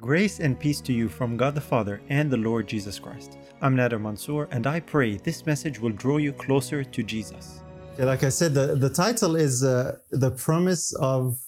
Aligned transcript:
Grace 0.00 0.40
and 0.40 0.58
peace 0.58 0.80
to 0.80 0.94
you 0.94 1.10
from 1.10 1.36
God 1.36 1.54
the 1.54 1.60
Father 1.60 2.00
and 2.08 2.30
the 2.30 2.36
Lord 2.38 2.66
Jesus 2.66 2.98
Christ. 2.98 3.36
I'm 3.60 3.76
Nader 3.76 4.00
Mansour, 4.00 4.48
and 4.50 4.66
I 4.66 4.80
pray 4.80 5.18
this 5.18 5.44
message 5.44 5.78
will 5.78 5.90
draw 5.90 6.16
you 6.16 6.32
closer 6.32 6.82
to 6.82 7.02
Jesus. 7.02 7.60
Yeah, 7.98 8.06
like 8.06 8.24
I 8.24 8.30
said, 8.30 8.54
the, 8.54 8.76
the 8.76 8.88
title 8.88 9.36
is 9.36 9.62
uh, 9.62 9.98
The 10.10 10.30
Promise 10.30 10.94
of 10.94 11.38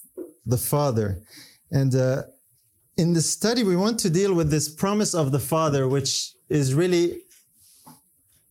the 0.45 0.59
Father. 0.59 1.17
And 1.71 1.95
uh, 1.95 2.23
in 2.95 3.13
the 3.13 3.23
study, 3.23 3.63
we 3.63 3.75
want 3.75 3.99
to 4.01 4.09
deal 4.11 4.35
with 4.35 4.51
this 4.51 4.69
promise 4.69 5.15
of 5.15 5.31
the 5.31 5.39
Father, 5.39 5.87
which 5.87 6.33
is 6.49 6.75
really 6.75 7.21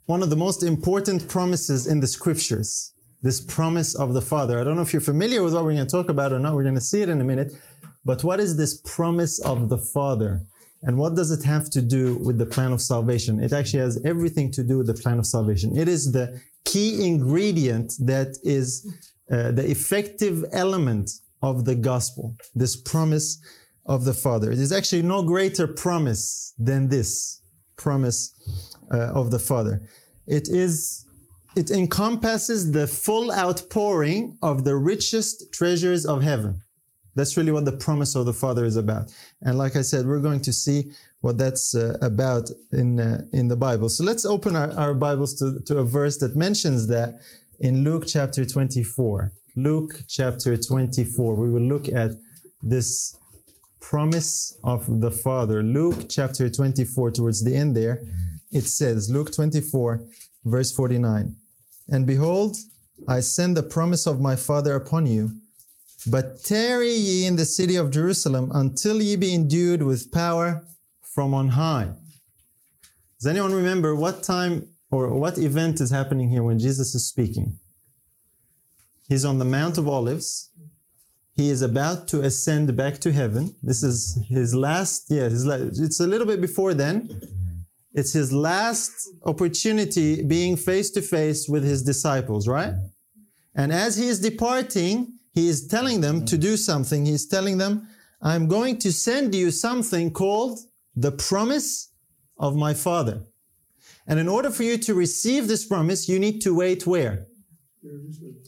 one 0.06 0.20
of 0.20 0.30
the 0.30 0.36
most 0.36 0.64
important 0.64 1.28
promises 1.28 1.86
in 1.86 2.00
the 2.00 2.08
scriptures. 2.08 2.92
This 3.22 3.40
promise 3.40 3.94
of 3.94 4.14
the 4.14 4.22
Father. 4.22 4.58
I 4.60 4.64
don't 4.64 4.74
know 4.74 4.82
if 4.82 4.92
you're 4.92 5.00
familiar 5.00 5.44
with 5.44 5.54
what 5.54 5.62
we're 5.62 5.74
going 5.74 5.86
to 5.86 5.96
talk 5.96 6.08
about 6.08 6.32
or 6.32 6.40
not. 6.40 6.56
We're 6.56 6.64
going 6.64 6.74
to 6.74 6.80
see 6.80 7.02
it 7.02 7.08
in 7.08 7.20
a 7.20 7.24
minute. 7.24 7.52
But 8.04 8.24
what 8.24 8.40
is 8.40 8.56
this 8.56 8.80
promise 8.80 9.38
of 9.40 9.68
the 9.68 9.78
Father? 9.78 10.42
And 10.82 10.98
what 10.98 11.14
does 11.14 11.30
it 11.30 11.44
have 11.44 11.70
to 11.70 11.80
do 11.80 12.16
with 12.16 12.38
the 12.38 12.46
plan 12.46 12.72
of 12.72 12.80
salvation? 12.80 13.40
It 13.40 13.52
actually 13.52 13.80
has 13.80 14.00
everything 14.04 14.50
to 14.52 14.64
do 14.64 14.78
with 14.78 14.88
the 14.88 14.94
plan 14.94 15.18
of 15.18 15.26
salvation. 15.26 15.76
It 15.76 15.88
is 15.88 16.10
the 16.10 16.40
key 16.64 17.06
ingredient 17.06 17.92
that 18.00 18.36
is 18.42 18.92
uh, 19.30 19.52
the 19.52 19.70
effective 19.70 20.44
element 20.52 21.10
of 21.42 21.64
the 21.64 21.74
gospel, 21.74 22.34
this 22.54 22.76
promise 22.76 23.40
of 23.86 24.04
the 24.04 24.14
Father. 24.14 24.50
It 24.50 24.58
is 24.58 24.72
actually 24.72 25.02
no 25.02 25.22
greater 25.22 25.66
promise 25.66 26.54
than 26.58 26.88
this 26.88 27.42
promise 27.76 28.34
uh, 28.92 29.12
of 29.12 29.30
the 29.30 29.38
Father. 29.38 29.82
It 30.26 30.48
is, 30.48 31.06
it 31.56 31.70
encompasses 31.70 32.72
the 32.72 32.86
full 32.86 33.32
outpouring 33.32 34.38
of 34.42 34.64
the 34.64 34.76
richest 34.76 35.52
treasures 35.52 36.06
of 36.06 36.22
heaven. 36.22 36.62
That's 37.14 37.36
really 37.36 37.52
what 37.52 37.64
the 37.64 37.72
promise 37.72 38.14
of 38.14 38.26
the 38.26 38.32
Father 38.32 38.64
is 38.64 38.76
about. 38.76 39.12
And 39.42 39.58
like 39.58 39.76
I 39.76 39.82
said, 39.82 40.06
we're 40.06 40.20
going 40.20 40.40
to 40.42 40.52
see 40.52 40.92
what 41.20 41.38
that's 41.38 41.74
uh, 41.74 41.96
about 42.00 42.50
in, 42.72 42.98
uh, 42.98 43.22
in 43.32 43.48
the 43.48 43.56
Bible. 43.56 43.88
So 43.88 44.02
let's 44.02 44.24
open 44.24 44.56
our, 44.56 44.72
our 44.72 44.94
Bibles 44.94 45.34
to, 45.34 45.60
to 45.66 45.78
a 45.78 45.84
verse 45.84 46.16
that 46.18 46.36
mentions 46.36 46.86
that 46.88 47.20
in 47.60 47.84
Luke 47.84 48.04
chapter 48.06 48.44
24. 48.44 49.32
Luke 49.56 50.02
chapter 50.08 50.56
24. 50.56 51.34
We 51.34 51.50
will 51.50 51.60
look 51.60 51.88
at 51.88 52.12
this 52.62 53.16
promise 53.80 54.56
of 54.64 55.00
the 55.00 55.10
Father. 55.10 55.62
Luke 55.62 56.06
chapter 56.08 56.48
24, 56.48 57.10
towards 57.10 57.44
the 57.44 57.54
end 57.54 57.76
there, 57.76 58.02
it 58.50 58.62
says, 58.62 59.10
Luke 59.10 59.32
24, 59.32 60.04
verse 60.44 60.72
49. 60.72 61.36
And 61.88 62.06
behold, 62.06 62.56
I 63.08 63.20
send 63.20 63.56
the 63.56 63.62
promise 63.62 64.06
of 64.06 64.20
my 64.20 64.36
Father 64.36 64.74
upon 64.74 65.06
you 65.06 65.32
but 66.06 66.42
tarry 66.42 66.92
ye 66.92 67.26
in 67.26 67.36
the 67.36 67.44
city 67.44 67.76
of 67.76 67.90
Jerusalem 67.90 68.50
until 68.54 69.00
ye 69.00 69.16
be 69.16 69.34
endued 69.34 69.82
with 69.82 70.12
power 70.12 70.64
from 71.02 71.34
on 71.34 71.48
high. 71.48 71.90
Does 73.18 73.26
anyone 73.26 73.52
remember 73.52 73.94
what 73.94 74.22
time 74.22 74.68
or 74.90 75.08
what 75.14 75.38
event 75.38 75.80
is 75.80 75.90
happening 75.90 76.28
here 76.28 76.42
when 76.42 76.58
Jesus 76.58 76.94
is 76.94 77.06
speaking? 77.06 77.58
He's 79.08 79.24
on 79.24 79.38
the 79.38 79.44
Mount 79.44 79.78
of 79.78 79.88
Olives. 79.88 80.50
He 81.34 81.50
is 81.50 81.62
about 81.62 82.08
to 82.08 82.20
ascend 82.22 82.76
back 82.76 82.98
to 83.00 83.12
heaven. 83.12 83.54
This 83.62 83.82
is 83.82 84.18
his 84.28 84.54
last, 84.54 85.06
yeah, 85.08 85.28
his 85.28 85.46
last, 85.46 85.80
it's 85.80 86.00
a 86.00 86.06
little 86.06 86.26
bit 86.26 86.40
before 86.40 86.74
then. 86.74 87.20
It's 87.94 88.12
his 88.12 88.32
last 88.32 89.08
opportunity 89.24 90.22
being 90.22 90.56
face 90.56 90.90
to 90.90 91.02
face 91.02 91.48
with 91.48 91.62
his 91.62 91.82
disciples, 91.82 92.48
right? 92.48 92.74
And 93.54 93.72
as 93.72 93.96
he 93.96 94.08
is 94.08 94.18
departing, 94.18 95.18
he 95.32 95.48
is 95.48 95.66
telling 95.66 96.00
them 96.00 96.24
to 96.26 96.36
do 96.38 96.56
something. 96.56 97.06
He's 97.06 97.26
telling 97.26 97.58
them, 97.58 97.88
I'm 98.20 98.46
going 98.46 98.78
to 98.78 98.92
send 98.92 99.34
you 99.34 99.50
something 99.50 100.10
called 100.12 100.60
the 100.94 101.12
promise 101.12 101.92
of 102.38 102.54
my 102.56 102.74
Father. 102.74 103.22
And 104.06 104.18
in 104.18 104.28
order 104.28 104.50
for 104.50 104.62
you 104.62 104.78
to 104.78 104.94
receive 104.94 105.48
this 105.48 105.64
promise, 105.64 106.08
you 106.08 106.18
need 106.18 106.40
to 106.42 106.54
wait 106.54 106.86
where? 106.86 107.26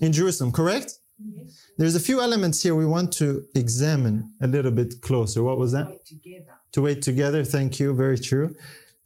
In 0.01 0.13
Jerusalem, 0.13 0.53
correct? 0.53 0.99
Yes. 1.19 1.69
There's 1.79 1.95
a 1.95 2.01
few 2.01 2.21
elements 2.21 2.63
here 2.63 2.75
we 2.75 2.87
want 2.87 3.13
to 3.15 3.45
examine 3.55 4.33
a 4.43 4.47
little 4.47 4.71
bit 4.71 5.01
closer. 5.01 5.43
What 5.43 5.59
was 5.59 5.73
that? 5.73 5.89
Wait 5.89 6.05
together. 6.05 6.53
To 6.73 6.83
wait 6.83 7.03
together. 7.03 7.45
Thank 7.45 7.81
you. 7.81 7.95
Very 7.95 8.19
true. 8.19 8.55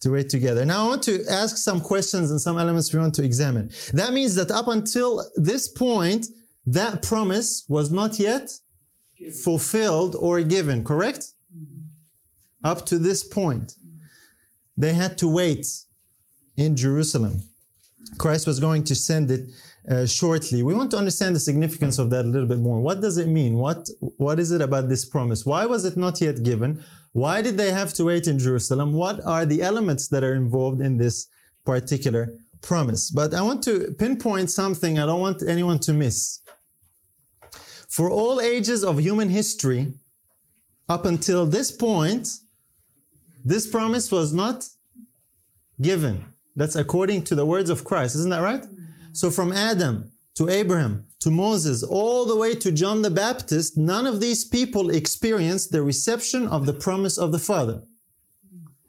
To 0.00 0.10
wait 0.10 0.28
together. 0.28 0.64
Now 0.64 0.84
I 0.84 0.88
want 0.88 1.02
to 1.04 1.24
ask 1.30 1.56
some 1.56 1.80
questions 1.80 2.30
and 2.30 2.40
some 2.40 2.58
elements 2.58 2.92
we 2.92 2.98
want 2.98 3.14
to 3.16 3.24
examine. 3.24 3.70
That 3.92 4.12
means 4.12 4.34
that 4.36 4.50
up 4.50 4.68
until 4.68 5.24
this 5.36 5.68
point, 5.68 6.26
that 6.74 7.02
promise 7.02 7.64
was 7.68 7.90
not 7.90 8.18
yet 8.18 8.50
fulfilled 9.42 10.14
or 10.18 10.40
given, 10.42 10.84
correct? 10.84 11.32
Up 12.64 12.84
to 12.86 12.98
this 12.98 13.22
point, 13.24 13.74
they 14.76 14.92
had 14.92 15.16
to 15.18 15.28
wait 15.28 15.66
in 16.56 16.76
Jerusalem. 16.76 17.42
Christ 18.16 18.46
was 18.46 18.58
going 18.58 18.84
to 18.84 18.94
send 18.94 19.30
it 19.30 19.48
uh, 19.88 20.06
shortly. 20.06 20.62
We 20.62 20.74
want 20.74 20.90
to 20.90 20.98
understand 20.98 21.34
the 21.36 21.40
significance 21.40 21.98
of 21.98 22.10
that 22.10 22.24
a 22.24 22.28
little 22.28 22.48
bit 22.48 22.58
more. 22.58 22.80
What 22.80 23.00
does 23.00 23.16
it 23.18 23.28
mean? 23.28 23.54
What, 23.54 23.88
what 24.00 24.38
is 24.38 24.50
it 24.52 24.60
about 24.60 24.88
this 24.88 25.04
promise? 25.04 25.46
Why 25.46 25.66
was 25.66 25.84
it 25.84 25.96
not 25.96 26.20
yet 26.20 26.42
given? 26.42 26.84
Why 27.12 27.42
did 27.42 27.56
they 27.56 27.70
have 27.70 27.94
to 27.94 28.04
wait 28.04 28.26
in 28.26 28.38
Jerusalem? 28.38 28.92
What 28.92 29.24
are 29.24 29.46
the 29.46 29.62
elements 29.62 30.08
that 30.08 30.22
are 30.24 30.34
involved 30.34 30.80
in 30.80 30.98
this 30.98 31.28
particular 31.64 32.28
promise? 32.60 33.10
But 33.10 33.34
I 33.34 33.42
want 33.42 33.62
to 33.64 33.94
pinpoint 33.98 34.50
something 34.50 34.98
I 34.98 35.06
don't 35.06 35.20
want 35.20 35.42
anyone 35.46 35.78
to 35.80 35.92
miss. 35.92 36.40
For 37.88 38.10
all 38.10 38.40
ages 38.40 38.84
of 38.84 39.00
human 39.00 39.30
history, 39.30 39.94
up 40.88 41.04
until 41.04 41.46
this 41.46 41.70
point, 41.70 42.28
this 43.44 43.66
promise 43.66 44.12
was 44.12 44.32
not 44.32 44.68
given. 45.80 46.24
That's 46.54 46.76
according 46.76 47.24
to 47.24 47.34
the 47.34 47.46
words 47.46 47.70
of 47.70 47.84
Christ. 47.84 48.14
Isn't 48.16 48.30
that 48.30 48.42
right? 48.42 48.64
So 49.12 49.30
from 49.30 49.52
Adam 49.52 50.10
to 50.34 50.48
Abraham 50.48 51.06
to 51.20 51.30
Moses, 51.30 51.82
all 51.82 52.24
the 52.26 52.36
way 52.36 52.54
to 52.54 52.70
John 52.70 53.02
the 53.02 53.10
Baptist, 53.10 53.76
none 53.76 54.06
of 54.06 54.20
these 54.20 54.44
people 54.44 54.90
experienced 54.90 55.72
the 55.72 55.82
reception 55.82 56.46
of 56.46 56.66
the 56.66 56.72
promise 56.72 57.18
of 57.18 57.32
the 57.32 57.38
Father. 57.38 57.82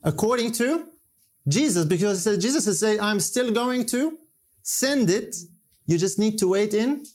According 0.04 0.52
to 0.54 0.88
Jesus, 1.48 1.86
because 1.86 2.24
Jesus 2.38 2.68
is 2.68 2.80
saying, 2.80 3.00
I'm 3.00 3.20
still 3.20 3.52
going 3.52 3.86
to 3.88 4.20
send 4.62 5.10
it. 5.10 5.36
You 5.88 5.98
just 5.98 6.20
need 6.20 6.38
to 6.40 6.48
wait 6.48 6.74
in 6.74 7.06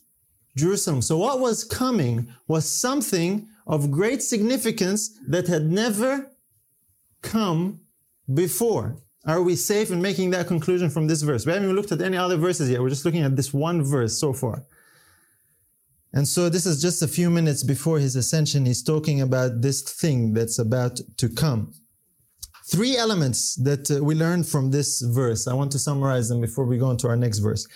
Jerusalem. 0.57 1.03
So 1.03 1.19
what 1.19 1.41
was 1.41 1.65
coming 1.65 2.29
was 2.47 2.69
something 2.69 3.49
of 3.67 3.91
great 3.91 4.23
significance 4.23 5.19
that 5.29 5.47
had 5.47 5.65
never 5.65 6.31
come 7.23 7.81
before. 8.33 8.97
Are 9.27 9.43
we 9.43 9.57
safe 9.57 9.91
in 9.91 10.03
making 10.03 10.31
that 10.31 10.47
conclusion 10.47 10.91
from 10.91 11.07
this 11.07 11.23
verse? 11.23 11.47
We 11.47 11.53
haven't 11.53 11.65
even 11.65 11.77
looked 11.77 11.93
at 11.93 12.03
any 12.03 12.17
other 12.17 12.37
verses 12.37 12.71
yet. 12.71 12.81
We're 12.81 12.91
just 12.91 13.05
looking 13.05 13.23
at 13.23 13.37
this 13.37 13.55
one 13.55 13.83
verse 13.83 14.19
so 14.19 14.33
far. 14.33 14.65
And 16.13 16.29
so 16.29 16.49
this 16.49 16.67
is 16.67 16.81
just 16.81 17.03
a 17.03 17.09
few 17.09 17.31
minutes 17.31 17.65
before 17.65 17.99
his 17.99 18.15
ascension. 18.15 18.67
He's 18.67 18.83
talking 18.83 19.23
about 19.23 19.63
this 19.63 19.83
thing 19.83 20.35
that's 20.35 20.59
about 20.59 21.01
to 21.17 21.29
come. 21.29 21.73
Three 22.71 22.97
elements 22.97 23.57
that 23.57 23.91
uh, 23.91 24.03
we 24.05 24.15
learned 24.15 24.47
from 24.47 24.71
this 24.71 25.01
verse. 25.01 25.49
I 25.49 25.55
want 25.55 25.73
to 25.73 25.79
summarize 25.79 26.29
them 26.29 26.41
before 26.41 26.67
we 26.67 26.79
go 26.79 26.91
into 26.91 27.09
our 27.09 27.17
next 27.17 27.41
verse 27.41 27.67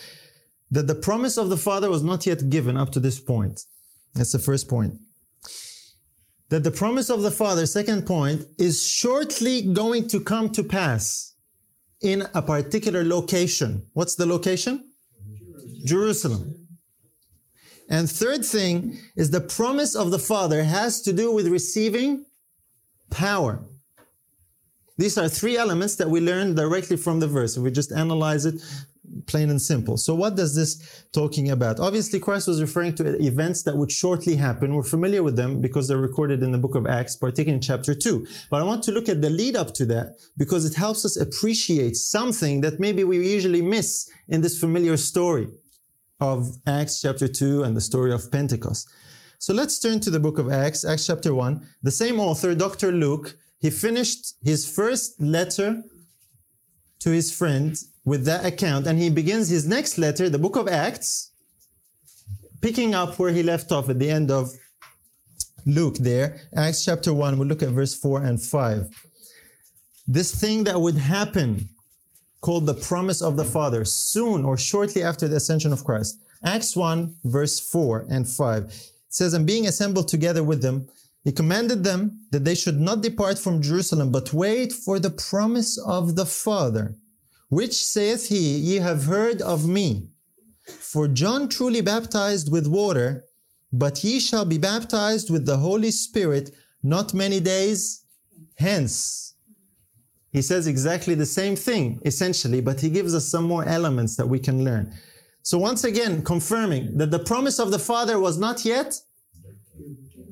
that 0.71 0.87
the 0.87 0.95
promise 0.95 1.37
of 1.37 1.49
the 1.49 1.57
Father 1.57 1.91
was 1.91 2.03
not 2.03 2.27
yet 2.27 2.51
given 2.51 2.77
up 2.77 2.91
to 2.93 3.01
this 3.01 3.19
point. 3.19 3.65
That's 4.15 4.33
the 4.33 4.39
first 4.39 4.69
point. 4.69 4.95
That 6.51 6.65
the 6.65 6.71
promise 6.71 7.11
of 7.11 7.23
the 7.23 7.31
Father, 7.31 7.67
second 7.67 8.07
point, 8.07 8.47
is 8.59 8.83
shortly 8.83 9.63
going 9.63 10.09
to 10.09 10.21
come 10.21 10.51
to 10.51 10.65
pass 10.65 11.35
in 12.01 12.25
a 12.35 12.43
particular 12.43 13.05
location. 13.05 13.87
What's 13.93 14.15
the 14.15 14.27
location? 14.27 14.85
Jerusalem. 15.85 15.85
Jerusalem. 15.85 16.69
And 17.91 18.11
third 18.11 18.45
thing 18.45 18.99
is 19.17 19.31
the 19.31 19.41
promise 19.41 19.95
of 19.95 20.11
the 20.11 20.19
Father 20.19 20.63
has 20.63 21.01
to 21.03 21.13
do 21.13 21.33
with 21.33 21.49
receiving 21.49 22.25
power. 23.11 23.65
These 24.99 25.17
are 25.17 25.29
three 25.29 25.57
elements 25.57 25.97
that 25.97 26.11
we 26.11 26.21
learn 26.21 26.55
directly 26.55 26.97
from 26.97 27.21
the 27.21 27.29
verse. 27.29 27.57
If 27.57 27.63
we 27.63 27.71
just 27.71 27.93
analyze 27.93 28.45
it 28.45 28.61
plain 29.27 29.51
and 29.51 29.61
simple. 29.61 29.97
So 29.97 30.15
what 30.15 30.37
does 30.37 30.55
this 30.55 31.05
talking 31.13 31.51
about? 31.51 31.81
Obviously, 31.81 32.21
Christ 32.21 32.49
was 32.49 32.61
referring 32.61 32.95
to 32.97 33.23
events 33.23 33.63
that 33.65 33.77
would 33.77 33.91
shortly 33.91 34.37
happen. 34.37 34.75
We're 34.75 34.83
familiar 34.83 35.23
with 35.23 35.37
them 35.37 35.61
because 35.61 35.89
they're 35.89 35.99
recorded 35.99 36.43
in 36.43 36.53
the 36.53 36.59
book 36.59 36.75
of 36.75 36.87
Acts, 36.87 37.17
particularly 37.17 37.57
in 37.57 37.61
chapter 37.61 37.95
2. 37.95 38.27
But 38.51 38.61
I 38.61 38.65
want 38.65 38.83
to 38.85 38.93
look 38.93 39.09
at 39.09 39.23
the 39.23 39.31
lead 39.31 39.57
up 39.57 39.75
to 39.75 39.87
that 39.87 40.17
because 40.37 40.65
it 40.65 40.75
helps 40.75 41.05
us 41.05 41.17
appreciate 41.17 41.97
something 41.97 42.61
that 42.63 42.81
maybe 42.81 43.05
we 43.05 43.17
usually 43.17 43.63
miss 43.63 44.11
in 44.29 44.41
this 44.41 44.59
familiar 44.59 44.97
story 44.97 45.49
of 46.21 46.57
Acts 46.67 47.01
chapter 47.01 47.29
2 47.29 47.63
and 47.63 47.77
the 47.77 47.81
story 47.81 48.13
of 48.13 48.31
Pentecost. 48.31 48.89
So 49.39 49.55
let's 49.55 49.79
turn 49.79 50.01
to 50.01 50.11
the 50.11 50.19
book 50.19 50.39
of 50.39 50.51
Acts, 50.51 50.85
Acts 50.85 51.07
chapter 51.07 51.33
1. 51.33 51.65
The 51.83 51.93
same 51.93 52.19
author, 52.19 52.55
Dr. 52.55 52.91
Luke, 52.91 53.37
he 53.61 53.71
finished 53.71 54.35
his 54.43 54.69
first 54.69 55.21
letter 55.21 55.83
to 57.01 57.11
his 57.11 57.37
friend 57.37 57.77
with 58.09 58.25
that 58.25 58.45
account 58.47 58.87
and 58.87 58.99
he 58.99 59.11
begins 59.11 59.49
his 59.49 59.69
next 59.69 59.99
letter, 59.99 60.31
the 60.31 60.39
book 60.39 60.57
of 60.57 60.67
Acts, 60.67 61.31
picking 62.63 62.95
up 62.95 63.19
where 63.19 63.33
he 63.33 63.43
left 63.43 63.71
off 63.71 63.91
at 63.91 63.99
the 63.99 64.11
end 64.11 64.31
of 64.31 64.51
Luke 65.67 65.97
there, 65.99 66.41
Acts 66.57 66.85
chapter 66.85 67.13
1, 67.13 67.39
we'll 67.39 67.47
look 67.47 67.63
at 67.63 67.69
verse 67.69 67.95
4 67.95 68.25
and 68.25 68.41
5. 68.41 68.89
This 70.07 70.35
thing 70.35 70.65
that 70.65 70.81
would 70.81 70.97
happen, 70.97 71.69
called 72.41 72.67
the 72.67 72.75
promise 72.75 73.21
of 73.21 73.37
the 73.37 73.45
Father, 73.45 73.85
soon 73.85 74.45
or 74.45 74.57
shortly 74.57 75.03
after 75.03 75.29
the 75.29 75.37
ascension 75.37 75.73
of 75.73 75.85
Christ. 75.85 76.19
Acts 76.45 76.77
1, 76.77 77.17
verse 77.25 77.59
4 77.61 78.07
and 78.09 78.27
5. 78.27 78.65
It 78.65 78.93
says, 79.09 79.35
And 79.35 79.47
being 79.47 79.67
assembled 79.67 80.09
together 80.09 80.45
with 80.45 80.63
them, 80.63 80.89
he 81.25 81.33
commanded 81.33 81.83
them 81.85 82.21
that 82.31 82.45
they 82.45 82.55
should 82.55 82.81
not 82.81 83.03
depart 83.03 83.39
from 83.39 83.61
Jerusalem, 83.61 84.13
but 84.13 84.33
wait 84.33 84.73
for 84.73 84.99
the 84.99 85.11
promise 85.11 85.77
of 85.79 86.15
the 86.15 86.25
Father, 86.25 86.95
which 87.49 87.75
saith 87.75 88.29
he, 88.29 88.57
Ye 88.59 88.77
have 88.77 89.05
heard 89.05 89.41
of 89.43 89.69
me. 89.69 90.11
For 90.65 91.09
John 91.09 91.49
truly 91.49 91.81
baptized 91.81 92.51
with 92.53 92.67
water, 92.67 93.25
but 93.73 94.05
ye 94.05 94.21
shall 94.21 94.45
be 94.45 94.59
baptized 94.59 95.31
with 95.31 95.47
the 95.47 95.57
Holy 95.57 95.91
Spirit 95.91 96.51
not 96.83 97.15
many 97.15 97.41
days 97.41 98.05
hence. 98.57 99.35
He 100.31 100.43
says 100.43 100.67
exactly 100.67 101.15
the 101.15 101.27
same 101.27 101.57
thing, 101.57 102.01
essentially, 102.05 102.61
but 102.61 102.81
he 102.81 102.91
gives 102.91 103.15
us 103.15 103.27
some 103.27 103.45
more 103.45 103.65
elements 103.65 104.17
that 104.17 104.29
we 104.29 104.39
can 104.39 104.63
learn. 104.63 104.93
So 105.43 105.57
once 105.57 105.85
again, 105.85 106.23
confirming 106.23 106.99
that 106.99 107.11
the 107.11 107.19
promise 107.19 107.59
of 107.59 107.71
the 107.71 107.79
Father 107.79 108.19
was 108.21 108.37
not 108.39 108.65
yet 108.65 109.01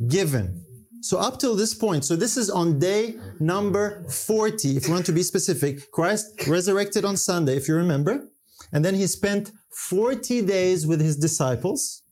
given. 0.09 0.66
So 1.07 1.19
up 1.19 1.39
till 1.39 1.55
this 1.55 1.73
point, 1.73 2.05
so 2.05 2.17
this 2.17 2.37
is 2.37 2.51
on 2.51 2.81
day 2.81 3.15
number 3.39 4.03
40, 4.11 4.77
if 4.77 4.89
you 4.89 4.93
want 4.93 5.07
to 5.07 5.13
be 5.13 5.23
specific. 5.23 5.93
Christ 5.93 6.49
resurrected 6.49 7.05
on 7.05 7.17
Sunday, 7.17 7.57
if 7.57 7.69
you 7.69 7.77
remember. 7.77 8.29
And 8.73 8.85
then 8.85 8.97
he 8.97 9.07
spent 9.07 9.53
40 9.71 10.43
days 10.43 10.85
with 10.85 11.01
his 11.01 11.17
disciples 11.17 12.03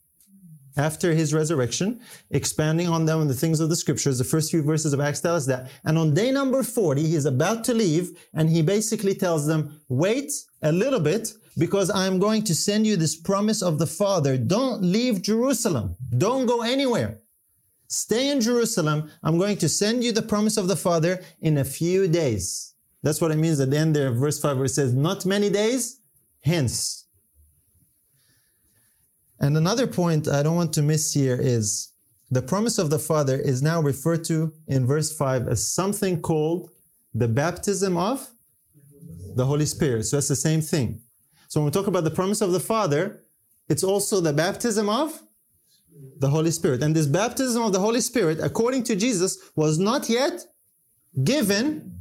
after 0.77 1.13
his 1.13 1.35
resurrection, 1.35 2.01
expanding 2.31 2.87
on 2.87 3.05
them 3.05 3.21
and 3.21 3.29
the 3.29 3.35
things 3.35 3.59
of 3.59 3.69
the 3.69 3.75
scriptures. 3.75 4.19
The 4.19 4.23
first 4.23 4.53
few 4.53 4.63
verses 4.63 4.93
of 4.93 5.01
Acts 5.01 5.21
tell 5.21 5.35
us 5.35 5.47
that. 5.47 5.73
And 5.85 5.99
on 5.99 6.15
day 6.15 6.31
number 6.31 6.63
40, 6.63 7.03
he's 7.03 7.25
about 7.25 7.65
to 7.65 7.75
leave 7.75 8.17
and 8.33 8.49
he 8.49 8.63
basically 8.63 9.17
tells 9.17 9.45
them, 9.45 9.81
wait 9.89 10.31
a 10.63 10.71
little 10.71 11.01
bit 11.01 11.33
because 11.59 11.91
I'm 11.91 12.21
going 12.21 12.45
to 12.45 12.55
send 12.55 12.87
you 12.87 12.97
this 12.97 13.17
promise 13.17 13.61
of 13.61 13.81
the 13.81 13.89
Father. 13.89 14.39
Don't 14.39 14.83
leave 14.83 15.21
Jerusalem. 15.21 15.97
Don't 16.17 16.47
go 16.47 16.63
anywhere. 16.63 17.24
Stay 17.89 18.31
in 18.31 18.41
Jerusalem. 18.41 19.11
I'm 19.23 19.39
going 19.39 19.57
to 19.59 19.69
send 19.69 20.03
you 20.03 20.13
the 20.13 20.23
promise 20.23 20.57
of 20.57 20.69
the 20.69 20.77
Father 20.77 21.23
in 21.41 21.59
a 21.59 21.65
few 21.65 22.09
days. 22.09 22.75
That's 23.03 23.21
what 23.21 23.31
it 23.31 23.37
means 23.37 23.61
at 23.61 23.71
the 23.71 23.79
end 23.79 23.95
there, 23.95 24.11
verse 24.11 24.41
5, 24.41 24.57
where 24.57 24.67
it 24.67 24.71
says, 24.71 24.95
not 24.95 25.27
many 25.27 25.51
days, 25.51 26.01
hence. 26.43 27.07
And 29.41 29.57
another 29.57 29.87
point 29.87 30.27
I 30.27 30.43
don't 30.43 30.57
want 30.57 30.73
to 30.75 30.83
miss 30.83 31.13
here 31.13 31.39
is 31.39 31.93
the 32.31 32.41
promise 32.41 32.79
of 32.79 32.89
the 32.89 32.99
Father 32.99 33.37
is 33.37 33.63
now 33.63 33.81
referred 33.81 34.25
to 34.25 34.53
in 34.67 34.87
verse 34.87 35.15
5 35.15 35.49
as 35.49 35.69
something 35.69 36.23
called 36.23 36.71
the 37.13 37.29
baptism 37.29 37.97
of 37.97 38.27
the 39.37 39.45
Holy 39.45 39.67
Spirit. 39.67 40.05
So 40.05 40.17
that's 40.17 40.29
the 40.29 40.37
same 40.37 40.63
thing. 40.63 41.03
So 41.49 41.61
when 41.61 41.67
we 41.67 41.73
talk 41.73 41.87
about 41.87 42.05
the 42.05 42.11
promise 42.11 42.41
of 42.41 42.53
the 42.53 42.61
Father, 42.61 43.25
it's 43.69 43.85
also 43.85 44.21
the 44.21 44.33
baptism 44.33 44.89
of 44.89 45.23
the 46.19 46.29
Holy 46.29 46.51
Spirit. 46.51 46.83
And 46.83 46.95
this 46.95 47.07
baptism 47.07 47.63
of 47.63 47.73
the 47.73 47.81
Holy 47.81 48.01
Spirit, 48.01 48.39
according 48.41 48.85
to 48.85 48.97
Jesus, 48.97 49.39
was 49.57 49.79
not 49.79 50.09
yet 50.09 50.45
given 51.23 52.01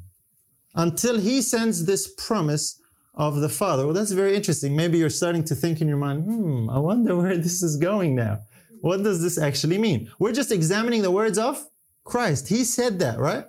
until 0.75 1.19
he 1.19 1.42
sends 1.42 1.86
this 1.86 2.07
promise 2.16 2.80
of 3.16 3.36
the 3.38 3.50
Father. 3.50 3.86
Well, 3.86 3.94
that's 3.94 4.12
very 4.12 4.36
interesting. 4.36 4.75
Maybe 4.75 4.98
you're 4.98 5.10
starting 5.10 5.44
to 5.45 5.56
think 5.56 5.81
in 5.81 5.88
your 5.88 5.98
mind, 5.98 6.24
hmm, 6.24 6.69
I 6.69 6.80
wonder 6.80 7.16
where 7.16 7.38
this 7.48 7.62
is 7.62 7.78
going 7.78 8.16
now. 8.16 8.40
What 8.81 9.04
does 9.04 9.22
this 9.22 9.38
actually 9.38 9.78
mean? 9.78 10.12
We're 10.19 10.34
just 10.34 10.51
examining 10.51 11.04
the 11.04 11.12
words 11.12 11.38
of 11.38 11.63
Christ. 12.04 12.50
He 12.50 12.63
said 12.63 13.00
that, 13.00 13.18
right? 13.19 13.46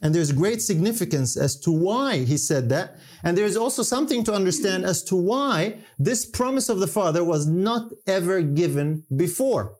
And 0.00 0.14
there's 0.14 0.32
great 0.32 0.62
significance 0.62 1.36
as 1.36 1.58
to 1.60 1.72
why 1.72 2.18
he 2.18 2.36
said 2.36 2.68
that. 2.68 2.98
And 3.24 3.36
there's 3.36 3.56
also 3.56 3.82
something 3.82 4.22
to 4.24 4.32
understand 4.32 4.84
as 4.84 5.02
to 5.04 5.16
why 5.16 5.78
this 5.98 6.24
promise 6.24 6.68
of 6.68 6.78
the 6.78 6.86
Father 6.86 7.24
was 7.24 7.46
not 7.46 7.90
ever 8.06 8.40
given 8.42 9.04
before. 9.16 9.74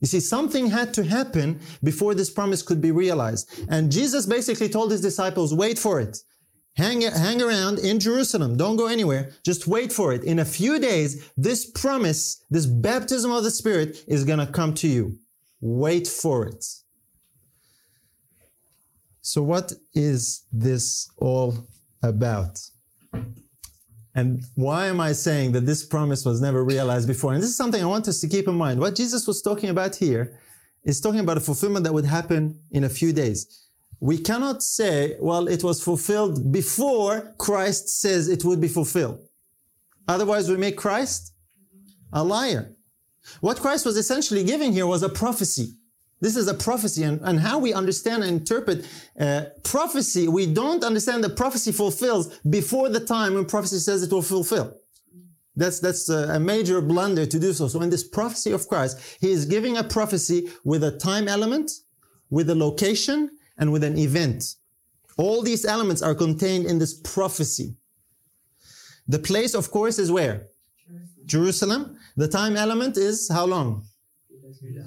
You 0.00 0.06
see, 0.06 0.20
something 0.20 0.68
had 0.68 0.94
to 0.94 1.04
happen 1.04 1.60
before 1.82 2.14
this 2.14 2.30
promise 2.30 2.62
could 2.62 2.80
be 2.80 2.92
realized. 2.92 3.50
And 3.68 3.92
Jesus 3.92 4.24
basically 4.24 4.68
told 4.68 4.90
his 4.92 5.02
disciples, 5.02 5.54
wait 5.54 5.78
for 5.78 6.00
it. 6.00 6.18
Hang, 6.76 7.02
hang 7.02 7.42
around 7.42 7.80
in 7.80 8.00
Jerusalem. 8.00 8.56
Don't 8.56 8.76
go 8.76 8.86
anywhere. 8.86 9.32
Just 9.44 9.66
wait 9.66 9.92
for 9.92 10.12
it. 10.14 10.22
In 10.24 10.38
a 10.38 10.44
few 10.44 10.78
days, 10.78 11.30
this 11.36 11.68
promise, 11.68 12.42
this 12.48 12.64
baptism 12.64 13.30
of 13.30 13.42
the 13.42 13.50
Spirit 13.50 14.04
is 14.06 14.24
going 14.24 14.38
to 14.38 14.46
come 14.46 14.72
to 14.74 14.88
you. 14.88 15.18
Wait 15.60 16.06
for 16.06 16.46
it. 16.46 16.64
So, 19.22 19.42
what 19.42 19.72
is 19.94 20.46
this 20.52 21.10
all 21.18 21.66
about? 22.02 22.58
And 24.14 24.42
why 24.54 24.86
am 24.86 25.00
I 25.00 25.12
saying 25.12 25.52
that 25.52 25.66
this 25.66 25.84
promise 25.84 26.24
was 26.24 26.40
never 26.40 26.64
realized 26.64 27.06
before? 27.06 27.32
And 27.32 27.42
this 27.42 27.50
is 27.50 27.56
something 27.56 27.82
I 27.82 27.86
want 27.86 28.08
us 28.08 28.20
to 28.20 28.28
keep 28.28 28.48
in 28.48 28.54
mind. 28.54 28.80
What 28.80 28.96
Jesus 28.96 29.26
was 29.26 29.40
talking 29.40 29.70
about 29.70 29.94
here 29.94 30.38
is 30.84 31.00
talking 31.00 31.20
about 31.20 31.36
a 31.36 31.40
fulfillment 31.40 31.84
that 31.84 31.92
would 31.92 32.06
happen 32.06 32.58
in 32.72 32.84
a 32.84 32.88
few 32.88 33.12
days. 33.12 33.68
We 34.00 34.18
cannot 34.18 34.62
say, 34.62 35.16
well, 35.20 35.46
it 35.46 35.62
was 35.62 35.82
fulfilled 35.82 36.50
before 36.50 37.34
Christ 37.38 38.00
says 38.00 38.28
it 38.28 38.44
would 38.44 38.60
be 38.60 38.68
fulfilled. 38.68 39.22
Otherwise, 40.08 40.48
we 40.48 40.56
make 40.56 40.76
Christ 40.76 41.34
a 42.12 42.24
liar. 42.24 42.74
What 43.40 43.60
Christ 43.60 43.84
was 43.84 43.96
essentially 43.96 44.42
giving 44.42 44.72
here 44.72 44.86
was 44.86 45.02
a 45.02 45.08
prophecy. 45.08 45.74
This 46.20 46.36
is 46.36 46.48
a 46.48 46.54
prophecy, 46.54 47.02
and, 47.02 47.20
and 47.22 47.40
how 47.40 47.58
we 47.58 47.72
understand 47.72 48.22
and 48.22 48.40
interpret 48.40 48.86
uh, 49.18 49.44
prophecy, 49.62 50.28
we 50.28 50.46
don't 50.46 50.84
understand 50.84 51.24
that 51.24 51.36
prophecy 51.36 51.72
fulfills 51.72 52.38
before 52.40 52.90
the 52.90 53.00
time 53.00 53.34
when 53.34 53.46
prophecy 53.46 53.78
says 53.78 54.02
it 54.02 54.12
will 54.12 54.22
fulfill. 54.22 54.76
That's, 55.56 55.80
that's 55.80 56.08
a, 56.10 56.34
a 56.34 56.40
major 56.40 56.80
blunder 56.80 57.26
to 57.26 57.38
do 57.38 57.52
so. 57.52 57.68
So 57.68 57.80
in 57.82 57.90
this 57.90 58.06
prophecy 58.06 58.52
of 58.52 58.68
Christ, 58.68 59.18
he 59.20 59.30
is 59.30 59.46
giving 59.46 59.78
a 59.78 59.84
prophecy 59.84 60.50
with 60.64 60.84
a 60.84 60.96
time 60.98 61.26
element, 61.26 61.70
with 62.28 62.50
a 62.50 62.54
location, 62.54 63.30
and 63.58 63.72
with 63.72 63.82
an 63.82 63.98
event. 63.98 64.44
All 65.16 65.42
these 65.42 65.64
elements 65.64 66.02
are 66.02 66.14
contained 66.14 66.66
in 66.66 66.78
this 66.78 66.94
prophecy. 66.94 67.76
The 69.08 69.18
place, 69.18 69.54
of 69.54 69.70
course, 69.70 69.98
is 69.98 70.10
where? 70.10 70.48
Jerusalem. 71.24 71.96
The 72.16 72.28
time 72.28 72.56
element 72.56 72.96
is 72.96 73.28
how 73.30 73.46
long? 73.46 73.84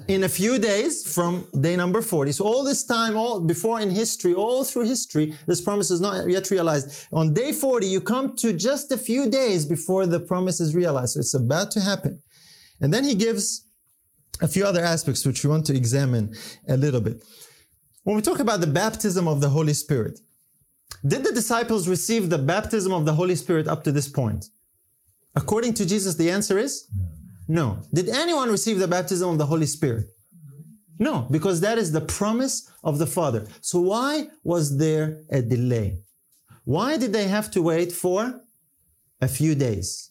In 0.08 0.24
a 0.24 0.28
few 0.28 0.58
days 0.58 1.12
from 1.14 1.46
day 1.60 1.76
number 1.76 2.02
40. 2.02 2.32
So 2.32 2.44
all 2.44 2.64
this 2.64 2.84
time, 2.84 3.16
all 3.16 3.40
before 3.40 3.80
in 3.80 3.90
history, 3.90 4.34
all 4.34 4.64
through 4.64 4.84
history, 4.84 5.34
this 5.46 5.60
promise 5.60 5.90
is 5.90 6.00
not 6.00 6.28
yet 6.28 6.50
realized. 6.50 7.06
On 7.12 7.32
day 7.32 7.52
40, 7.52 7.86
you 7.86 8.00
come 8.00 8.36
to 8.36 8.52
just 8.52 8.92
a 8.92 8.98
few 8.98 9.30
days 9.30 9.64
before 9.66 10.06
the 10.06 10.20
promise 10.20 10.60
is 10.60 10.74
realized. 10.74 11.14
So 11.14 11.20
it's 11.20 11.34
about 11.34 11.70
to 11.72 11.80
happen. 11.80 12.22
And 12.80 12.92
then 12.92 13.04
he 13.04 13.14
gives 13.14 13.66
a 14.40 14.48
few 14.48 14.64
other 14.64 14.82
aspects 14.82 15.24
which 15.24 15.44
we 15.44 15.50
want 15.50 15.66
to 15.66 15.76
examine 15.76 16.34
a 16.68 16.76
little 16.76 17.00
bit. 17.00 17.22
When 18.02 18.16
we 18.16 18.22
talk 18.22 18.40
about 18.40 18.60
the 18.60 18.66
baptism 18.66 19.26
of 19.28 19.40
the 19.40 19.48
Holy 19.48 19.74
Spirit, 19.74 20.20
did 21.06 21.24
the 21.24 21.32
disciples 21.32 21.88
receive 21.88 22.30
the 22.30 22.38
baptism 22.38 22.92
of 22.92 23.04
the 23.04 23.14
Holy 23.14 23.36
Spirit 23.36 23.68
up 23.68 23.84
to 23.84 23.92
this 23.92 24.08
point? 24.08 24.46
According 25.34 25.74
to 25.74 25.86
Jesus, 25.86 26.14
the 26.14 26.30
answer 26.30 26.58
is 26.58 26.88
no. 26.96 27.23
Did 27.48 28.08
anyone 28.08 28.50
receive 28.50 28.78
the 28.78 28.88
baptism 28.88 29.30
of 29.30 29.38
the 29.38 29.46
Holy 29.46 29.66
Spirit? 29.66 30.06
No, 30.98 31.26
because 31.30 31.60
that 31.60 31.76
is 31.78 31.92
the 31.92 32.00
promise 32.00 32.70
of 32.82 32.98
the 32.98 33.06
Father. 33.06 33.46
So 33.60 33.80
why 33.80 34.28
was 34.44 34.78
there 34.78 35.22
a 35.30 35.42
delay? 35.42 35.98
Why 36.64 36.96
did 36.96 37.12
they 37.12 37.28
have 37.28 37.50
to 37.52 37.62
wait 37.62 37.92
for 37.92 38.40
a 39.20 39.28
few 39.28 39.54
days? 39.54 40.10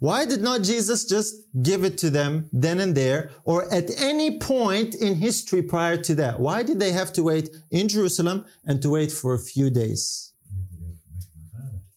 Why 0.00 0.24
did 0.24 0.42
not 0.42 0.62
Jesus 0.62 1.04
just 1.06 1.34
give 1.60 1.82
it 1.82 1.98
to 1.98 2.10
them 2.10 2.48
then 2.52 2.78
and 2.78 2.94
there 2.94 3.30
or 3.44 3.72
at 3.72 3.90
any 4.00 4.38
point 4.38 4.94
in 4.94 5.16
history 5.16 5.62
prior 5.62 5.96
to 5.96 6.14
that? 6.16 6.38
Why 6.38 6.62
did 6.62 6.78
they 6.78 6.92
have 6.92 7.12
to 7.14 7.24
wait 7.24 7.50
in 7.72 7.88
Jerusalem 7.88 8.44
and 8.64 8.80
to 8.82 8.90
wait 8.90 9.10
for 9.10 9.34
a 9.34 9.40
few 9.40 9.70
days? 9.70 10.32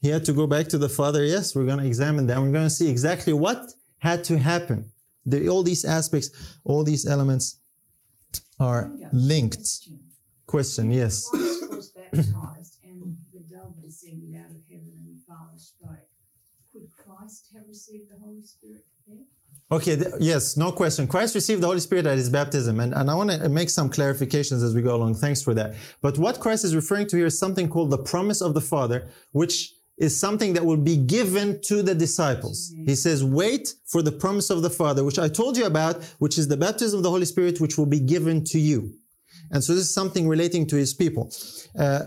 He 0.01 0.09
had 0.09 0.25
to 0.25 0.33
go 0.33 0.47
back 0.47 0.67
to 0.69 0.79
the 0.79 0.89
Father. 0.89 1.23
Yes, 1.23 1.53
we're 1.53 1.67
going 1.67 1.77
to 1.77 1.85
examine 1.85 2.25
that. 2.27 2.41
We're 2.41 2.51
going 2.51 2.65
to 2.65 2.71
see 2.71 2.89
exactly 2.89 3.33
what 3.33 3.71
had 4.01 4.23
to 4.25 4.37
happen. 4.37 4.91
The, 5.25 5.47
all 5.47 5.63
these 5.63 5.85
aspects, 5.85 6.29
all 6.63 6.83
these 6.83 7.07
elements 7.07 7.59
are 8.59 8.91
linked. 9.13 9.67
Question, 10.47 10.91
yes. 10.91 11.29
Christ 11.29 11.69
was 11.69 11.91
baptized 11.91 12.77
and 12.83 13.15
the 13.33 13.41
dove 13.53 13.81
descended 13.81 14.35
out 14.35 14.51
of 14.51 14.61
heaven 14.69 14.91
and 14.97 15.15
the 15.15 15.21
Father 15.27 15.57
spoke. 15.57 16.07
Could 16.73 16.89
Christ 16.91 17.49
have 17.53 17.63
received 17.67 18.09
the 18.09 18.17
Holy 18.19 18.41
Spirit 18.41 18.85
then? 19.07 19.25
Okay, 19.71 19.95
th- 19.95 20.15
yes, 20.19 20.57
no 20.57 20.71
question. 20.71 21.07
Christ 21.07 21.35
received 21.35 21.61
the 21.61 21.67
Holy 21.67 21.79
Spirit 21.79 22.05
at 22.05 22.17
his 22.17 22.29
baptism, 22.29 22.79
and, 22.79 22.93
and 22.93 23.09
I 23.09 23.13
want 23.13 23.31
to 23.31 23.47
make 23.47 23.69
some 23.69 23.89
clarifications 23.89 24.63
as 24.63 24.73
we 24.75 24.81
go 24.81 24.95
along. 24.95 25.15
Thanks 25.15 25.41
for 25.41 25.53
that. 25.53 25.75
But 26.01 26.17
what 26.17 26.39
Christ 26.39 26.65
is 26.65 26.75
referring 26.75 27.07
to 27.07 27.17
here 27.17 27.27
is 27.27 27.39
something 27.39 27.69
called 27.69 27.91
the 27.91 27.97
promise 27.97 28.41
of 28.41 28.53
the 28.53 28.61
Father, 28.61 29.07
which 29.31 29.73
is 30.01 30.19
something 30.19 30.53
that 30.53 30.65
will 30.65 30.83
be 30.93 30.97
given 30.97 31.61
to 31.61 31.83
the 31.83 31.93
disciples. 31.93 32.73
He 32.87 32.95
says, 32.95 33.23
wait 33.23 33.75
for 33.85 34.01
the 34.01 34.11
promise 34.11 34.49
of 34.49 34.63
the 34.63 34.69
Father, 34.69 35.03
which 35.03 35.19
I 35.19 35.29
told 35.29 35.55
you 35.55 35.65
about, 35.65 36.03
which 36.17 36.39
is 36.39 36.47
the 36.47 36.57
baptism 36.57 36.97
of 36.97 37.03
the 37.03 37.11
Holy 37.11 37.25
Spirit, 37.25 37.61
which 37.61 37.77
will 37.77 37.85
be 37.85 37.99
given 37.99 38.43
to 38.45 38.59
you. 38.59 38.95
And 39.51 39.63
so 39.63 39.73
this 39.75 39.83
is 39.83 39.93
something 39.93 40.27
relating 40.27 40.65
to 40.67 40.75
his 40.75 40.95
people. 40.95 41.31
Uh, 41.77 42.05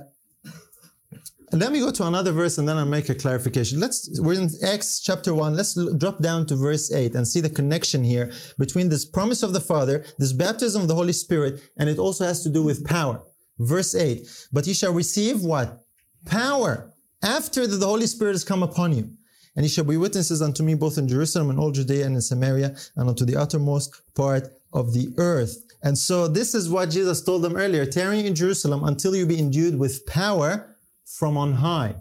let 1.52 1.70
me 1.70 1.78
go 1.78 1.92
to 1.92 2.04
another 2.04 2.32
verse 2.32 2.58
and 2.58 2.68
then 2.68 2.76
I'll 2.76 2.84
make 2.84 3.10
a 3.10 3.14
clarification. 3.14 3.78
Let's, 3.78 4.10
we're 4.20 4.40
in 4.40 4.50
Acts 4.64 4.98
chapter 4.98 5.32
1. 5.32 5.54
Let's 5.54 5.78
drop 5.96 6.18
down 6.20 6.46
to 6.46 6.56
verse 6.56 6.92
8 6.92 7.14
and 7.14 7.28
see 7.28 7.40
the 7.40 7.48
connection 7.48 8.02
here 8.02 8.32
between 8.58 8.88
this 8.88 9.04
promise 9.04 9.44
of 9.44 9.52
the 9.52 9.60
Father, 9.60 10.04
this 10.18 10.32
baptism 10.32 10.82
of 10.82 10.88
the 10.88 10.96
Holy 10.96 11.12
Spirit, 11.12 11.60
and 11.76 11.88
it 11.88 12.00
also 12.00 12.24
has 12.24 12.42
to 12.42 12.48
do 12.48 12.64
with 12.64 12.84
power. 12.84 13.22
Verse 13.60 13.94
8. 13.94 14.48
But 14.52 14.66
ye 14.66 14.74
shall 14.74 14.92
receive 14.92 15.42
what? 15.42 15.84
Power 16.24 16.90
after 17.25 17.66
that 17.66 17.76
the 17.76 17.87
Holy 17.87 18.07
Spirit 18.07 18.33
has 18.33 18.45
come 18.45 18.62
upon 18.62 18.97
you. 18.97 19.11
And 19.57 19.64
ye 19.64 19.71
shall 19.71 19.85
be 19.85 19.97
witnesses 19.97 20.43
unto 20.43 20.62
me 20.62 20.75
both 20.75 20.99
in 20.99 21.09
Jerusalem 21.09 21.50
and 21.50 21.59
all 21.59 21.71
Judea 21.71 22.07
and 22.07 22.16
in 22.16 22.21
Samaria 22.21 22.76
and 22.97 23.09
unto 23.09 23.25
the 23.25 23.37
uttermost 23.37 24.02
part 24.14 24.49
of 24.73 24.93
the 24.93 25.14
earth. 25.16 25.57
And 25.83 25.97
so 25.97 26.26
this 26.26 26.54
is 26.54 26.69
what 26.69 26.90
Jesus 26.90 27.23
told 27.23 27.43
them 27.43 27.57
earlier, 27.57 27.87
tarry 27.87 28.26
in 28.26 28.35
Jerusalem 28.35 28.85
until 28.85 29.14
you 29.14 29.26
be 29.26 29.38
endued 29.38 29.78
with 29.78 30.07
power 30.07 30.76
from 31.04 31.37
on 31.37 31.52
high. 31.52 31.95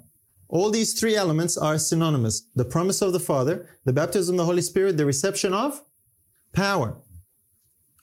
All 0.48 0.72
these 0.72 1.00
three 1.00 1.16
elements 1.16 1.58
are 1.58 1.78
synonymous. 1.78 2.48
The 2.56 2.66
promise 2.66 3.02
of 3.02 3.14
the 3.14 3.20
Father, 3.20 3.68
the 3.86 3.94
baptism 3.94 4.36
of 4.36 4.38
the 4.38 4.46
Holy 4.46 4.62
Spirit, 4.62 4.98
the 4.98 5.06
reception 5.06 5.54
of 5.54 5.82
power. 6.54 6.98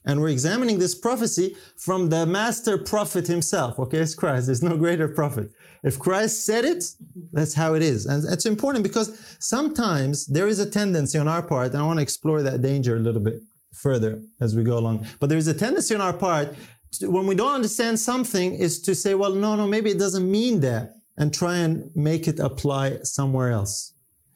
And 0.05 0.21
we're 0.21 0.31
examining 0.31 0.79
this 0.79 0.95
prophecy 0.95 1.57
from 1.77 2.09
the 2.09 2.25
master 2.25 2.79
prophet 2.79 3.27
himself. 3.27 3.79
Okay, 3.79 3.99
it's 3.99 4.15
Christ. 4.15 4.47
There's 4.47 4.63
no 4.63 4.77
greater 4.77 5.09
prophet. 5.09 5.51
If 5.83 5.99
Christ 5.99 6.45
said 6.45 6.65
it, 6.65 6.85
that's 7.33 7.55
how 7.55 7.75
it 7.75 7.83
is. 7.83 8.07
And 8.07 8.25
it's 8.25 8.47
important 8.47 8.83
because 8.83 9.37
sometimes 9.39 10.27
there 10.27 10.49
is 10.49 10.59
a 10.59 10.69
tendency 10.69 11.19
on 11.19 11.29
our 11.29 11.43
part, 11.43 11.73
and 11.73 11.79
I 11.83 11.87
want 11.87 11.99
to 11.99 12.03
explore 12.03 12.43
that 12.43 12.61
danger 12.61 12.97
a 12.97 13.01
little 13.01 13.21
bit 13.21 13.41
further 13.73 14.21
as 14.41 14.55
we 14.55 14.63
go 14.63 14.79
along. 14.79 15.07
But 15.21 15.29
there 15.29 15.39
is 15.39 15.49
a 15.49 15.55
tendency 15.55 15.95
on 15.95 16.01
our 16.01 16.13
part 16.13 16.55
when 17.03 17.27
we 17.27 17.35
don't 17.35 17.55
understand 17.55 17.99
something 17.99 18.55
is 18.55 18.81
to 18.83 18.95
say, 18.95 19.15
well, 19.15 19.35
no, 19.35 19.55
no, 19.55 19.67
maybe 19.67 19.91
it 19.91 19.99
doesn't 19.99 20.29
mean 20.31 20.61
that 20.61 20.97
and 21.17 21.33
try 21.33 21.57
and 21.57 21.91
make 21.95 22.27
it 22.27 22.41
apply 22.41 22.99
somewhere 23.03 23.51
else. 23.51 23.95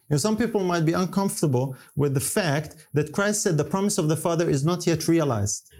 You 0.09 0.15
know, 0.15 0.19
some 0.19 0.37
people 0.37 0.63
might 0.63 0.85
be 0.85 0.93
uncomfortable 0.93 1.77
with 1.97 2.15
the 2.15 2.21
fact 2.21 2.77
that 2.93 3.13
Christ 3.13 3.43
said 3.43 3.57
the 3.57 3.65
promise 3.65 3.99
of 3.99 4.09
the 4.09 4.17
Father 4.17 4.49
is 4.49 4.65
not 4.65 4.87
yet 4.87 5.09
realized. 5.09 5.73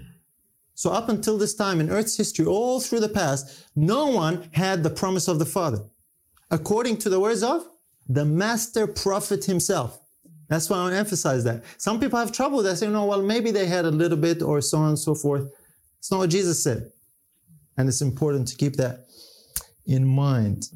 So 0.75 0.91
up 0.91 1.09
until 1.09 1.39
this 1.39 1.55
time 1.55 1.81
in 1.81 1.91
Earth's 1.91 2.17
history, 2.17 2.47
all 2.47 2.81
through 2.81 3.01
the 3.01 3.09
past, 3.09 3.69
no 3.77 4.09
one 4.09 4.49
had 4.53 4.83
the 4.83 4.91
promise 4.91 5.29
of 5.29 5.39
the 5.39 5.47
Father. 5.47 5.85
According 6.51 6.99
to 6.99 7.09
the 7.09 7.21
words 7.21 7.43
of 7.43 7.67
the 8.09 8.25
master 8.25 8.87
prophet 8.87 9.45
himself. 9.45 10.01
That's 10.49 10.69
why 10.69 10.77
I 10.77 10.83
want 10.83 10.93
to 10.93 10.99
emphasize 10.99 11.43
that. 11.45 11.65
Some 11.79 11.99
people 11.99 12.19
have 12.19 12.33
trouble 12.33 12.63
that, 12.63 12.77
say, 12.77 12.89
no, 12.89 13.07
well, 13.07 13.23
maybe 13.23 13.51
they 13.51 13.67
had 13.67 13.87
a 13.87 13.91
little 13.91 14.19
bit 14.19 14.43
or 14.43 14.61
so 14.61 14.79
on 14.79 14.91
and 14.91 14.99
so 14.99 15.15
forth. 15.15 15.51
It's 15.99 16.11
not 16.11 16.19
what 16.19 16.31
Jesus 16.31 16.63
said. 16.63 16.91
And 17.79 17.89
it's 17.89 18.03
important 18.03 18.49
to 18.49 18.57
keep 18.57 18.77
that 18.77 19.07
in 19.87 20.07
mind. 20.07 20.69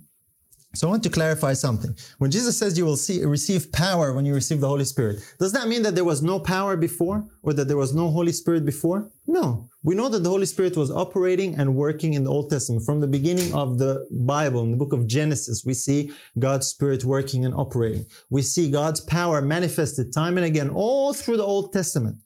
So 0.78 0.86
I 0.86 0.90
want 0.92 1.02
to 1.02 1.10
clarify 1.10 1.54
something. 1.54 1.92
When 2.18 2.30
Jesus 2.30 2.56
says 2.56 2.78
you 2.78 2.84
will 2.84 2.96
see, 2.96 3.24
receive 3.24 3.72
power 3.72 4.12
when 4.12 4.24
you 4.24 4.32
receive 4.32 4.60
the 4.60 4.68
Holy 4.68 4.84
Spirit, 4.84 5.18
does 5.40 5.50
that 5.50 5.66
mean 5.66 5.82
that 5.82 5.96
there 5.96 6.04
was 6.04 6.22
no 6.22 6.38
power 6.38 6.76
before 6.76 7.26
or 7.42 7.52
that 7.54 7.66
there 7.66 7.76
was 7.76 7.96
no 7.96 8.08
Holy 8.10 8.30
Spirit 8.30 8.64
before? 8.64 9.10
No. 9.26 9.68
We 9.82 9.96
know 9.96 10.08
that 10.08 10.22
the 10.22 10.28
Holy 10.28 10.46
Spirit 10.46 10.76
was 10.76 10.92
operating 10.92 11.56
and 11.56 11.74
working 11.74 12.14
in 12.14 12.22
the 12.22 12.30
Old 12.30 12.48
Testament. 12.48 12.86
From 12.86 13.00
the 13.00 13.08
beginning 13.08 13.52
of 13.54 13.80
the 13.80 14.06
Bible, 14.12 14.62
in 14.62 14.70
the 14.70 14.76
book 14.76 14.92
of 14.92 15.08
Genesis, 15.08 15.64
we 15.66 15.74
see 15.74 16.12
God's 16.38 16.68
Spirit 16.68 17.04
working 17.04 17.44
and 17.44 17.54
operating. 17.54 18.06
We 18.30 18.42
see 18.42 18.70
God's 18.70 19.00
power 19.00 19.42
manifested 19.42 20.12
time 20.12 20.36
and 20.38 20.46
again 20.46 20.70
all 20.70 21.12
through 21.12 21.38
the 21.38 21.50
Old 21.54 21.72
Testament. 21.72 22.18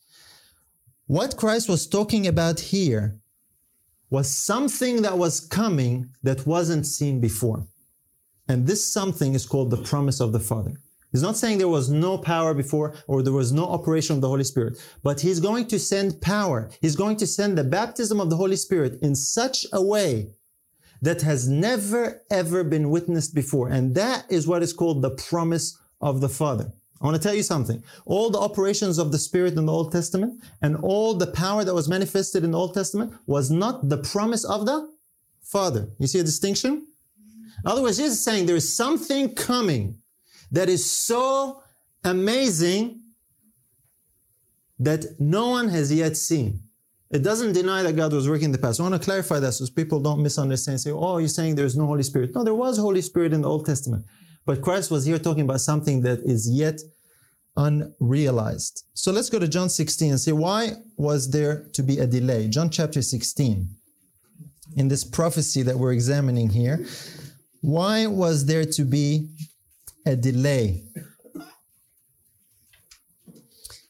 What 1.07 1.39
Christ 1.39 1.71
was 1.71 1.87
talking 1.87 2.27
about 2.27 2.61
here 2.61 3.17
was 4.11 4.29
something 4.29 5.01
that 5.01 5.17
was 5.17 5.41
coming 5.41 6.11
that 6.23 6.47
wasn't 6.47 6.85
seen 6.85 7.19
before. 7.19 7.67
And 8.49 8.67
this 8.67 8.85
something 8.85 9.35
is 9.35 9.47
called 9.47 9.71
the 9.71 9.77
promise 9.77 10.21
of 10.21 10.33
the 10.33 10.41
Father. 10.41 10.75
He's 11.13 11.23
not 11.23 11.37
saying 11.37 11.59
there 11.59 11.69
was 11.69 11.91
no 11.91 12.17
power 12.17 12.55
before 12.55 12.95
or 13.07 13.23
there 13.23 13.35
was 13.35 13.53
no 13.53 13.67
operation 13.67 14.17
of 14.17 14.23
the 14.23 14.29
Holy 14.29 14.45
Spirit, 14.45 14.83
but 15.03 15.21
he's 15.21 15.41
going 15.41 15.67
to 15.69 15.79
send 15.79 16.21
power. 16.23 16.71
He's 16.81 16.97
going 16.97 17.19
to 17.19 17.27
send 17.27 17.57
the 17.57 17.65
baptism 17.65 18.19
of 18.19 18.31
the 18.31 18.37
Holy 18.37 18.57
Spirit 18.57 18.99
in 19.03 19.15
such 19.15 19.67
a 19.73 19.83
way 19.83 20.31
that 21.03 21.21
has 21.21 21.49
never 21.49 22.23
ever 22.31 22.65
been 22.65 22.89
witnessed 22.89 23.35
before. 23.35 23.69
And 23.69 23.95
that 23.95 24.25
is 24.31 24.47
what 24.47 24.63
is 24.63 24.73
called 24.73 25.03
the 25.03 25.11
promise 25.11 25.79
of 26.01 26.21
the 26.21 26.31
Father. 26.31 26.73
I 27.01 27.05
want 27.05 27.17
to 27.17 27.23
tell 27.23 27.35
you 27.35 27.43
something. 27.43 27.83
All 28.07 28.31
the 28.31 28.39
operations 28.39 28.97
of 28.99 29.11
the 29.11 29.19
Spirit 29.19 29.59
in 29.59 29.67
the 29.67 29.73
Old 29.73 29.91
Testament 29.93 30.41
and 30.63 30.77
all 30.77 31.15
the 31.15 31.27
power 31.27 31.65
that 31.65 31.75
was 31.75 31.89
manifested 31.89 32.45
in 32.45 32.53
the 32.53 32.59
Old 32.59 32.75
Testament 32.75 33.13
was 33.27 33.51
not 33.51 33.89
the 33.89 33.99
promise 33.99 34.45
of 34.45 34.65
the 34.67 34.89
Father. 35.43 35.89
You 35.99 36.07
see 36.07 36.21
a 36.21 36.25
distinction? 36.25 36.87
In 37.65 37.71
other 37.71 37.83
words, 37.83 37.97
Jesus 37.97 38.19
is 38.19 38.25
saying 38.25 38.47
there 38.47 38.57
is 38.57 38.77
something 38.77 39.35
coming 39.35 39.99
that 40.51 40.69
is 40.69 40.91
so 40.91 41.63
amazing 42.05 43.01
that 44.79 45.05
no 45.19 45.51
one 45.51 45.69
has 45.69 45.93
yet 45.93 46.17
seen. 46.17 46.61
It 47.11 47.23
doesn't 47.23 47.53
deny 47.53 47.83
that 47.83 47.95
God 47.95 48.13
was 48.13 48.29
working 48.29 48.47
in 48.47 48.53
the 48.53 48.59
past. 48.59 48.81
I 48.81 48.85
want 48.85 48.95
to 48.95 49.01
clarify 49.01 49.39
that 49.39 49.53
so 49.53 49.67
people 49.75 50.01
don't 50.01 50.23
misunderstand. 50.23 50.81
Say, 50.81 50.91
oh, 50.91 51.19
you're 51.19 51.29
saying 51.29 51.55
there's 51.55 51.77
no 51.77 51.87
Holy 51.87 52.03
Spirit. 52.03 52.35
No, 52.35 52.43
there 52.43 52.55
was 52.55 52.79
Holy 52.79 53.03
Spirit 53.03 53.33
in 53.33 53.43
the 53.43 53.49
Old 53.49 53.67
Testament. 53.67 54.07
But 54.45 54.63
Christ 54.63 54.91
was 54.91 55.05
here 55.05 55.19
talking 55.19 55.43
about 55.43 55.61
something 55.61 56.01
that 56.03 56.21
is 56.21 56.51
yet 56.51 56.81
unrealized. 57.57 58.85
So 58.95 59.13
let's 59.13 59.29
go 59.29 59.39
to 59.39 59.47
John 59.47 59.69
16 59.69 60.11
and 60.11 60.21
say, 60.21 60.33
why 60.33 60.73
was 60.97 61.31
there 61.31 61.69
to 61.75 61.83
be 61.83 61.99
a 61.99 62.07
delay? 62.07 62.49
John 62.49 62.71
chapter 62.71 63.03
16. 63.03 63.69
In 64.77 64.89
this 64.89 65.05
prophecy 65.05 65.63
that 65.63 65.79
we're 65.79 65.93
examining 65.93 66.49
here, 66.49 66.87
why 67.63 68.07
was 68.07 68.47
there 68.47 68.65
to 68.65 68.85
be 68.85 69.29
a 70.05 70.17
delay? 70.17 70.83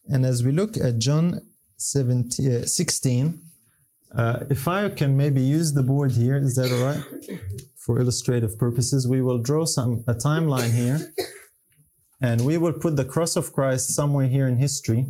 And 0.08 0.26
as 0.26 0.44
we 0.44 0.52
look 0.52 0.76
at 0.76 0.98
John 0.98 1.40
17, 1.78 2.52
uh, 2.52 2.66
16, 2.66 3.40
uh, 4.14 4.40
if 4.50 4.68
I 4.68 4.90
can 4.90 5.16
maybe 5.16 5.40
use 5.40 5.72
the 5.72 5.82
board 5.82 6.12
here, 6.12 6.36
is 6.36 6.54
that 6.56 6.70
all 6.70 6.84
right? 6.84 7.40
For 7.78 7.98
illustrative 7.98 8.58
purposes, 8.58 9.08
we 9.08 9.22
will 9.22 9.38
draw 9.38 9.64
some 9.64 10.04
a 10.06 10.14
timeline 10.14 10.70
here, 10.70 11.12
and 12.20 12.42
we 12.42 12.58
will 12.58 12.74
put 12.74 12.96
the 12.96 13.06
cross 13.06 13.36
of 13.36 13.54
Christ 13.54 13.94
somewhere 13.94 14.28
here 14.28 14.46
in 14.46 14.58
history, 14.58 15.06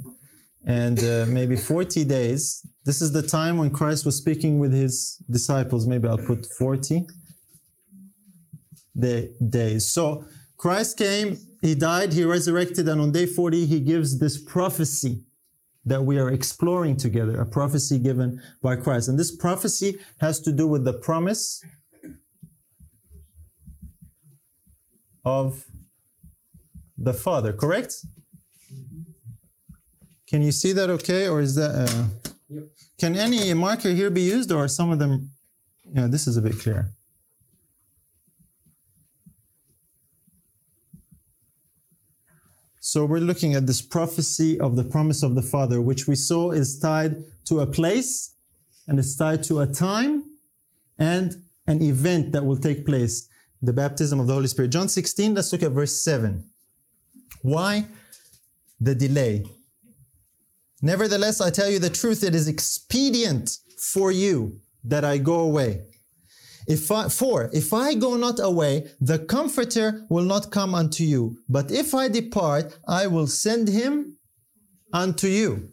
and 0.65 1.03
uh, 1.03 1.27
maybe 1.29 1.57
40 1.57 2.05
days. 2.05 2.65
This 2.85 3.03
is 3.03 3.11
the 3.13 3.23
time 3.23 3.59
when 3.59 3.71
Christ 3.71 4.07
was 4.07 4.17
speaking 4.17 4.61
with 4.61 4.73
his 4.73 5.21
disciples. 5.29 5.89
Maybe 5.89 6.07
I'll 6.07 6.17
put 6.17 6.47
40 6.47 7.07
day, 8.99 9.31
days. 9.49 9.89
So 9.89 10.25
Christ 10.57 10.99
came, 10.99 11.39
he 11.61 11.75
died, 11.75 12.13
he 12.13 12.25
resurrected, 12.25 12.89
and 12.89 13.01
on 13.01 13.13
day 13.13 13.27
40, 13.27 13.67
he 13.67 13.81
gives 13.81 14.19
this 14.19 14.39
prophecy 14.43 15.25
that 15.85 16.05
we 16.05 16.19
are 16.19 16.31
exploring 16.31 16.97
together, 16.97 17.41
a 17.41 17.47
prophecy 17.47 17.99
given 17.99 18.41
by 18.63 18.77
Christ. 18.77 19.09
And 19.09 19.19
this 19.19 19.35
prophecy 19.35 19.99
has 20.21 20.41
to 20.41 20.53
do 20.53 20.67
with 20.69 20.85
the 20.85 20.93
promise 20.93 21.65
of 25.25 25.65
the 26.97 27.13
Father, 27.13 27.53
correct? 27.53 27.95
Can 30.29 30.43
you 30.43 30.53
see 30.53 30.73
that 30.73 30.89
okay, 30.89 31.29
or 31.29 31.41
is 31.41 31.57
that? 31.57 31.89
Uh, 31.89 32.29
Yep. 32.53 32.65
Can 32.99 33.17
any 33.17 33.55
marker 33.55 33.91
here 33.91 34.11
be 34.11 34.21
used, 34.21 34.53
or 34.53 34.65
are 34.65 34.69
some 34.69 34.91
of 34.91 34.99
them? 34.99 35.31
Yeah, 35.95 36.07
this 36.07 36.27
is 36.27 36.37
a 36.37 36.43
bit 36.43 36.59
clear. 36.61 36.91
So 42.93 43.07
we're 43.07 43.21
looking 43.21 43.55
at 43.55 43.67
this 43.67 43.81
prophecy 43.81 44.61
of 44.61 44.77
the 44.77 44.85
promise 44.85 45.23
of 45.23 45.35
the 45.35 45.41
Father, 45.41 45.81
which 45.81 46.07
we 46.07 46.15
saw 46.15 46.51
is 46.51 46.79
tied 46.79 47.25
to 47.47 47.61
a 47.61 47.67
place 47.67 48.35
and 48.87 48.99
it's 48.99 49.17
tied 49.17 49.43
to 49.45 49.61
a 49.61 49.67
time 49.67 50.25
and 50.99 51.35
an 51.67 51.81
event 51.81 52.33
that 52.33 52.45
will 52.45 52.59
take 52.59 52.85
place 52.85 53.31
the 53.63 53.73
baptism 53.73 54.21
of 54.21 54.27
the 54.27 54.35
Holy 54.35 54.47
Spirit. 54.47 54.73
John 54.73 54.91
16, 54.91 55.35
let's 55.35 55.51
look 55.55 55.63
at 55.63 55.73
verse 55.73 56.05
7. 56.05 56.45
Why 57.41 57.87
the 58.79 58.95
delay? 58.95 59.47
Nevertheless, 60.83 61.41
I 61.41 61.49
tell 61.49 61.71
you 61.71 61.79
the 61.79 61.89
truth, 61.89 62.23
it 62.23 62.35
is 62.35 62.47
expedient 62.47 63.57
for 63.79 64.13
you 64.13 64.61
that 64.85 65.03
I 65.03 65.17
go 65.17 65.41
away. 65.41 65.87
If 66.67 66.91
I, 66.91 67.09
for 67.09 67.51
if 67.53 67.73
I 67.73 67.95
go 67.95 68.17
not 68.17 68.39
away, 68.41 68.87
the 69.01 69.19
Comforter 69.19 70.07
will 70.09 70.25
not 70.25 70.51
come 70.51 70.75
unto 70.75 71.05
you. 71.05 71.39
But 71.49 71.71
if 71.71 71.95
I 71.95 72.09
depart, 72.09 72.79
I 72.87 73.07
will 73.07 73.27
send 73.27 73.69
him 73.69 74.17
unto 74.93 75.27
you. 75.27 75.69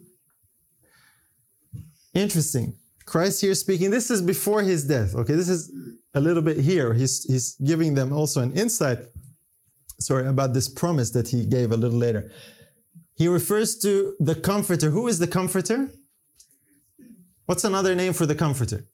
Interesting. 2.13 2.75
Christ 3.05 3.41
here 3.41 3.55
speaking. 3.55 3.91
This 3.91 4.11
is 4.11 4.21
before 4.21 4.61
his 4.61 4.85
death. 4.85 5.15
Okay, 5.15 5.33
this 5.33 5.49
is 5.49 5.71
a 6.13 6.19
little 6.19 6.43
bit 6.43 6.57
here. 6.57 6.93
He's, 6.93 7.23
he's 7.23 7.55
giving 7.55 7.93
them 7.95 8.13
also 8.13 8.41
an 8.41 8.53
insight 8.53 8.99
sorry, 9.99 10.27
about 10.27 10.53
this 10.53 10.67
promise 10.67 11.11
that 11.11 11.27
he 11.27 11.45
gave 11.45 11.71
a 11.71 11.77
little 11.77 11.97
later. 11.97 12.31
He 13.15 13.27
refers 13.27 13.77
to 13.79 14.15
the 14.19 14.35
comforter. 14.35 14.89
Who 14.89 15.07
is 15.07 15.19
the 15.19 15.27
comforter? 15.27 15.89
What's 17.45 17.63
another 17.63 17.95
name 17.95 18.13
for 18.13 18.25
the 18.25 18.35
comforter? 18.35 18.85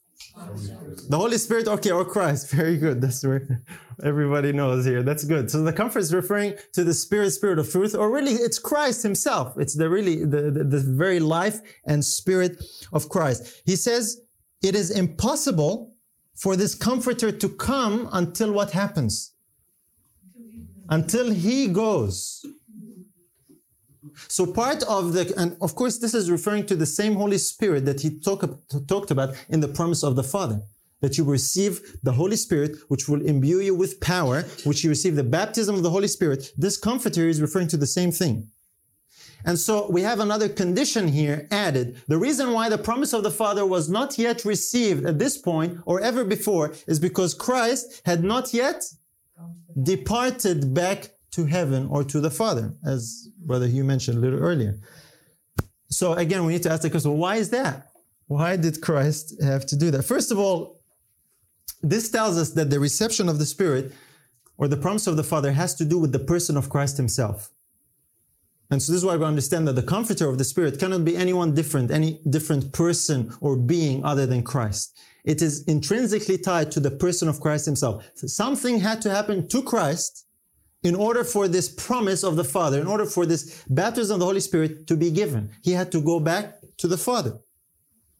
The 1.08 1.16
Holy 1.16 1.38
Spirit, 1.38 1.68
okay, 1.68 1.90
or 1.90 2.04
Christ. 2.04 2.50
Very 2.50 2.76
good. 2.76 3.00
That's 3.00 3.24
where 3.24 3.62
everybody 4.02 4.52
knows 4.52 4.84
here. 4.84 5.02
That's 5.02 5.24
good. 5.24 5.50
So 5.50 5.62
the 5.62 5.72
comfort 5.72 6.00
is 6.00 6.12
referring 6.14 6.54
to 6.72 6.84
the 6.84 6.94
Spirit, 6.94 7.30
Spirit 7.30 7.58
of 7.58 7.70
truth, 7.70 7.94
or 7.94 8.10
really 8.10 8.32
it's 8.32 8.58
Christ 8.58 9.02
Himself. 9.02 9.56
It's 9.58 9.74
the 9.74 9.88
really 9.88 10.24
the, 10.24 10.50
the, 10.50 10.64
the 10.64 10.80
very 10.80 11.20
life 11.20 11.60
and 11.86 12.04
spirit 12.04 12.62
of 12.92 13.08
Christ. 13.08 13.62
He 13.64 13.76
says 13.76 14.20
it 14.62 14.74
is 14.74 14.90
impossible 14.90 15.94
for 16.34 16.56
this 16.56 16.74
comforter 16.74 17.32
to 17.32 17.48
come 17.48 18.08
until 18.12 18.52
what 18.52 18.70
happens? 18.70 19.32
Until 20.88 21.30
he 21.30 21.68
goes. 21.68 22.44
So 24.28 24.46
part 24.46 24.82
of 24.84 25.12
the, 25.12 25.32
and 25.36 25.56
of 25.60 25.74
course 25.74 25.98
this 25.98 26.14
is 26.14 26.30
referring 26.30 26.66
to 26.66 26.76
the 26.76 26.86
same 26.86 27.14
Holy 27.14 27.38
Spirit 27.38 27.84
that 27.86 28.00
he 28.00 28.18
talk, 28.20 28.44
talked 28.86 29.10
about 29.10 29.34
in 29.48 29.60
the 29.60 29.68
promise 29.68 30.02
of 30.02 30.16
the 30.16 30.22
Father. 30.22 30.60
That 31.06 31.16
you 31.16 31.22
receive 31.22 31.72
the 32.02 32.10
Holy 32.10 32.34
Spirit, 32.34 32.78
which 32.88 33.08
will 33.08 33.22
imbue 33.24 33.60
you 33.60 33.76
with 33.76 34.00
power, 34.00 34.42
which 34.64 34.82
you 34.82 34.90
receive 34.90 35.14
the 35.14 35.22
baptism 35.38 35.76
of 35.76 35.84
the 35.84 35.90
Holy 35.96 36.08
Spirit. 36.08 36.52
This 36.58 36.76
comforter 36.76 37.28
is 37.28 37.40
referring 37.40 37.68
to 37.68 37.76
the 37.76 37.86
same 37.86 38.10
thing. 38.10 38.48
And 39.44 39.56
so 39.56 39.88
we 39.88 40.02
have 40.02 40.18
another 40.18 40.48
condition 40.48 41.06
here 41.06 41.46
added. 41.52 42.02
The 42.08 42.18
reason 42.18 42.52
why 42.52 42.68
the 42.68 42.76
promise 42.88 43.12
of 43.12 43.22
the 43.22 43.30
Father 43.30 43.64
was 43.64 43.88
not 43.88 44.18
yet 44.18 44.44
received 44.44 45.06
at 45.06 45.20
this 45.20 45.38
point 45.38 45.78
or 45.86 46.00
ever 46.00 46.24
before 46.24 46.74
is 46.88 46.98
because 46.98 47.34
Christ 47.34 48.02
had 48.04 48.24
not 48.24 48.52
yet 48.52 48.82
departed 49.80 50.74
back 50.74 51.10
to 51.36 51.44
heaven 51.46 51.86
or 51.88 52.02
to 52.02 52.18
the 52.20 52.32
Father, 52.32 52.74
as 52.84 53.28
Brother 53.46 53.68
Hugh 53.68 53.84
mentioned 53.84 54.18
a 54.18 54.20
little 54.20 54.40
earlier. 54.40 54.80
So 55.88 56.14
again, 56.14 56.44
we 56.44 56.54
need 56.54 56.64
to 56.64 56.72
ask 56.72 56.82
the 56.82 56.90
question, 56.90 57.16
why 57.16 57.36
is 57.36 57.50
that? 57.50 57.92
Why 58.26 58.56
did 58.56 58.80
Christ 58.80 59.40
have 59.40 59.66
to 59.66 59.76
do 59.76 59.92
that? 59.92 60.02
First 60.02 60.32
of 60.32 60.38
all, 60.40 60.75
this 61.82 62.10
tells 62.10 62.38
us 62.38 62.50
that 62.52 62.70
the 62.70 62.80
reception 62.80 63.28
of 63.28 63.38
the 63.38 63.46
Spirit 63.46 63.92
or 64.58 64.68
the 64.68 64.76
promise 64.76 65.06
of 65.06 65.16
the 65.16 65.24
Father 65.24 65.52
has 65.52 65.74
to 65.76 65.84
do 65.84 65.98
with 65.98 66.12
the 66.12 66.18
person 66.18 66.56
of 66.56 66.70
Christ 66.70 66.96
himself. 66.96 67.50
And 68.70 68.82
so 68.82 68.92
this 68.92 69.00
is 69.00 69.04
why 69.04 69.16
we 69.16 69.24
understand 69.24 69.68
that 69.68 69.74
the 69.74 69.82
comforter 69.82 70.28
of 70.28 70.38
the 70.38 70.44
Spirit 70.44 70.78
cannot 70.78 71.04
be 71.04 71.16
anyone 71.16 71.54
different, 71.54 71.90
any 71.90 72.20
different 72.28 72.72
person 72.72 73.32
or 73.40 73.56
being 73.56 74.04
other 74.04 74.26
than 74.26 74.42
Christ. 74.42 74.98
It 75.24 75.40
is 75.42 75.64
intrinsically 75.64 76.38
tied 76.38 76.70
to 76.72 76.80
the 76.80 76.90
person 76.90 77.28
of 77.28 77.40
Christ 77.40 77.66
himself. 77.66 78.04
So 78.14 78.26
something 78.26 78.80
had 78.80 79.00
to 79.02 79.10
happen 79.10 79.48
to 79.48 79.62
Christ 79.62 80.26
in 80.82 80.94
order 80.94 81.24
for 81.24 81.48
this 81.48 81.68
promise 81.68 82.22
of 82.22 82.36
the 82.36 82.44
Father, 82.44 82.80
in 82.80 82.86
order 82.86 83.06
for 83.06 83.26
this 83.26 83.64
baptism 83.68 84.14
of 84.14 84.20
the 84.20 84.26
Holy 84.26 84.40
Spirit 84.40 84.86
to 84.86 84.96
be 84.96 85.10
given. 85.10 85.50
He 85.62 85.72
had 85.72 85.92
to 85.92 86.00
go 86.00 86.20
back 86.20 86.56
to 86.78 86.88
the 86.88 86.98
Father. 86.98 87.38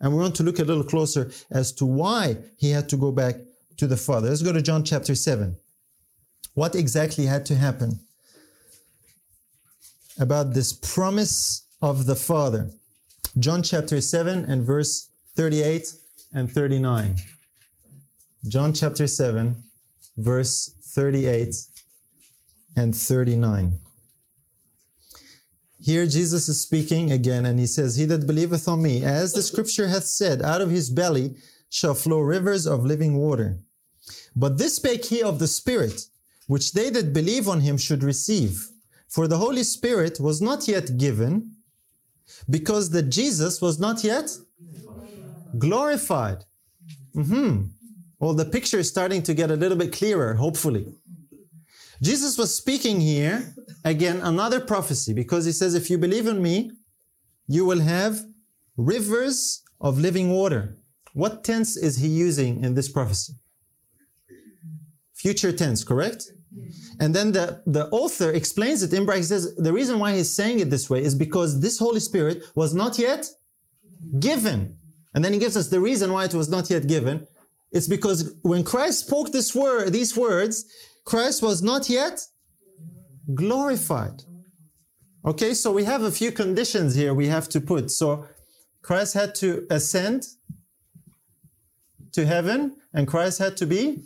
And 0.01 0.13
we 0.13 0.19
want 0.19 0.35
to 0.37 0.43
look 0.43 0.59
a 0.59 0.65
little 0.65 0.85
closer 0.85 1.31
as 1.51 1.73
to 1.73 1.87
why 1.87 2.37
he 2.59 2.71
had 2.71 2.89
to 2.91 2.97
go 2.97 3.11
back 3.13 3.37
to 3.79 3.87
the 3.87 3.97
Father. 3.97 4.29
Let's 4.29 4.43
go 4.43 4.53
to 4.53 4.63
John 4.63 4.85
chapter 4.85 5.15
7. 5.15 5.57
What 6.55 6.75
exactly 6.75 7.27
had 7.27 7.45
to 7.47 7.55
happen 7.55 8.01
about 10.19 10.55
this 10.55 10.73
promise 10.73 11.67
of 11.83 12.07
the 12.07 12.17
Father? 12.17 12.71
John 13.39 13.63
chapter 13.63 14.01
7 14.01 14.45
and 14.47 14.63
verse 14.63 15.09
38 15.35 15.93
and 16.33 16.51
39. 16.51 17.17
John 18.49 18.73
chapter 18.73 19.07
7, 19.07 19.63
verse 20.17 20.73
38 20.95 21.55
and 22.77 22.95
39. 22.95 23.79
Here 25.87 26.05
Jesus 26.05 26.49
is 26.49 26.61
speaking 26.61 27.13
again, 27.13 27.47
and 27.47 27.61
he 27.61 27.69
says, 27.69 27.95
He 27.95 28.07
that 28.07 28.27
believeth 28.27 28.67
on 28.67 28.83
me, 28.83 29.05
as 29.05 29.33
the 29.33 29.41
scripture 29.41 29.87
hath 29.87 30.07
said, 30.07 30.43
out 30.43 30.61
of 30.61 30.69
his 30.69 30.91
belly 30.91 31.37
shall 31.71 31.95
flow 31.95 32.19
rivers 32.19 32.67
of 32.67 32.85
living 32.85 33.17
water. 33.17 33.61
But 34.35 34.59
this 34.59 34.75
spake 34.77 35.05
he 35.05 35.23
of 35.23 35.39
the 35.39 35.47
Spirit, 35.47 36.09
which 36.49 36.73
they 36.73 36.91
that 36.91 37.13
believe 37.13 37.49
on 37.49 37.61
him 37.61 37.79
should 37.79 38.03
receive. 38.03 38.69
For 39.07 39.29
the 39.29 39.39
Holy 39.39 39.63
Spirit 39.63 40.19
was 40.19 40.43
not 40.43 40.67
yet 40.67 40.99
given, 40.99 41.53
because 42.51 42.91
that 42.91 43.05
Jesus 43.21 43.63
was 43.63 43.79
not 43.79 44.03
yet 44.03 44.29
glorified. 45.57 46.41
hmm 47.15 47.67
Well, 48.19 48.35
the 48.35 48.51
picture 48.57 48.81
is 48.81 48.89
starting 48.89 49.23
to 49.23 49.35
get 49.35 49.53
a 49.53 49.61
little 49.63 49.79
bit 49.79 49.93
clearer, 49.93 50.35
hopefully. 50.35 50.87
Jesus 52.03 52.37
was 52.37 52.51
speaking 52.63 53.01
here, 53.01 53.55
again, 53.87 54.21
another 54.23 54.61
prophecy, 54.61 55.13
because 55.15 55.45
he 55.45 55.53
says, 55.53 55.75
if 55.75 55.89
you 55.89 55.97
believe 55.97 56.27
in 56.27 56.43
me, 56.43 56.73
you 57.47 57.65
will 57.65 57.81
have 57.81 58.21
rivers 58.77 59.63
of 59.81 59.99
living 59.99 60.31
water. 60.31 60.77
What 61.15 61.45
tense 61.45 61.77
is 61.77 61.97
he 61.97 62.09
using 62.09 62.63
in 62.65 62.75
this 62.75 62.89
prophecy? 62.89 63.35
Future 65.15 65.53
tense, 65.53 65.85
correct? 65.85 66.27
And 67.01 67.15
then 67.15 67.33
the, 67.33 67.63
the 67.67 67.87
author 67.89 68.31
explains 68.33 68.83
it. 68.83 68.91
He 68.91 69.23
says 69.23 69.55
the 69.57 69.73
reason 69.73 69.99
why 69.99 70.17
he's 70.17 70.35
saying 70.35 70.61
it 70.61 70.71
this 70.71 70.91
way 70.91 71.03
is 71.03 71.15
because 71.15 71.61
this 71.61 71.79
Holy 71.79 72.01
Spirit 72.01 72.43
was 72.55 72.75
not 72.75 72.99
yet 72.99 73.27
given. 74.19 74.77
And 75.15 75.25
then 75.25 75.33
he 75.33 75.39
gives 75.39 75.57
us 75.57 75.69
the 75.69 75.81
reason 75.81 76.13
why 76.13 76.25
it 76.25 76.35
was 76.35 76.49
not 76.49 76.69
yet 76.71 76.87
given. 76.87 77.27
It's 77.73 77.89
because 77.89 78.35
when 78.43 78.65
Christ 78.65 79.07
spoke 79.07 79.33
this 79.33 79.55
word, 79.55 79.93
these 79.93 80.17
words, 80.17 80.65
Christ 81.05 81.43
was 81.43 81.63
not 81.63 81.89
yet 81.89 82.21
glorified. 83.35 84.23
Okay, 85.25 85.55
so 85.55 85.73
we 85.73 85.85
have 85.85 86.03
a 86.03 86.11
few 86.11 86.31
conditions 86.31 86.95
here 86.95 87.13
we 87.13 87.27
have 87.27 87.49
to 87.49 87.61
put. 87.61 87.91
So 87.91 88.27
Christ 88.83 89.15
had 89.15 89.35
to 89.37 89.67
ascend 89.71 90.27
to 92.13 92.25
heaven 92.25 92.77
and 92.95 93.09
Christ 93.09 93.39
had 93.39 93.57
to 93.59 93.67
be 93.67 94.05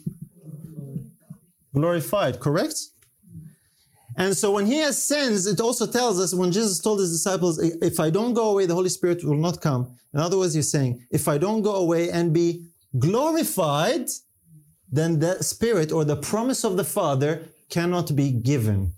glorified, 1.74 2.40
correct? 2.40 2.74
And 4.16 4.36
so 4.36 4.52
when 4.52 4.66
he 4.66 4.82
ascends, 4.82 5.46
it 5.46 5.60
also 5.60 5.86
tells 5.86 6.18
us 6.20 6.34
when 6.34 6.50
Jesus 6.50 6.80
told 6.80 7.00
his 7.00 7.12
disciples, 7.12 7.58
if 7.58 8.00
I 8.00 8.10
don't 8.10 8.34
go 8.34 8.50
away, 8.50 8.66
the 8.66 8.74
Holy 8.74 8.88
Spirit 8.88 9.24
will 9.24 9.36
not 9.36 9.60
come. 9.60 9.96
In 10.12 10.20
other 10.20 10.36
words, 10.36 10.54
he's 10.54 10.70
saying, 10.70 11.06
if 11.10 11.28
I 11.28 11.38
don't 11.38 11.62
go 11.62 11.76
away 11.76 12.10
and 12.10 12.32
be 12.32 12.66
glorified, 12.98 14.08
then 14.90 15.20
the 15.20 15.42
Spirit 15.42 15.92
or 15.92 16.04
the 16.04 16.16
promise 16.16 16.64
of 16.64 16.76
the 16.76 16.84
Father 16.84 17.48
cannot 17.68 18.16
be 18.16 18.32
given. 18.32 18.92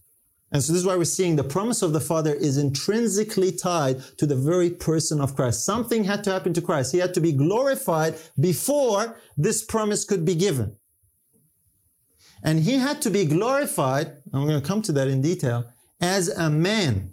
And 0.53 0.63
so 0.63 0.73
this 0.73 0.81
is 0.81 0.87
why 0.87 0.97
we're 0.97 1.05
seeing 1.05 1.37
the 1.37 1.45
promise 1.45 1.81
of 1.81 1.95
the 1.95 2.01
Father 2.01 2.35
is 2.35 2.59
intrinsically 2.59 3.53
tied 3.53 4.03
to 4.19 4.27
the 4.27 4.37
very 4.37 4.69
person 4.69 5.19
of 5.19 5.35
Christ. 5.35 5.65
Something 5.65 6.05
had 6.05 6.23
to 6.25 6.31
happen 6.31 6.53
to 6.53 6.61
Christ. 6.61 6.93
He 6.93 6.99
had 6.99 7.15
to 7.15 7.21
be 7.21 7.33
glorified 7.33 8.17
before 8.39 9.19
this 9.37 9.65
promise 9.65 10.05
could 10.05 10.27
be 10.27 10.35
given. 10.35 10.77
And 12.45 12.61
he 12.61 12.77
had 12.77 13.01
to 13.03 13.11
be 13.11 13.25
glorified, 13.25 14.19
I'm 14.33 14.47
going 14.47 14.61
to 14.61 14.67
come 14.67 14.83
to 14.83 14.93
that 14.93 15.09
in 15.09 15.23
detail, 15.23 15.65
as 16.01 16.29
a 16.29 16.51
man, 16.51 17.13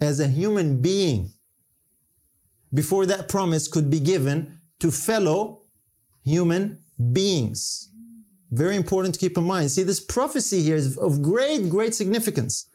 as 0.00 0.20
a 0.20 0.26
human 0.26 0.82
being, 0.82 1.30
before 2.74 3.06
that 3.06 3.28
promise 3.28 3.66
could 3.66 3.88
be 3.88 4.00
given 4.00 4.58
to 4.80 4.90
fellow 4.90 5.62
human 6.24 6.80
beings. 7.12 7.91
Very 8.52 8.76
important 8.76 9.14
to 9.14 9.20
keep 9.20 9.38
in 9.38 9.44
mind. 9.44 9.70
See, 9.70 9.82
this 9.82 9.98
prophecy 9.98 10.62
here 10.62 10.76
is 10.76 10.98
of 10.98 11.22
great, 11.22 11.70
great 11.70 11.94
significance. 11.94 12.66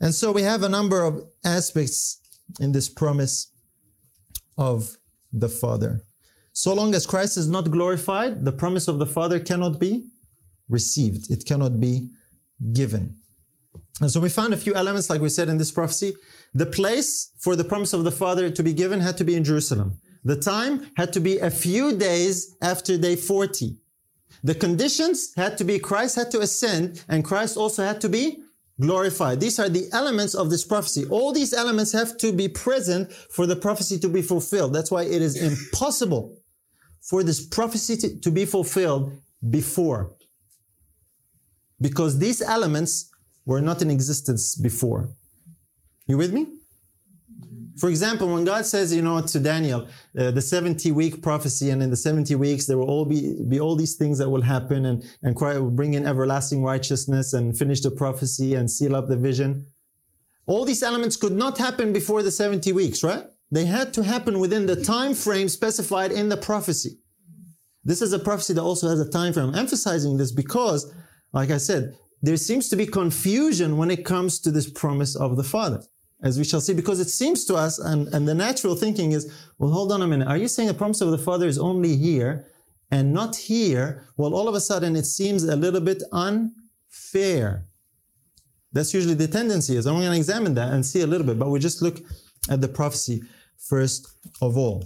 And 0.00 0.12
so 0.12 0.32
we 0.32 0.42
have 0.42 0.64
a 0.64 0.68
number 0.68 1.04
of 1.04 1.22
aspects 1.44 2.20
in 2.58 2.72
this 2.72 2.88
promise 2.88 3.52
of 4.58 4.96
the 5.32 5.48
Father. 5.48 6.02
So 6.52 6.74
long 6.74 6.96
as 6.96 7.06
Christ 7.06 7.36
is 7.36 7.48
not 7.48 7.70
glorified, 7.70 8.44
the 8.44 8.50
promise 8.50 8.88
of 8.88 8.98
the 8.98 9.06
Father 9.06 9.38
cannot 9.38 9.78
be 9.78 10.08
received. 10.68 11.30
It 11.30 11.46
cannot 11.46 11.78
be 11.78 12.10
given. 12.72 13.14
And 14.00 14.10
so 14.10 14.18
we 14.18 14.30
found 14.30 14.52
a 14.52 14.56
few 14.56 14.74
elements, 14.74 15.08
like 15.10 15.20
we 15.20 15.28
said 15.28 15.48
in 15.48 15.58
this 15.58 15.70
prophecy. 15.70 16.14
The 16.54 16.66
place 16.66 17.30
for 17.38 17.54
the 17.54 17.64
promise 17.64 17.92
of 17.92 18.02
the 18.02 18.10
Father 18.10 18.50
to 18.50 18.62
be 18.64 18.72
given 18.72 18.98
had 18.98 19.16
to 19.18 19.24
be 19.24 19.36
in 19.36 19.44
Jerusalem. 19.44 20.00
The 20.24 20.36
time 20.36 20.90
had 20.96 21.12
to 21.12 21.20
be 21.20 21.38
a 21.38 21.50
few 21.50 21.96
days 21.96 22.56
after 22.62 22.98
day 22.98 23.14
40. 23.14 23.76
The 24.42 24.54
conditions 24.54 25.34
had 25.36 25.58
to 25.58 25.64
be 25.64 25.78
Christ 25.78 26.16
had 26.16 26.30
to 26.30 26.40
ascend 26.40 27.04
and 27.08 27.24
Christ 27.24 27.56
also 27.56 27.84
had 27.84 28.00
to 28.00 28.08
be 28.08 28.42
glorified. 28.80 29.40
These 29.40 29.58
are 29.58 29.68
the 29.68 29.88
elements 29.92 30.34
of 30.34 30.48
this 30.48 30.64
prophecy. 30.64 31.04
All 31.10 31.32
these 31.32 31.52
elements 31.52 31.92
have 31.92 32.16
to 32.18 32.32
be 32.32 32.48
present 32.48 33.12
for 33.12 33.46
the 33.46 33.56
prophecy 33.56 33.98
to 33.98 34.08
be 34.08 34.22
fulfilled. 34.22 34.72
That's 34.72 34.90
why 34.90 35.02
it 35.02 35.20
is 35.20 35.36
impossible 35.36 36.38
for 37.02 37.22
this 37.22 37.46
prophecy 37.46 37.96
to, 37.98 38.20
to 38.20 38.30
be 38.30 38.46
fulfilled 38.46 39.12
before. 39.50 40.16
Because 41.80 42.18
these 42.18 42.40
elements 42.40 43.10
were 43.44 43.60
not 43.60 43.82
in 43.82 43.90
existence 43.90 44.54
before. 44.54 45.10
You 46.06 46.16
with 46.16 46.32
me? 46.32 46.59
For 47.80 47.88
example, 47.88 48.28
when 48.28 48.44
God 48.44 48.66
says, 48.66 48.94
you 48.94 49.00
know, 49.00 49.22
to 49.22 49.40
Daniel, 49.40 49.88
uh, 50.18 50.30
the 50.32 50.42
70 50.42 50.92
week 50.92 51.22
prophecy, 51.22 51.70
and 51.70 51.82
in 51.82 51.88
the 51.88 51.96
70 51.96 52.34
weeks 52.34 52.66
there 52.66 52.76
will 52.76 52.90
all 52.90 53.06
be, 53.06 53.34
be 53.48 53.58
all 53.58 53.74
these 53.74 53.96
things 53.96 54.18
that 54.18 54.28
will 54.28 54.42
happen, 54.42 54.84
and, 54.84 55.02
and 55.22 55.34
Christ 55.34 55.60
will 55.60 55.70
bring 55.70 55.94
in 55.94 56.06
everlasting 56.06 56.62
righteousness 56.62 57.32
and 57.32 57.56
finish 57.56 57.80
the 57.80 57.90
prophecy 57.90 58.54
and 58.54 58.70
seal 58.70 58.94
up 58.94 59.08
the 59.08 59.16
vision. 59.16 59.66
All 60.46 60.66
these 60.66 60.82
elements 60.82 61.16
could 61.16 61.32
not 61.32 61.56
happen 61.56 61.90
before 61.90 62.22
the 62.22 62.30
70 62.30 62.70
weeks, 62.72 63.02
right? 63.02 63.24
They 63.50 63.64
had 63.64 63.94
to 63.94 64.02
happen 64.02 64.38
within 64.40 64.66
the 64.66 64.84
time 64.84 65.14
frame 65.14 65.48
specified 65.48 66.12
in 66.12 66.28
the 66.28 66.36
prophecy. 66.36 66.98
This 67.82 68.02
is 68.02 68.12
a 68.12 68.18
prophecy 68.18 68.52
that 68.52 68.62
also 68.62 68.90
has 68.90 69.00
a 69.00 69.08
time 69.08 69.32
frame. 69.32 69.48
I'm 69.48 69.54
emphasizing 69.54 70.18
this 70.18 70.32
because, 70.32 70.92
like 71.32 71.50
I 71.50 71.56
said, 71.56 71.96
there 72.20 72.36
seems 72.36 72.68
to 72.68 72.76
be 72.76 72.84
confusion 72.84 73.78
when 73.78 73.90
it 73.90 74.04
comes 74.04 74.38
to 74.40 74.50
this 74.50 74.68
promise 74.68 75.16
of 75.16 75.38
the 75.38 75.44
Father 75.44 75.82
as 76.22 76.38
we 76.38 76.44
shall 76.44 76.60
see, 76.60 76.74
because 76.74 77.00
it 77.00 77.08
seems 77.08 77.44
to 77.46 77.54
us, 77.54 77.78
and, 77.78 78.08
and 78.08 78.28
the 78.28 78.34
natural 78.34 78.74
thinking 78.74 79.12
is, 79.12 79.32
well, 79.58 79.70
hold 79.70 79.92
on 79.92 80.02
a 80.02 80.06
minute. 80.06 80.28
Are 80.28 80.36
you 80.36 80.48
saying 80.48 80.68
the 80.68 80.74
promise 80.74 81.00
of 81.00 81.10
the 81.10 81.18
Father 81.18 81.46
is 81.46 81.58
only 81.58 81.96
here 81.96 82.46
and 82.90 83.12
not 83.12 83.36
here? 83.36 84.06
Well, 84.16 84.34
all 84.34 84.48
of 84.48 84.54
a 84.54 84.60
sudden 84.60 84.96
it 84.96 85.06
seems 85.06 85.44
a 85.44 85.56
little 85.56 85.80
bit 85.80 86.02
unfair. 86.12 87.66
That's 88.72 88.94
usually 88.94 89.14
the 89.14 89.28
tendency 89.28 89.76
is. 89.76 89.86
I'm 89.86 89.94
going 89.94 90.10
to 90.10 90.16
examine 90.16 90.54
that 90.54 90.72
and 90.72 90.84
see 90.84 91.00
a 91.00 91.06
little 91.06 91.26
bit, 91.26 91.38
but 91.38 91.48
we 91.48 91.58
just 91.58 91.82
look 91.82 92.00
at 92.48 92.60
the 92.60 92.68
prophecy 92.68 93.22
first 93.56 94.08
of 94.40 94.56
all. 94.56 94.84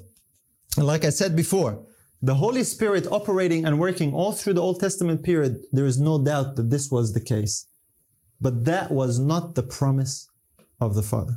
And 0.76 0.86
like 0.86 1.04
I 1.04 1.10
said 1.10 1.36
before, 1.36 1.84
the 2.22 2.34
Holy 2.34 2.64
Spirit 2.64 3.06
operating 3.10 3.66
and 3.66 3.78
working 3.78 4.14
all 4.14 4.32
through 4.32 4.54
the 4.54 4.62
Old 4.62 4.80
Testament 4.80 5.22
period, 5.22 5.58
there 5.72 5.84
is 5.84 6.00
no 6.00 6.22
doubt 6.22 6.56
that 6.56 6.70
this 6.70 6.90
was 6.90 7.12
the 7.12 7.20
case. 7.20 7.66
But 8.40 8.64
that 8.64 8.90
was 8.90 9.18
not 9.18 9.54
the 9.54 9.62
promise 9.62 10.28
of 10.84 10.94
the 10.94 11.02
Father. 11.02 11.36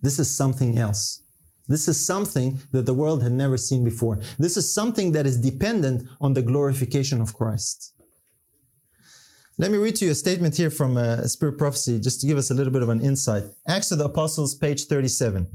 This 0.00 0.18
is 0.18 0.34
something 0.34 0.78
else. 0.78 1.22
This 1.66 1.86
is 1.86 2.04
something 2.04 2.60
that 2.72 2.86
the 2.86 2.94
world 2.94 3.22
had 3.22 3.32
never 3.32 3.58
seen 3.58 3.84
before. 3.84 4.20
This 4.38 4.56
is 4.56 4.72
something 4.72 5.12
that 5.12 5.26
is 5.26 5.38
dependent 5.38 6.08
on 6.20 6.32
the 6.32 6.42
glorification 6.42 7.20
of 7.20 7.34
Christ. 7.34 7.92
Let 9.58 9.70
me 9.70 9.78
read 9.78 9.96
to 9.96 10.06
you 10.06 10.12
a 10.12 10.14
statement 10.14 10.56
here 10.56 10.70
from 10.70 10.96
uh, 10.96 11.26
Spirit 11.26 11.58
Prophecy 11.58 11.98
just 12.00 12.20
to 12.20 12.26
give 12.26 12.38
us 12.38 12.50
a 12.50 12.54
little 12.54 12.72
bit 12.72 12.82
of 12.82 12.88
an 12.88 13.00
insight. 13.00 13.42
Acts 13.66 13.90
of 13.90 13.98
the 13.98 14.04
Apostles, 14.04 14.54
page 14.54 14.84
37. 14.84 15.46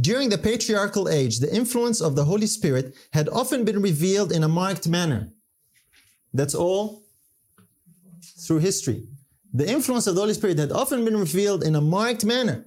During 0.00 0.28
the 0.28 0.38
patriarchal 0.38 1.08
age, 1.08 1.38
the 1.38 1.54
influence 1.54 2.00
of 2.00 2.16
the 2.16 2.24
Holy 2.24 2.46
Spirit 2.46 2.94
had 3.12 3.28
often 3.28 3.64
been 3.64 3.82
revealed 3.82 4.32
in 4.32 4.42
a 4.42 4.48
marked 4.48 4.88
manner. 4.88 5.32
That's 6.32 6.54
all 6.54 7.02
through 8.46 8.58
history. 8.58 9.06
The 9.54 9.70
influence 9.70 10.08
of 10.08 10.16
the 10.16 10.20
Holy 10.20 10.34
Spirit 10.34 10.58
had 10.58 10.72
often 10.72 11.04
been 11.04 11.16
revealed 11.16 11.62
in 11.62 11.76
a 11.76 11.80
marked 11.80 12.24
manner, 12.24 12.66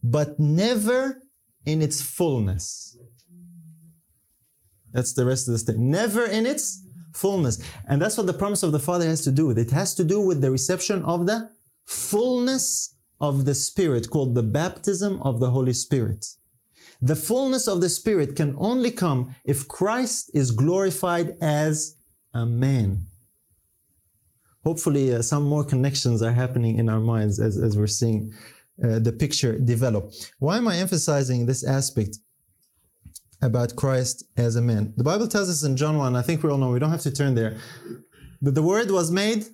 but 0.00 0.38
never 0.38 1.20
in 1.66 1.82
its 1.82 2.00
fullness. 2.00 2.96
That's 4.92 5.12
the 5.12 5.26
rest 5.26 5.48
of 5.48 5.52
the 5.52 5.58
statement. 5.58 5.90
Never 5.90 6.24
in 6.24 6.46
its 6.46 6.86
fullness. 7.12 7.60
And 7.88 8.00
that's 8.00 8.16
what 8.16 8.26
the 8.26 8.32
promise 8.32 8.62
of 8.62 8.70
the 8.70 8.78
Father 8.78 9.06
has 9.06 9.22
to 9.22 9.32
do 9.32 9.48
with. 9.48 9.58
It 9.58 9.72
has 9.72 9.96
to 9.96 10.04
do 10.04 10.20
with 10.20 10.40
the 10.40 10.52
reception 10.52 11.02
of 11.02 11.26
the 11.26 11.50
fullness 11.84 12.94
of 13.20 13.44
the 13.44 13.54
Spirit, 13.54 14.08
called 14.08 14.36
the 14.36 14.42
baptism 14.42 15.20
of 15.22 15.40
the 15.40 15.50
Holy 15.50 15.72
Spirit. 15.72 16.24
The 17.02 17.16
fullness 17.16 17.66
of 17.66 17.80
the 17.80 17.88
Spirit 17.88 18.36
can 18.36 18.54
only 18.56 18.92
come 18.92 19.34
if 19.44 19.66
Christ 19.66 20.30
is 20.32 20.52
glorified 20.52 21.36
as 21.40 21.96
a 22.32 22.46
man 22.46 23.09
hopefully 24.64 25.14
uh, 25.14 25.22
some 25.22 25.44
more 25.44 25.64
connections 25.64 26.22
are 26.22 26.32
happening 26.32 26.78
in 26.78 26.88
our 26.88 27.00
minds 27.00 27.40
as, 27.40 27.56
as 27.56 27.76
we're 27.76 27.86
seeing 27.86 28.32
uh, 28.84 28.98
the 28.98 29.12
picture 29.12 29.58
develop. 29.58 30.12
Why 30.38 30.58
am 30.58 30.68
I 30.68 30.76
emphasizing 30.76 31.46
this 31.46 31.64
aspect 31.64 32.18
about 33.42 33.76
Christ 33.76 34.24
as 34.36 34.56
a 34.56 34.62
man? 34.62 34.92
The 34.96 35.04
Bible 35.04 35.28
tells 35.28 35.50
us 35.50 35.62
in 35.62 35.76
John 35.76 35.98
1, 35.98 36.16
I 36.16 36.22
think 36.22 36.42
we 36.42 36.50
all 36.50 36.58
know, 36.58 36.70
we 36.70 36.78
don't 36.78 36.90
have 36.90 37.02
to 37.02 37.10
turn 37.12 37.34
there, 37.34 37.58
that 38.42 38.54
the 38.54 38.62
Word 38.62 38.90
was 38.90 39.10
made 39.10 39.46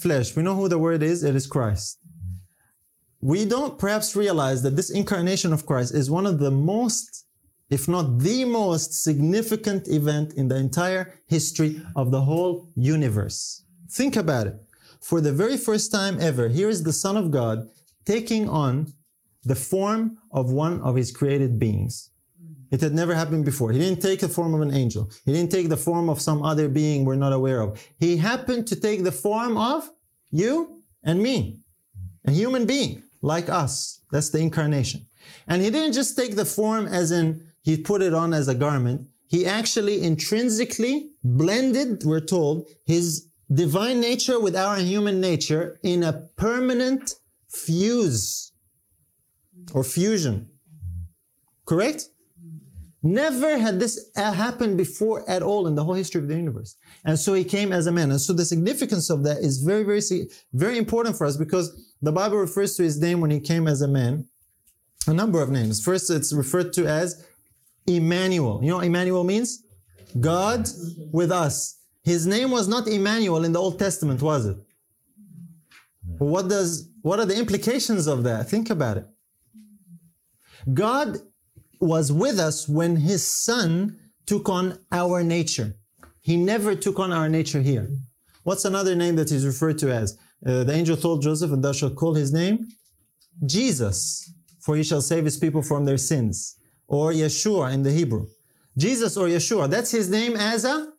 flesh. 0.00 0.34
We 0.34 0.42
know 0.42 0.54
who 0.54 0.68
the 0.68 0.78
Word 0.78 1.02
is, 1.02 1.22
it 1.24 1.34
is 1.34 1.46
Christ. 1.46 1.98
We 3.20 3.44
don't 3.44 3.78
perhaps 3.78 4.16
realize 4.16 4.62
that 4.62 4.76
this 4.76 4.90
incarnation 4.90 5.52
of 5.52 5.66
Christ 5.66 5.94
is 5.94 6.10
one 6.10 6.26
of 6.26 6.38
the 6.38 6.50
most 6.50 7.26
if 7.70 7.86
not 7.86 8.18
the 8.18 8.44
most 8.44 9.04
significant 9.04 9.86
event 9.88 10.34
in 10.34 10.48
the 10.48 10.56
entire 10.56 11.14
history 11.26 11.80
of 11.94 12.10
the 12.10 12.20
whole 12.20 12.68
universe. 12.74 13.62
Think 13.90 14.16
about 14.16 14.46
it. 14.46 14.56
For 15.00 15.20
the 15.20 15.32
very 15.32 15.56
first 15.56 15.90
time 15.90 16.20
ever, 16.20 16.48
here 16.48 16.68
is 16.68 16.82
the 16.82 16.92
Son 16.92 17.16
of 17.16 17.30
God 17.30 17.68
taking 18.04 18.48
on 18.48 18.92
the 19.44 19.54
form 19.54 20.18
of 20.30 20.52
one 20.52 20.80
of 20.82 20.96
his 20.96 21.10
created 21.10 21.58
beings. 21.58 22.10
It 22.70 22.80
had 22.80 22.94
never 22.94 23.14
happened 23.14 23.44
before. 23.44 23.72
He 23.72 23.80
didn't 23.80 24.00
take 24.00 24.20
the 24.20 24.28
form 24.28 24.54
of 24.54 24.60
an 24.60 24.72
angel. 24.72 25.10
He 25.24 25.32
didn't 25.32 25.50
take 25.50 25.68
the 25.68 25.76
form 25.76 26.08
of 26.08 26.20
some 26.20 26.42
other 26.42 26.68
being 26.68 27.04
we're 27.04 27.16
not 27.16 27.32
aware 27.32 27.62
of. 27.62 27.84
He 27.98 28.16
happened 28.16 28.68
to 28.68 28.76
take 28.76 29.02
the 29.02 29.12
form 29.12 29.56
of 29.56 29.90
you 30.30 30.82
and 31.02 31.20
me, 31.20 31.60
a 32.26 32.30
human 32.30 32.66
being 32.66 33.02
like 33.22 33.48
us. 33.48 34.02
That's 34.12 34.30
the 34.30 34.38
incarnation. 34.38 35.06
And 35.48 35.62
he 35.62 35.70
didn't 35.70 35.94
just 35.94 36.16
take 36.16 36.36
the 36.36 36.44
form 36.44 36.86
as 36.86 37.10
in 37.10 37.42
he 37.62 37.76
put 37.76 38.02
it 38.02 38.14
on 38.14 38.32
as 38.32 38.46
a 38.46 38.54
garment. 38.54 39.08
He 39.26 39.46
actually 39.46 40.02
intrinsically 40.02 41.10
blended, 41.24 42.04
we're 42.04 42.20
told, 42.20 42.68
his 42.84 43.29
divine 43.52 44.00
nature 44.00 44.38
with 44.38 44.56
our 44.56 44.76
human 44.76 45.20
nature 45.20 45.78
in 45.82 46.02
a 46.02 46.12
permanent 46.36 47.14
fuse 47.48 48.52
or 49.74 49.84
fusion. 49.84 50.48
Correct? 51.66 52.06
Never 53.02 53.56
had 53.56 53.80
this 53.80 54.10
uh, 54.16 54.32
happened 54.32 54.76
before 54.76 55.28
at 55.28 55.42
all 55.42 55.66
in 55.66 55.74
the 55.74 55.82
whole 55.82 55.94
history 55.94 56.20
of 56.20 56.28
the 56.28 56.36
universe. 56.36 56.76
And 57.04 57.18
so 57.18 57.32
he 57.32 57.44
came 57.44 57.72
as 57.72 57.86
a 57.86 57.92
man. 57.92 58.10
And 58.10 58.20
so 58.20 58.34
the 58.34 58.44
significance 58.44 59.08
of 59.08 59.24
that 59.24 59.38
is 59.38 59.62
very, 59.62 59.84
very, 59.84 60.02
very 60.52 60.76
important 60.76 61.16
for 61.16 61.26
us 61.26 61.36
because 61.36 61.94
the 62.02 62.12
Bible 62.12 62.36
refers 62.36 62.76
to 62.76 62.82
his 62.82 63.00
name 63.00 63.20
when 63.20 63.30
he 63.30 63.40
came 63.40 63.66
as 63.66 63.80
a 63.80 63.88
man. 63.88 64.26
A 65.06 65.14
number 65.14 65.40
of 65.40 65.48
names. 65.48 65.82
First, 65.82 66.10
it's 66.10 66.32
referred 66.32 66.74
to 66.74 66.86
as 66.86 67.26
Emmanuel. 67.86 68.60
You 68.62 68.70
know 68.70 68.76
what 68.76 68.86
Emmanuel 68.86 69.24
means? 69.24 69.64
God 70.20 70.68
with 71.10 71.32
us. 71.32 71.79
His 72.02 72.26
name 72.26 72.50
was 72.50 72.66
not 72.68 72.88
Emmanuel 72.88 73.44
in 73.44 73.52
the 73.52 73.60
Old 73.60 73.78
Testament, 73.78 74.22
was 74.22 74.46
it? 74.46 74.56
What 76.18 76.48
does 76.48 76.88
what 77.02 77.18
are 77.18 77.26
the 77.26 77.38
implications 77.38 78.06
of 78.06 78.24
that? 78.24 78.48
Think 78.48 78.70
about 78.70 78.98
it. 78.98 79.06
God 80.74 81.18
was 81.80 82.12
with 82.12 82.38
us 82.38 82.68
when 82.68 82.96
his 82.96 83.26
son 83.26 83.98
took 84.26 84.48
on 84.48 84.78
our 84.92 85.22
nature. 85.22 85.76
He 86.20 86.36
never 86.36 86.74
took 86.74 86.98
on 86.98 87.12
our 87.12 87.28
nature 87.28 87.62
here. 87.62 87.88
What's 88.42 88.66
another 88.66 88.94
name 88.94 89.16
that 89.16 89.30
he's 89.30 89.46
referred 89.46 89.78
to 89.78 89.90
as? 89.90 90.18
Uh, 90.44 90.64
the 90.64 90.74
angel 90.74 90.96
told 90.96 91.22
Joseph, 91.22 91.52
and 91.52 91.62
thou 91.64 91.72
shalt 91.72 91.96
call 91.96 92.14
his 92.14 92.32
name 92.32 92.68
Jesus, 93.46 94.32
for 94.60 94.76
he 94.76 94.82
shall 94.82 95.00
save 95.00 95.24
his 95.24 95.38
people 95.38 95.62
from 95.62 95.84
their 95.84 95.98
sins. 95.98 96.56
Or 96.86 97.12
Yeshua 97.12 97.72
in 97.72 97.82
the 97.82 97.92
Hebrew. 97.92 98.26
Jesus 98.76 99.16
or 99.16 99.26
Yeshua, 99.28 99.68
that's 99.70 99.90
his 99.90 100.10
name 100.10 100.36
as 100.36 100.64
a 100.64 100.92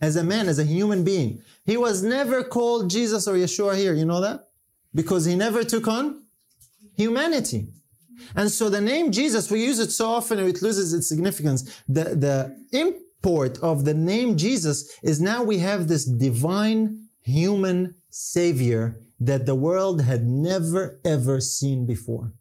as 0.00 0.16
a 0.16 0.24
man, 0.24 0.48
as 0.48 0.58
a 0.58 0.64
human 0.64 1.04
being. 1.04 1.42
He 1.64 1.76
was 1.76 2.02
never 2.02 2.42
called 2.42 2.90
Jesus 2.90 3.26
or 3.26 3.34
Yeshua 3.34 3.76
here. 3.76 3.94
You 3.94 4.04
know 4.04 4.20
that? 4.20 4.48
Because 4.94 5.24
he 5.24 5.34
never 5.34 5.64
took 5.64 5.88
on 5.88 6.22
humanity. 6.96 7.68
And 8.36 8.50
so 8.50 8.68
the 8.68 8.80
name 8.80 9.10
Jesus, 9.12 9.50
we 9.50 9.62
use 9.64 9.78
it 9.78 9.90
so 9.90 10.08
often 10.10 10.38
it 10.38 10.62
loses 10.62 10.92
its 10.92 11.08
significance. 11.08 11.82
The, 11.88 12.04
the 12.04 12.56
import 12.72 13.58
of 13.58 13.84
the 13.84 13.94
name 13.94 14.36
Jesus 14.36 14.98
is 15.02 15.20
now 15.20 15.42
we 15.42 15.58
have 15.58 15.88
this 15.88 16.04
divine 16.04 17.08
human 17.22 17.94
savior 18.10 19.00
that 19.20 19.46
the 19.46 19.54
world 19.54 20.02
had 20.02 20.24
never 20.26 21.00
ever 21.04 21.40
seen 21.40 21.86
before. 21.86 22.32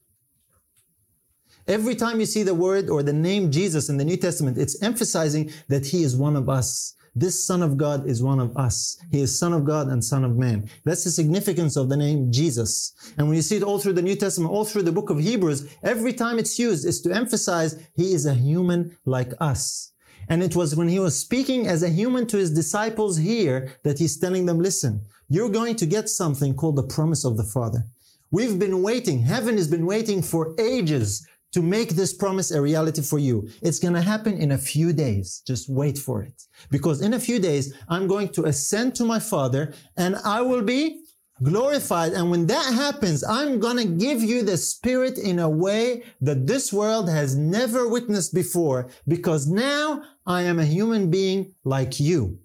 Every 1.67 1.95
time 1.95 2.19
you 2.19 2.25
see 2.25 2.43
the 2.43 2.53
word 2.53 2.89
or 2.89 3.01
the 3.03 3.13
name 3.13 3.49
Jesus 3.49 3.87
in 3.87 3.97
the 3.97 4.03
New 4.03 4.17
Testament, 4.17 4.57
it's 4.57 4.81
emphasizing 4.83 5.51
that 5.69 5.85
he 5.85 6.03
is 6.03 6.15
one 6.15 6.35
of 6.35 6.49
us. 6.49 6.95
This 7.15 7.45
Son 7.45 7.61
of 7.61 7.77
God 7.77 8.07
is 8.07 8.23
one 8.23 8.39
of 8.39 8.57
us. 8.57 8.97
He 9.11 9.21
is 9.21 9.37
Son 9.37 9.53
of 9.53 9.65
God 9.65 9.87
and 9.87 10.03
Son 10.03 10.23
of 10.23 10.35
Man. 10.35 10.67
That's 10.83 11.03
the 11.03 11.11
significance 11.11 11.75
of 11.75 11.87
the 11.87 11.97
name 11.97 12.31
Jesus. 12.31 12.93
And 13.17 13.27
when 13.27 13.35
you 13.35 13.43
see 13.43 13.57
it 13.57 13.63
all 13.63 13.77
through 13.77 13.93
the 13.93 14.01
New 14.01 14.15
Testament, 14.15 14.51
all 14.51 14.65
through 14.65 14.81
the 14.81 14.91
book 14.91 15.11
of 15.11 15.19
Hebrews, 15.19 15.75
every 15.83 16.13
time 16.13 16.39
it's 16.39 16.57
used 16.57 16.87
is 16.87 17.01
to 17.01 17.13
emphasize 17.13 17.79
He 17.95 18.13
is 18.13 18.25
a 18.25 18.33
human 18.33 18.97
like 19.05 19.33
us. 19.39 19.91
And 20.27 20.41
it 20.41 20.55
was 20.55 20.75
when 20.75 20.87
He 20.87 20.99
was 20.99 21.19
speaking 21.19 21.67
as 21.67 21.83
a 21.83 21.89
human 21.89 22.25
to 22.27 22.37
His 22.37 22.51
disciples 22.51 23.17
here 23.17 23.73
that 23.83 23.99
He's 23.99 24.17
telling 24.17 24.47
them, 24.47 24.59
listen, 24.59 25.01
you're 25.29 25.49
going 25.49 25.75
to 25.75 25.85
get 25.85 26.09
something 26.09 26.55
called 26.55 26.77
the 26.77 26.83
promise 26.83 27.25
of 27.25 27.37
the 27.37 27.43
Father. 27.43 27.85
We've 28.31 28.57
been 28.57 28.81
waiting. 28.81 29.19
Heaven 29.19 29.57
has 29.57 29.67
been 29.67 29.85
waiting 29.85 30.23
for 30.23 30.55
ages 30.59 31.27
to 31.53 31.61
make 31.61 31.89
this 31.89 32.13
promise 32.13 32.51
a 32.51 32.61
reality 32.61 33.01
for 33.01 33.19
you. 33.19 33.47
It's 33.61 33.79
going 33.79 33.93
to 33.93 34.01
happen 34.01 34.37
in 34.37 34.51
a 34.51 34.57
few 34.57 34.91
days. 34.91 35.41
Just 35.47 35.69
wait 35.69 35.97
for 35.97 36.23
it. 36.23 36.43
Because 36.69 37.01
in 37.01 37.13
a 37.13 37.19
few 37.19 37.39
days, 37.39 37.73
I'm 37.87 38.07
going 38.07 38.29
to 38.29 38.45
ascend 38.45 38.95
to 38.95 39.05
my 39.05 39.19
Father 39.19 39.73
and 39.95 40.15
I 40.25 40.41
will 40.41 40.63
be 40.63 41.03
glorified. 41.41 42.13
And 42.13 42.29
when 42.29 42.47
that 42.47 42.73
happens, 42.73 43.23
I'm 43.23 43.59
going 43.59 43.77
to 43.77 43.85
give 43.85 44.21
you 44.21 44.43
the 44.43 44.57
spirit 44.57 45.17
in 45.17 45.39
a 45.39 45.49
way 45.49 46.03
that 46.21 46.47
this 46.47 46.73
world 46.73 47.09
has 47.09 47.35
never 47.35 47.87
witnessed 47.87 48.33
before 48.33 48.89
because 49.07 49.47
now 49.47 50.03
I 50.25 50.43
am 50.43 50.59
a 50.59 50.65
human 50.65 51.09
being 51.09 51.53
like 51.63 51.99
you. 51.99 52.39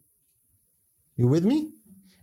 You 1.17 1.29
with 1.29 1.45
me? 1.45 1.73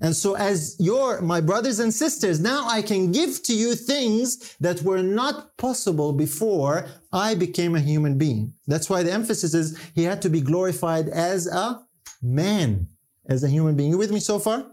And 0.01 0.15
so 0.15 0.35
as 0.35 0.75
your, 0.79 1.21
my 1.21 1.39
brothers 1.39 1.79
and 1.79 1.93
sisters, 1.93 2.39
now 2.39 2.67
I 2.67 2.81
can 2.81 3.11
give 3.11 3.41
to 3.43 3.53
you 3.53 3.75
things 3.75 4.55
that 4.59 4.81
were 4.81 5.01
not 5.01 5.55
possible 5.57 6.11
before 6.11 6.87
I 7.13 7.35
became 7.35 7.75
a 7.75 7.79
human 7.79 8.17
being. 8.17 8.53
That's 8.67 8.89
why 8.89 9.03
the 9.03 9.13
emphasis 9.13 9.53
is 9.53 9.79
he 9.95 10.03
had 10.03 10.21
to 10.23 10.29
be 10.29 10.41
glorified 10.41 11.07
as 11.07 11.47
a 11.47 11.81
man, 12.21 12.87
as 13.27 13.43
a 13.43 13.49
human 13.49 13.75
being. 13.75 13.91
You 13.91 13.97
with 13.97 14.11
me 14.11 14.19
so 14.19 14.37
far? 14.37 14.65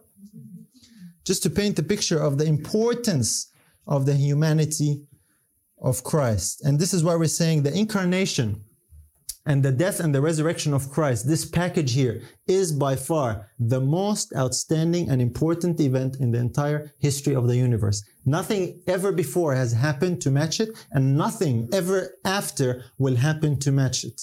Just 1.24 1.44
to 1.44 1.50
paint 1.50 1.76
the 1.76 1.84
picture 1.84 2.18
of 2.18 2.38
the 2.38 2.46
importance 2.46 3.52
of 3.86 4.06
the 4.06 4.14
humanity 4.14 5.06
of 5.80 6.02
Christ. 6.02 6.64
And 6.64 6.80
this 6.80 6.92
is 6.92 7.04
why 7.04 7.14
we're 7.14 7.26
saying 7.26 7.62
the 7.62 7.76
incarnation 7.76 8.64
and 9.44 9.62
the 9.62 9.72
death 9.72 9.98
and 9.98 10.14
the 10.14 10.20
resurrection 10.20 10.72
of 10.72 10.90
Christ, 10.90 11.26
this 11.26 11.44
package 11.44 11.92
here 11.94 12.22
is 12.46 12.72
by 12.72 12.94
far 12.94 13.50
the 13.58 13.80
most 13.80 14.32
outstanding 14.36 15.10
and 15.10 15.20
important 15.20 15.80
event 15.80 16.16
in 16.20 16.30
the 16.30 16.38
entire 16.38 16.92
history 16.98 17.34
of 17.34 17.48
the 17.48 17.56
universe. 17.56 18.04
Nothing 18.24 18.80
ever 18.86 19.10
before 19.10 19.54
has 19.54 19.72
happened 19.72 20.20
to 20.22 20.30
match 20.30 20.60
it, 20.60 20.70
and 20.92 21.16
nothing 21.16 21.68
ever 21.72 22.14
after 22.24 22.84
will 22.98 23.16
happen 23.16 23.58
to 23.60 23.72
match 23.72 24.04
it. 24.04 24.20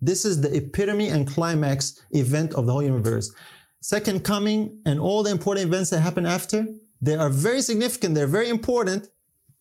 This 0.00 0.24
is 0.24 0.40
the 0.40 0.54
epitome 0.56 1.08
and 1.08 1.28
climax 1.28 2.00
event 2.12 2.54
of 2.54 2.66
the 2.66 2.72
whole 2.72 2.82
universe. 2.82 3.32
Second 3.80 4.24
coming 4.24 4.80
and 4.86 4.98
all 4.98 5.22
the 5.22 5.30
important 5.30 5.66
events 5.66 5.90
that 5.90 6.00
happen 6.00 6.24
after, 6.24 6.66
they 7.00 7.16
are 7.16 7.28
very 7.28 7.60
significant, 7.60 8.14
they're 8.14 8.26
very 8.26 8.48
important. 8.48 9.08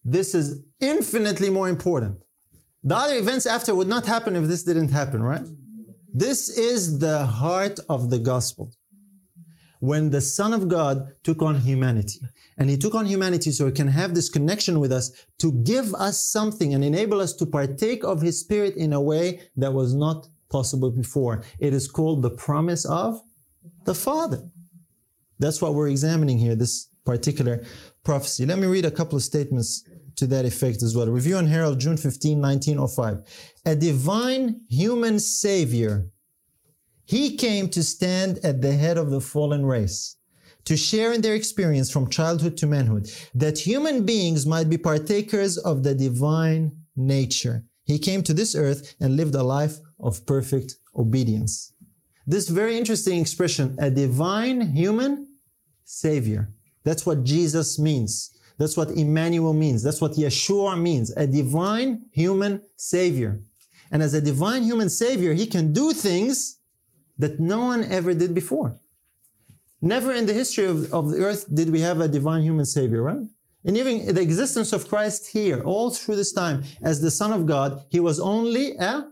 This 0.05 0.33
is 0.33 0.63
infinitely 0.79 1.49
more 1.49 1.67
important. 1.67 2.19
The 2.83 2.95
other 2.95 3.15
events 3.15 3.45
after 3.45 3.75
would 3.75 3.87
not 3.87 4.05
happen 4.05 4.35
if 4.35 4.45
this 4.45 4.63
didn't 4.63 4.89
happen, 4.89 5.21
right? 5.21 5.45
This 6.13 6.49
is 6.49 6.99
the 6.99 7.25
heart 7.25 7.79
of 7.87 8.09
the 8.09 8.19
gospel. 8.19 8.73
When 9.79 10.09
the 10.09 10.21
Son 10.21 10.53
of 10.53 10.67
God 10.67 11.13
took 11.23 11.41
on 11.41 11.55
humanity, 11.61 12.19
and 12.57 12.69
He 12.69 12.77
took 12.77 12.93
on 12.93 13.05
humanity 13.05 13.51
so 13.51 13.65
He 13.65 13.71
can 13.71 13.87
have 13.87 14.13
this 14.13 14.29
connection 14.29 14.79
with 14.79 14.91
us 14.91 15.11
to 15.39 15.51
give 15.63 15.93
us 15.95 16.23
something 16.25 16.73
and 16.73 16.83
enable 16.83 17.19
us 17.19 17.33
to 17.33 17.45
partake 17.45 18.03
of 18.03 18.21
His 18.21 18.39
Spirit 18.39 18.75
in 18.75 18.93
a 18.93 19.01
way 19.01 19.41
that 19.57 19.73
was 19.73 19.93
not 19.93 20.27
possible 20.49 20.91
before. 20.91 21.43
It 21.59 21.73
is 21.73 21.87
called 21.87 22.21
the 22.21 22.29
promise 22.29 22.85
of 22.85 23.21
the 23.85 23.95
Father. 23.95 24.43
That's 25.39 25.61
what 25.61 25.73
we're 25.73 25.89
examining 25.89 26.37
here, 26.37 26.55
this 26.55 26.89
particular 27.05 27.63
prophecy. 28.03 28.45
Let 28.45 28.59
me 28.59 28.67
read 28.67 28.85
a 28.85 28.91
couple 28.91 29.15
of 29.15 29.23
statements 29.23 29.83
to 30.21 30.27
that 30.27 30.45
effect 30.45 30.83
as 30.83 30.95
well. 30.95 31.07
Review 31.07 31.37
and 31.37 31.47
Herald, 31.47 31.79
June 31.79 31.97
15, 31.97 32.39
1905. 32.39 33.23
A 33.65 33.75
divine 33.75 34.61
human 34.69 35.19
savior. 35.19 36.11
He 37.05 37.35
came 37.35 37.69
to 37.69 37.81
stand 37.81 38.37
at 38.43 38.61
the 38.61 38.73
head 38.73 38.97
of 38.99 39.09
the 39.09 39.19
fallen 39.19 39.65
race, 39.65 40.17
to 40.65 40.77
share 40.77 41.11
in 41.11 41.21
their 41.21 41.33
experience 41.33 41.89
from 41.91 42.07
childhood 42.07 42.55
to 42.57 42.67
manhood, 42.67 43.09
that 43.33 43.57
human 43.57 44.05
beings 44.05 44.45
might 44.45 44.69
be 44.69 44.77
partakers 44.77 45.57
of 45.57 45.81
the 45.81 45.95
divine 45.95 46.71
nature. 46.95 47.65
He 47.83 47.97
came 47.97 48.21
to 48.21 48.33
this 48.35 48.53
earth 48.53 48.95
and 48.99 49.17
lived 49.17 49.33
a 49.33 49.41
life 49.41 49.77
of 49.99 50.23
perfect 50.27 50.75
obedience. 50.95 51.73
This 52.27 52.47
very 52.47 52.77
interesting 52.77 53.19
expression, 53.19 53.75
a 53.79 53.89
divine 53.89 54.61
human 54.75 55.27
savior. 55.83 56.53
That's 56.83 57.07
what 57.07 57.23
Jesus 57.23 57.79
means. 57.79 58.37
That's 58.57 58.77
what 58.77 58.91
Emmanuel 58.91 59.53
means. 59.53 59.83
That's 59.83 60.01
what 60.01 60.13
Yeshua 60.13 60.79
means. 60.79 61.11
A 61.17 61.25
divine 61.25 62.05
human 62.11 62.61
savior. 62.77 63.41
And 63.91 64.01
as 64.01 64.13
a 64.13 64.21
divine 64.21 64.63
human 64.63 64.89
savior, 64.89 65.33
he 65.33 65.45
can 65.45 65.73
do 65.73 65.93
things 65.93 66.59
that 67.17 67.39
no 67.39 67.59
one 67.65 67.83
ever 67.85 68.13
did 68.13 68.33
before. 68.33 68.75
Never 69.81 70.13
in 70.13 70.25
the 70.25 70.33
history 70.33 70.65
of, 70.65 70.93
of 70.93 71.09
the 71.11 71.19
earth 71.19 71.45
did 71.53 71.69
we 71.71 71.81
have 71.81 72.01
a 72.01 72.07
divine 72.07 72.43
human 72.43 72.65
savior, 72.65 73.01
right? 73.01 73.25
And 73.65 73.77
even 73.77 74.13
the 74.13 74.21
existence 74.21 74.73
of 74.73 74.87
Christ 74.87 75.27
here, 75.27 75.61
all 75.61 75.91
through 75.91 76.15
this 76.15 76.33
time, 76.33 76.63
as 76.81 77.01
the 77.01 77.11
Son 77.11 77.31
of 77.31 77.45
God, 77.45 77.83
he 77.89 77.99
was 77.99 78.19
only 78.19 78.75
a 78.77 79.07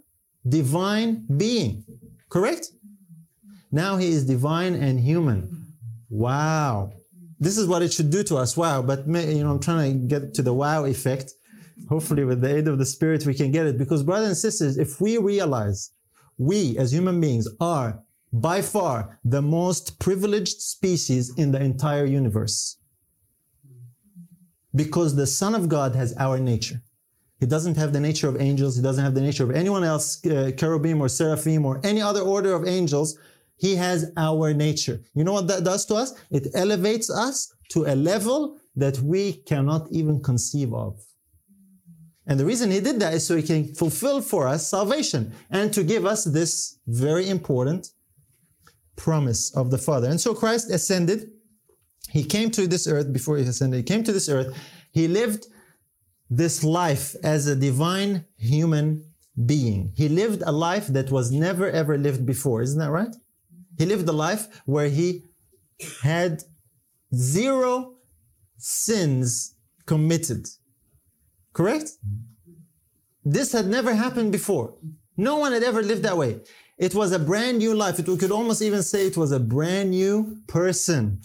divine 0.48 1.26
being. 1.38 1.84
Correct? 2.30 2.72
Now 3.72 3.98
he 3.98 4.08
is 4.10 4.26
divine 4.26 4.74
and 4.76 5.00
human. 5.00 5.68
Wow. 6.10 6.92
This 7.40 7.58
is 7.58 7.68
what 7.68 7.82
it 7.82 7.94
should 7.94 8.10
do 8.10 8.24
to 8.24 8.38
us. 8.38 8.58
Wow. 8.58 8.82
But, 8.82 9.08
you 9.08 9.44
know, 9.44 9.52
I'm 9.52 9.60
trying 9.60 9.94
to 9.94 10.20
get 10.20 10.34
to 10.36 10.42
the 10.42 10.54
wow 10.54 10.86
effect. 10.86 11.34
Hopefully, 11.88 12.26
with 12.26 12.42
the 12.42 12.58
aid 12.58 12.68
of 12.68 12.78
the 12.78 12.86
Spirit, 12.86 13.26
we 13.26 13.34
can 13.34 13.52
get 13.52 13.66
it. 13.66 13.78
Because, 13.78 14.04
brothers 14.04 14.28
and 14.28 14.38
sisters, 14.38 14.78
if 14.78 15.00
we 15.00 15.18
realize 15.18 15.92
we 16.38 16.78
as 16.78 16.92
human 16.92 17.22
beings 17.22 17.48
are 17.60 18.02
by 18.32 18.62
far 18.62 19.20
the 19.24 19.42
most 19.42 20.00
privileged 20.00 20.62
species 20.62 21.34
in 21.36 21.52
the 21.52 21.62
entire 21.62 22.06
universe, 22.06 22.78
because 24.76 25.16
the 25.16 25.26
Son 25.26 25.56
of 25.56 25.68
God 25.70 25.96
has 25.96 26.14
our 26.18 26.38
nature. 26.38 26.82
He 27.40 27.46
doesn't 27.46 27.78
have 27.78 27.94
the 27.94 28.00
nature 28.00 28.28
of 28.28 28.40
angels. 28.40 28.76
He 28.76 28.84
doesn't 28.84 29.04
have 29.04 29.16
the 29.16 29.22
nature 29.22 29.46
of 29.46 29.52
anyone 29.52 29.84
else, 29.84 30.24
uh, 30.26 30.52
cherubim 30.58 31.02
or 31.02 31.08
seraphim 31.08 31.66
or 31.66 31.80
any 31.84 32.02
other 32.02 32.22
order 32.22 32.54
of 32.54 32.68
angels. 32.68 33.18
He 33.60 33.76
has 33.76 34.12
our 34.18 34.54
nature. 34.54 35.02
You 35.14 35.24
know 35.24 35.34
what 35.34 35.48
that 35.48 35.64
does 35.64 35.86
to 35.88 35.96
us? 35.96 36.14
It 36.32 36.48
elevates 36.56 37.10
us 37.10 37.54
to 37.70 37.86
a 37.86 37.96
level 37.96 38.58
that 38.76 38.98
we 39.00 39.34
cannot 39.34 39.88
even 39.92 40.22
conceive 40.22 40.74
of. 40.74 41.00
And 42.26 42.40
the 42.40 42.46
reason 42.46 42.72
he 42.72 42.80
did 42.80 43.00
that 43.00 43.14
is 43.14 43.26
so 43.26 43.36
he 43.36 43.44
can 43.44 43.74
fulfill 43.76 44.22
for 44.22 44.48
us 44.48 44.68
salvation 44.68 45.34
and 45.50 45.74
to 45.74 45.84
give 45.84 46.06
us 46.06 46.24
this 46.24 46.80
very 46.88 47.28
important 47.30 47.88
promise 48.96 49.56
of 49.56 49.72
the 49.72 49.78
Father. 49.78 50.10
And 50.10 50.22
so 50.22 50.34
Christ 50.34 50.72
ascended. 50.72 51.32
He 52.10 52.24
came 52.24 52.52
to 52.52 52.68
this 52.68 52.88
earth 52.88 53.12
before 53.12 53.38
he 53.38 53.44
ascended. 53.44 53.78
He 53.78 53.84
came 53.84 54.04
to 54.04 54.14
this 54.14 54.30
earth. 54.30 54.56
He 54.92 55.08
lived 55.08 55.48
this 56.30 56.64
life 56.64 57.16
as 57.24 57.48
a 57.48 57.56
divine 57.56 58.26
human 58.38 59.04
being. 59.46 59.92
He 59.96 60.08
lived 60.08 60.44
a 60.46 60.52
life 60.52 60.88
that 60.88 61.12
was 61.12 61.32
never 61.32 61.70
ever 61.70 61.98
lived 61.98 62.26
before. 62.26 62.62
Isn't 62.62 62.80
that 62.80 62.92
right? 62.92 63.16
He 63.80 63.86
lived 63.86 64.08
a 64.10 64.12
life 64.28 64.62
where 64.66 64.90
he 64.90 65.24
had 66.04 66.44
zero 67.16 67.96
sins 68.58 69.56
committed. 69.86 70.46
Correct? 71.54 71.90
This 73.24 73.54
had 73.54 73.68
never 73.68 73.96
happened 73.96 74.34
before. 74.34 74.76
No 75.16 75.38
one 75.38 75.54
had 75.54 75.64
ever 75.64 75.82
lived 75.82 76.04
that 76.04 76.18
way. 76.18 76.42
It 76.78 76.94
was 76.94 77.14
a 77.14 77.20
brand 77.20 77.60
new 77.60 77.74
life. 77.74 77.98
It, 78.00 78.08
we 78.08 78.18
could 78.18 78.32
almost 78.32 78.62
even 78.62 78.84
say 78.84 79.08
it 79.08 79.18
was 79.18 79.32
a 79.32 79.40
brand 79.40 79.92
new 79.92 80.38
person. 80.48 81.22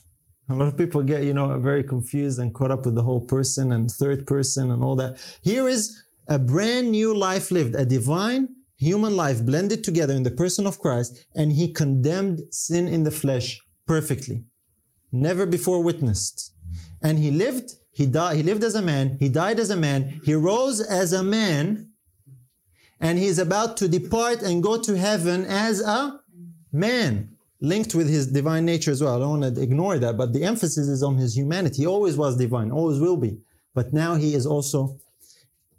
A 0.48 0.54
lot 0.54 0.68
of 0.68 0.76
people 0.76 1.02
get, 1.02 1.24
you 1.24 1.34
know, 1.34 1.58
very 1.58 1.82
confused 1.82 2.38
and 2.38 2.54
caught 2.54 2.70
up 2.70 2.84
with 2.84 2.94
the 2.94 3.02
whole 3.02 3.20
person 3.20 3.72
and 3.72 3.90
third 3.90 4.26
person 4.26 4.70
and 4.70 4.84
all 4.84 4.94
that. 4.96 5.18
Here 5.42 5.68
is 5.68 6.02
a 6.28 6.38
brand 6.38 6.92
new 6.92 7.16
life 7.16 7.50
lived, 7.50 7.74
a 7.74 7.84
divine 7.84 8.48
human 8.76 9.16
life 9.16 9.44
blended 9.44 9.84
together 9.84 10.14
in 10.14 10.22
the 10.22 10.30
person 10.30 10.66
of 10.66 10.78
Christ, 10.78 11.26
and 11.34 11.52
he 11.52 11.72
condemned 11.72 12.42
sin 12.50 12.88
in 12.88 13.04
the 13.04 13.10
flesh 13.10 13.60
perfectly. 13.86 14.44
Never 15.12 15.46
before 15.46 15.82
witnessed. 15.82 16.52
And 17.02 17.18
he 17.18 17.30
lived, 17.30 17.74
he 17.92 18.06
died, 18.06 18.36
he 18.36 18.42
lived 18.42 18.64
as 18.64 18.74
a 18.74 18.82
man, 18.82 19.16
he 19.20 19.28
died 19.28 19.60
as 19.60 19.70
a 19.70 19.76
man, 19.76 20.20
he 20.24 20.34
rose 20.34 20.80
as 20.80 21.12
a 21.12 21.22
man, 21.22 21.90
and 23.00 23.18
he's 23.18 23.38
about 23.38 23.76
to 23.78 23.88
depart 23.88 24.42
and 24.42 24.62
go 24.62 24.80
to 24.80 24.96
heaven 24.96 25.44
as 25.44 25.80
a 25.80 26.20
man 26.72 27.34
linked 27.64 27.94
with 27.94 28.08
his 28.08 28.26
divine 28.26 28.64
nature 28.64 28.90
as 28.90 29.02
well. 29.02 29.16
I 29.16 29.18
don't 29.18 29.40
want 29.40 29.54
to 29.54 29.62
ignore 29.62 29.98
that, 29.98 30.16
but 30.16 30.32
the 30.32 30.44
emphasis 30.44 30.88
is 30.88 31.02
on 31.02 31.16
his 31.16 31.36
humanity. 31.36 31.82
He 31.82 31.86
always 31.86 32.16
was 32.16 32.36
divine, 32.36 32.70
always 32.70 33.00
will 33.00 33.16
be. 33.16 33.38
But 33.74 33.92
now 33.92 34.14
he 34.14 34.34
is 34.34 34.46
also 34.46 34.98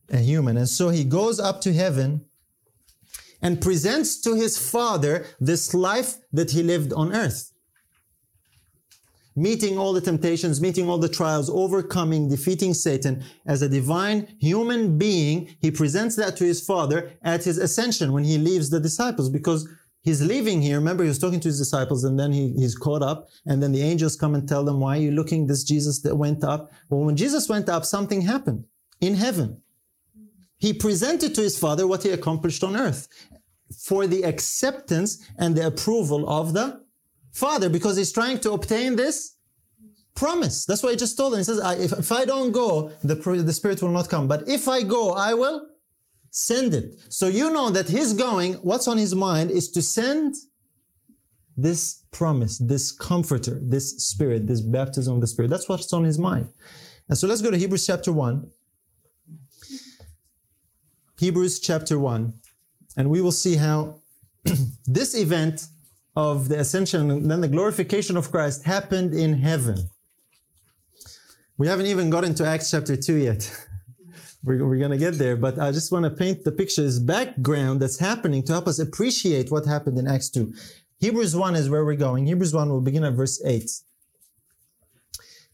a 0.10 0.18
human. 0.18 0.58
And 0.58 0.68
so 0.68 0.90
he 0.90 1.04
goes 1.04 1.40
up 1.40 1.62
to 1.62 1.74
heaven 1.74 2.26
and 3.42 3.62
presents 3.62 4.22
to 4.22 4.36
his 4.36 4.58
father 4.58 5.26
this 5.40 5.74
life 5.74 6.16
that 6.32 6.52
he 6.52 6.64
lived 6.64 6.94
on 6.94 7.14
earth. 7.14 7.52
Meeting 9.38 9.78
all 9.78 9.92
the 9.92 10.00
temptations, 10.00 10.62
meeting 10.62 10.90
all 10.90 10.98
the 10.98 11.10
trials, 11.10 11.50
overcoming, 11.50 12.30
defeating 12.30 12.74
Satan 12.74 13.22
as 13.46 13.62
a 13.62 13.68
divine 13.68 14.34
human 14.40 14.98
being, 14.98 15.54
he 15.60 15.70
presents 15.70 16.16
that 16.16 16.38
to 16.38 16.46
his 16.46 16.66
father 16.66 17.12
at 17.22 17.44
his 17.44 17.58
ascension 17.58 18.14
when 18.14 18.24
he 18.24 18.38
leaves 18.38 18.70
the 18.70 18.80
disciples 18.80 19.30
because 19.30 19.68
he's 20.04 20.22
leaving 20.22 20.62
here. 20.62 20.78
Remember, 20.78 21.04
he 21.04 21.10
was 21.10 21.20
talking 21.20 21.42
to 21.42 21.50
his 21.50 21.60
disciples 21.60 22.06
and 22.06 22.18
then 22.18 22.32
he, 22.32 22.54
he's 22.54 22.78
caught 22.78 23.02
up 23.02 23.28
and 23.46 23.62
then 23.62 23.74
the 23.74 23.82
angels 23.82 24.16
come 24.16 24.36
and 24.36 24.48
tell 24.48 24.64
them, 24.64 24.80
why 24.80 24.98
are 24.98 25.02
you 25.02 25.12
looking 25.12 25.48
this 25.48 25.66
Jesus 25.66 26.00
that 26.04 26.16
went 26.16 26.46
up? 26.46 26.72
Well, 26.90 27.02
when 27.02 27.18
Jesus 27.18 27.50
went 27.50 27.68
up, 27.68 27.84
something 27.84 28.22
happened 28.22 28.64
in 29.02 29.16
heaven. 29.16 29.62
He 30.58 30.74
presented 30.74 31.36
to 31.36 31.42
his 31.42 31.58
father 31.58 31.88
what 31.88 32.04
he 32.04 32.10
accomplished 32.10 32.64
on 32.64 32.76
earth 32.76 33.08
for 33.78 34.08
the 34.08 34.24
acceptance 34.24 35.28
and 35.38 35.56
the 35.56 35.68
approval 35.68 36.30
of 36.30 36.54
the 36.54 36.82
father 37.34 37.70
because 37.70 37.98
he's 37.98 38.12
trying 38.12 38.40
to 38.40 38.52
obtain 38.54 38.96
this 38.96 39.36
promise. 40.16 40.66
That's 40.66 40.82
what 40.82 40.92
he 40.92 40.98
just 40.98 41.18
told 41.18 41.34
him. 41.34 41.40
He 41.40 41.44
says, 41.44 41.60
if, 41.80 41.92
if 42.00 42.12
I 42.12 42.26
don't 42.26 42.52
go, 42.52 42.92
the, 43.04 43.16
the 43.16 43.54
Spirit 43.54 43.82
will 43.82 43.90
not 43.90 44.10
come. 44.10 44.28
But 44.28 44.48
if 44.48 44.68
I 44.68 44.82
go, 44.82 45.12
I 45.12 45.34
will 45.34 45.68
send 46.32 46.74
it. 46.74 46.96
So 47.10 47.28
you 47.28 47.52
know 47.52 47.70
that 47.70 47.88
he's 47.88 48.14
going, 48.14 48.54
what's 48.56 48.88
on 48.88 48.98
his 48.98 49.14
mind 49.14 49.52
is 49.52 49.70
to 49.72 49.82
send 49.82 50.36
this 51.58 52.04
promise, 52.12 52.58
this 52.58 52.92
comforter, 52.92 53.60
this 53.62 53.98
spirit, 53.98 54.48
this 54.48 54.62
baptism 54.62 55.16
of 55.16 55.22
the 55.22 55.28
spirit. 55.28 55.50
That's 55.50 55.70
what's 55.70 55.92
on 55.94 56.04
his 56.04 56.20
mind. 56.20 56.50
And 57.08 57.18
so 57.18 57.28
let's 57.28 57.42
go 57.42 57.52
to 57.52 57.58
Hebrews 57.58 57.86
chapter 57.86 58.12
1. 58.12 58.50
Hebrews 61.18 61.60
chapter 61.60 61.98
1. 61.98 62.34
And 62.98 63.10
we 63.10 63.22
will 63.22 63.32
see 63.32 63.56
how 63.56 64.02
this 64.86 65.16
event 65.16 65.68
of 66.16 66.50
the 66.50 66.60
ascension 66.60 67.12
and 67.12 67.30
then 67.30 67.42
the 67.42 67.48
glorification 67.48 68.18
of 68.18 68.32
Christ 68.32 68.64
happened 68.64 69.14
in 69.14 69.34
heaven. 69.34 69.90
We 71.58 71.68
haven't 71.68 71.86
even 71.86 72.10
gotten 72.10 72.36
to 72.36 72.46
Acts 72.46 72.72
chapter 72.72 72.98
2 72.98 73.16
yet. 73.16 73.68
we're, 74.44 74.66
we're 74.68 74.78
going 74.78 74.92
to 74.92 74.98
get 74.98 75.18
there, 75.18 75.38
but 75.38 75.58
I 75.58 75.72
just 75.72 75.92
want 75.92 76.04
to 76.04 76.12
paint 76.12 76.44
the 76.44 76.52
pictures, 76.52 77.00
background 77.00 77.82
that's 77.82 78.00
happening 78.00 78.44
to 78.44 78.54
help 78.54 78.68
us 78.68 78.80
appreciate 78.80 79.52
what 79.52 79.66
happened 79.66 79.98
in 79.98 80.08
Acts 80.08 80.30
2. 80.30 80.54
Hebrews 81.00 81.36
1 81.36 81.56
is 81.56 81.70
where 81.70 81.86
we're 81.86 81.96
going. 81.96 82.26
Hebrews 82.26 82.54
1 82.54 82.70
will 82.70 82.82
begin 82.82 83.04
at 83.04 83.14
verse 83.14 83.42
8. 83.46 83.70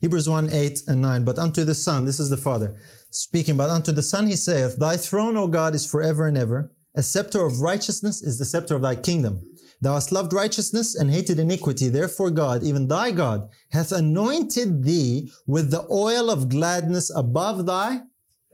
Hebrews 0.02 0.28
1, 0.28 0.50
8 0.52 0.82
and 0.88 1.02
9. 1.02 1.24
But 1.24 1.40
unto 1.40 1.64
the 1.64 1.76
Son, 1.76 2.06
this 2.06 2.20
is 2.20 2.30
the 2.30 2.38
Father 2.38 2.76
speaking, 3.12 3.56
but 3.56 3.70
unto 3.70 3.92
the 3.92 4.02
Son 4.02 4.26
he 4.26 4.36
saith, 4.36 4.78
Thy 4.78 4.98
throne, 4.98 5.38
O 5.38 5.48
God, 5.48 5.76
is 5.76 5.90
forever 5.90 6.28
and 6.28 6.38
ever. 6.38 6.72
A 6.96 7.04
scepter 7.04 7.46
of 7.46 7.62
righteousness 7.62 8.22
is 8.22 8.38
the 8.38 8.46
scepter 8.46 8.76
of 8.76 8.82
thy 8.82 8.96
kingdom. 8.96 9.42
Thou 9.80 9.94
hast 9.94 10.12
loved 10.12 10.34
righteousness 10.34 10.96
and 10.96 11.10
hated 11.10 11.40
iniquity. 11.40 11.88
Therefore 11.88 12.32
God, 12.32 12.64
even 12.64 12.88
thy 12.88 13.12
God, 13.12 13.50
hath 13.72 13.92
anointed 13.92 14.84
thee 14.84 15.32
with 15.48 15.72
the 15.72 15.88
oil 15.90 16.30
of 16.30 16.50
gladness 16.50 17.12
above 17.16 17.66
thy 17.66 18.02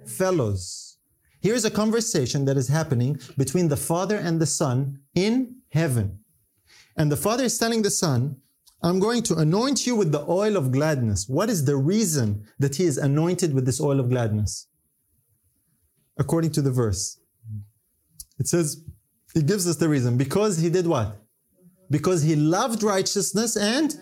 fellows. 0.05 0.97
Here's 1.41 1.65
a 1.65 1.71
conversation 1.71 2.45
that 2.45 2.57
is 2.57 2.67
happening 2.67 3.19
between 3.38 3.67
the 3.67 3.77
Father 3.77 4.17
and 4.17 4.39
the 4.39 4.45
Son 4.45 4.99
in 5.15 5.57
heaven. 5.69 6.19
And 6.95 7.12
the 7.12 7.17
Father 7.17 7.43
is 7.43 7.57
telling 7.57 7.81
the 7.81 7.91
Son, 7.91 8.38
I'm 8.83 8.99
going 8.99 9.23
to 9.23 9.35
anoint 9.35 9.87
you 9.87 9.95
with 9.95 10.11
the 10.11 10.23
oil 10.29 10.55
of 10.55 10.71
gladness. 10.71 11.27
What 11.27 11.49
is 11.49 11.65
the 11.65 11.75
reason 11.75 12.45
that 12.59 12.75
he 12.75 12.85
is 12.85 12.97
anointed 12.97 13.53
with 13.53 13.65
this 13.65 13.81
oil 13.81 13.99
of 13.99 14.09
gladness? 14.09 14.67
According 16.17 16.51
to 16.51 16.61
the 16.61 16.71
verse. 16.71 17.19
It 18.39 18.47
says, 18.47 18.83
it 19.35 19.45
gives 19.45 19.67
us 19.67 19.77
the 19.77 19.89
reason. 19.89 20.17
Because 20.17 20.57
he 20.57 20.69
did 20.69 20.85
what? 20.85 21.17
Because 21.89 22.21
he 22.21 22.35
loved 22.35 22.83
righteousness 22.83 23.55
and 23.55 23.95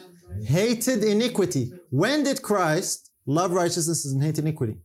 hated 0.45 1.03
iniquity. 1.03 1.71
When 1.89 2.23
did 2.23 2.41
Christ 2.41 3.11
love 3.25 3.51
righteousness 3.51 4.05
and 4.05 4.21
hate 4.21 4.39
iniquity? 4.39 4.77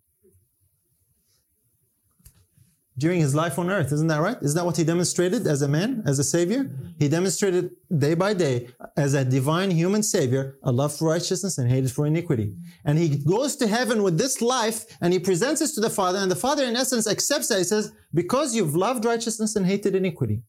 During 3.01 3.21
his 3.21 3.35
life 3.35 3.59
on 3.59 3.71
earth, 3.71 3.93
isn't 3.93 4.09
that 4.09 4.21
right? 4.21 4.37
Isn't 4.43 4.57
that 4.59 4.67
what 4.67 4.77
he 4.77 4.85
demonstrated 4.85 5.47
as 5.47 5.63
a 5.63 5.69
man, 5.69 6.03
as 6.05 6.19
a 6.19 6.25
savior? 6.25 6.71
He 6.99 7.09
demonstrated 7.09 7.71
day 7.97 8.13
by 8.13 8.35
day 8.35 8.69
as 8.95 9.15
a 9.15 9.25
divine 9.25 9.71
human 9.71 10.03
savior 10.03 10.59
a 10.65 10.71
love 10.71 10.95
for 10.95 11.09
righteousness 11.09 11.57
and 11.57 11.71
hated 11.71 11.91
for 11.91 12.05
iniquity. 12.07 12.53
And 12.85 12.99
he 12.99 13.09
goes 13.17 13.57
to 13.57 13.67
heaven 13.67 14.03
with 14.03 14.19
this 14.19 14.43
life 14.43 14.79
and 15.01 15.15
he 15.15 15.19
presents 15.19 15.61
this 15.61 15.75
to 15.77 15.81
the 15.81 15.89
Father, 15.89 16.19
and 16.19 16.31
the 16.31 16.37
Father, 16.37 16.63
in 16.65 16.77
essence, 16.77 17.07
accepts 17.09 17.49
that. 17.49 17.57
He 17.57 17.65
says, 17.65 17.91
Because 18.13 18.55
you've 18.55 18.77
loved 18.77 19.07
righteousness 19.07 19.57
and 19.57 19.65
hated 19.65 19.95
iniquity, 19.95 20.43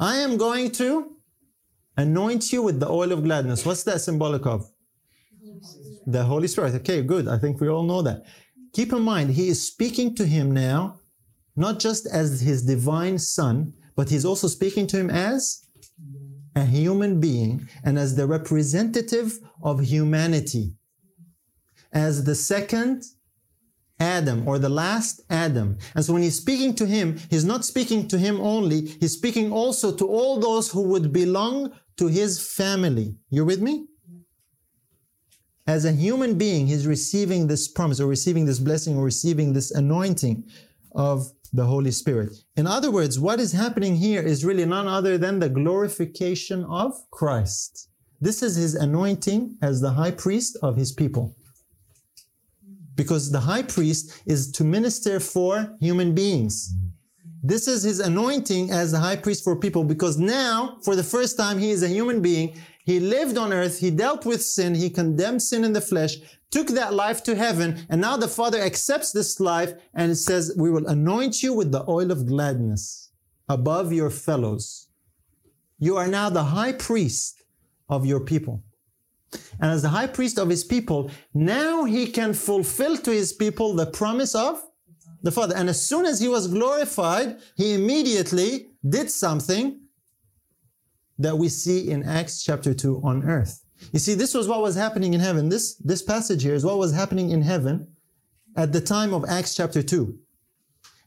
I 0.00 0.16
am 0.16 0.38
going 0.38 0.70
to 0.82 1.14
anoint 1.98 2.52
you 2.52 2.62
with 2.62 2.80
the 2.80 2.88
oil 2.88 3.12
of 3.12 3.22
gladness. 3.22 3.66
What's 3.66 3.82
that 3.82 4.00
symbolic 4.00 4.46
of? 4.46 4.66
The 6.06 6.24
Holy 6.24 6.48
Spirit. 6.48 6.74
Okay, 6.76 7.02
good. 7.02 7.28
I 7.28 7.36
think 7.36 7.60
we 7.60 7.68
all 7.68 7.82
know 7.82 8.00
that. 8.00 8.22
Keep 8.72 8.94
in 8.94 9.02
mind, 9.02 9.30
he 9.30 9.48
is 9.48 9.66
speaking 9.66 10.14
to 10.14 10.24
him 10.24 10.52
now, 10.52 10.97
not 11.58 11.78
just 11.80 12.06
as 12.06 12.40
his 12.40 12.64
divine 12.64 13.18
son, 13.18 13.72
but 13.96 14.08
he's 14.08 14.24
also 14.24 14.46
speaking 14.46 14.86
to 14.86 14.96
him 14.96 15.10
as 15.10 15.66
a 16.54 16.64
human 16.64 17.20
being 17.20 17.68
and 17.84 17.98
as 17.98 18.14
the 18.14 18.26
representative 18.26 19.38
of 19.62 19.80
humanity, 19.80 20.74
as 21.92 22.24
the 22.24 22.34
second 22.34 23.02
Adam 24.00 24.46
or 24.46 24.58
the 24.58 24.68
last 24.68 25.20
Adam. 25.28 25.76
And 25.94 26.04
so 26.04 26.12
when 26.12 26.22
he's 26.22 26.36
speaking 26.36 26.74
to 26.76 26.86
him, 26.86 27.18
he's 27.30 27.44
not 27.44 27.64
speaking 27.64 28.06
to 28.08 28.18
him 28.18 28.40
only, 28.40 28.86
he's 29.00 29.14
speaking 29.14 29.52
also 29.52 29.92
to 29.96 30.06
all 30.06 30.38
those 30.38 30.70
who 30.70 30.82
would 30.82 31.12
belong 31.12 31.72
to 31.96 32.06
his 32.06 32.40
family. 32.40 33.16
You're 33.30 33.44
with 33.44 33.60
me? 33.60 33.86
As 35.66 35.84
a 35.84 35.92
human 35.92 36.38
being, 36.38 36.66
he's 36.66 36.86
receiving 36.86 37.46
this 37.46 37.68
promise 37.68 38.00
or 38.00 38.06
receiving 38.06 38.46
this 38.46 38.60
blessing 38.60 38.96
or 38.96 39.04
receiving 39.04 39.52
this 39.52 39.70
anointing 39.72 40.44
of 40.94 41.30
the 41.52 41.64
Holy 41.64 41.90
Spirit. 41.90 42.32
In 42.56 42.66
other 42.66 42.90
words, 42.90 43.18
what 43.18 43.40
is 43.40 43.52
happening 43.52 43.96
here 43.96 44.22
is 44.22 44.44
really 44.44 44.64
none 44.64 44.86
other 44.86 45.18
than 45.18 45.38
the 45.38 45.48
glorification 45.48 46.64
of 46.64 46.92
Christ. 47.10 47.88
This 48.20 48.42
is 48.42 48.56
his 48.56 48.74
anointing 48.74 49.56
as 49.62 49.80
the 49.80 49.90
high 49.90 50.10
priest 50.10 50.58
of 50.62 50.76
his 50.76 50.92
people. 50.92 51.34
Because 52.94 53.30
the 53.30 53.40
high 53.40 53.62
priest 53.62 54.22
is 54.26 54.50
to 54.52 54.64
minister 54.64 55.20
for 55.20 55.76
human 55.80 56.14
beings. 56.14 56.74
This 57.42 57.68
is 57.68 57.84
his 57.84 58.00
anointing 58.00 58.72
as 58.72 58.90
the 58.90 58.98
high 58.98 59.16
priest 59.16 59.44
for 59.44 59.54
people 59.54 59.84
because 59.84 60.18
now, 60.18 60.78
for 60.84 60.96
the 60.96 61.04
first 61.04 61.36
time, 61.36 61.58
he 61.58 61.70
is 61.70 61.84
a 61.84 61.88
human 61.88 62.20
being. 62.20 62.56
He 62.88 63.00
lived 63.00 63.36
on 63.36 63.52
earth. 63.52 63.80
He 63.80 63.90
dealt 63.90 64.24
with 64.24 64.42
sin. 64.42 64.74
He 64.74 64.88
condemned 64.88 65.42
sin 65.42 65.62
in 65.62 65.74
the 65.74 65.80
flesh, 65.82 66.16
took 66.50 66.68
that 66.68 66.94
life 66.94 67.22
to 67.24 67.36
heaven. 67.36 67.84
And 67.90 68.00
now 68.00 68.16
the 68.16 68.28
Father 68.28 68.58
accepts 68.58 69.12
this 69.12 69.38
life 69.40 69.74
and 69.92 70.16
says, 70.16 70.54
we 70.56 70.70
will 70.70 70.86
anoint 70.86 71.42
you 71.42 71.52
with 71.52 71.70
the 71.70 71.84
oil 71.86 72.10
of 72.10 72.26
gladness 72.26 73.10
above 73.46 73.92
your 73.92 74.08
fellows. 74.08 74.88
You 75.78 75.98
are 75.98 76.08
now 76.08 76.30
the 76.30 76.44
high 76.44 76.72
priest 76.72 77.42
of 77.90 78.06
your 78.06 78.20
people. 78.20 78.62
And 79.60 79.70
as 79.70 79.82
the 79.82 79.90
high 79.90 80.06
priest 80.06 80.38
of 80.38 80.48
his 80.48 80.64
people, 80.64 81.10
now 81.34 81.84
he 81.84 82.06
can 82.06 82.32
fulfill 82.32 82.96
to 82.96 83.10
his 83.10 83.34
people 83.34 83.74
the 83.74 83.84
promise 83.84 84.34
of 84.34 84.62
the 85.22 85.30
Father. 85.30 85.54
And 85.54 85.68
as 85.68 85.86
soon 85.86 86.06
as 86.06 86.20
he 86.20 86.28
was 86.28 86.48
glorified, 86.48 87.36
he 87.54 87.74
immediately 87.74 88.68
did 88.88 89.10
something 89.10 89.78
that 91.18 91.36
we 91.36 91.48
see 91.48 91.90
in 91.90 92.02
Acts 92.04 92.42
chapter 92.42 92.72
2 92.72 93.00
on 93.02 93.24
earth. 93.24 93.64
You 93.92 93.98
see, 93.98 94.14
this 94.14 94.34
was 94.34 94.48
what 94.48 94.62
was 94.62 94.74
happening 94.74 95.14
in 95.14 95.20
heaven. 95.20 95.48
This, 95.48 95.76
this 95.76 96.02
passage 96.02 96.42
here 96.42 96.54
is 96.54 96.64
what 96.64 96.78
was 96.78 96.92
happening 96.92 97.30
in 97.30 97.42
heaven 97.42 97.88
at 98.56 98.72
the 98.72 98.80
time 98.80 99.12
of 99.12 99.24
Acts 99.28 99.54
chapter 99.54 99.82
2. 99.82 100.18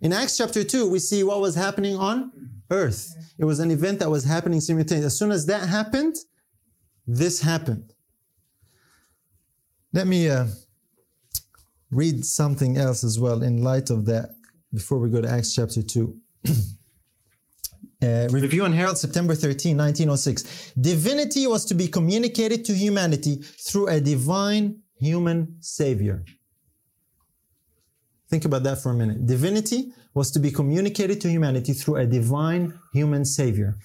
In 0.02 0.14
Acts 0.14 0.38
chapter 0.38 0.64
2, 0.64 0.90
we 0.90 1.00
see 1.00 1.24
what 1.24 1.42
was 1.42 1.56
happening 1.56 1.96
on 1.96 2.32
earth. 2.70 3.14
It 3.38 3.46
was 3.46 3.60
an 3.60 3.72
event 3.72 4.00
that 4.00 4.10
was 4.10 4.24
happening 4.24 4.62
simultaneously. 4.62 5.06
As 5.06 5.18
soon 5.18 5.32
as 5.32 5.46
that 5.48 5.68
happened, 5.68 6.16
this 7.06 7.42
happened. 7.42 7.94
Let 9.94 10.08
me 10.08 10.30
uh, 10.30 10.48
read 11.92 12.26
something 12.26 12.78
else 12.78 13.04
as 13.04 13.20
well 13.20 13.44
in 13.44 13.64
light 13.64 13.90
of 13.90 14.06
that 14.06 14.30
before 14.74 15.00
we 15.00 15.10
go 15.10 15.22
to 15.22 15.30
Acts 15.30 15.54
chapter 15.54 15.82
2. 15.84 16.18
Uh, 18.04 18.28
Review 18.32 18.66
and 18.66 18.74
Herald, 18.74 18.98
September 18.98 19.36
13, 19.36 19.78
1906. 19.78 20.74
Divinity 20.74 21.46
was 21.46 21.66
to 21.66 21.76
be 21.76 21.88
communicated 21.88 22.66
to 22.66 22.74
humanity 22.74 23.36
through 23.36 23.90
a 23.90 24.02
divine 24.02 24.82
human 25.00 25.56
savior. 25.60 26.24
Think 28.30 28.46
about 28.46 28.64
that 28.64 28.82
for 28.82 28.90
a 28.92 28.96
minute. 28.96 29.28
Divinity 29.28 29.92
was 30.16 30.32
to 30.32 30.40
be 30.40 30.50
communicated 30.50 31.22
to 31.22 31.30
humanity 31.30 31.74
through 31.74 31.98
a 31.98 32.08
divine 32.08 32.80
human 32.92 33.24
savior. 33.24 33.78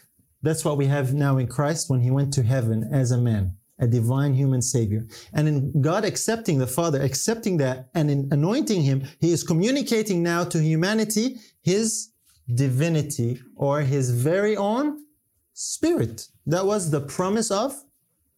That's 0.42 0.64
what 0.64 0.78
we 0.78 0.86
have 0.86 1.12
now 1.12 1.36
in 1.36 1.46
Christ 1.46 1.90
when 1.90 2.00
he 2.00 2.10
went 2.10 2.32
to 2.34 2.42
heaven 2.42 2.88
as 2.92 3.10
a 3.10 3.18
man, 3.18 3.56
a 3.78 3.86
divine 3.86 4.32
human 4.32 4.62
savior. 4.62 5.06
And 5.34 5.48
in 5.48 5.82
God 5.82 6.04
accepting 6.04 6.58
the 6.58 6.66
Father, 6.66 7.02
accepting 7.02 7.58
that 7.58 7.88
and 7.94 8.10
in 8.10 8.28
anointing 8.30 8.82
him, 8.82 9.04
he 9.20 9.32
is 9.32 9.42
communicating 9.42 10.22
now 10.22 10.44
to 10.44 10.62
humanity 10.62 11.36
his 11.62 12.12
divinity 12.54 13.40
or 13.56 13.80
his 13.80 14.10
very 14.10 14.56
own 14.56 15.04
spirit. 15.52 16.28
That 16.46 16.66
was 16.66 16.90
the 16.90 17.00
promise 17.00 17.50
of 17.50 17.82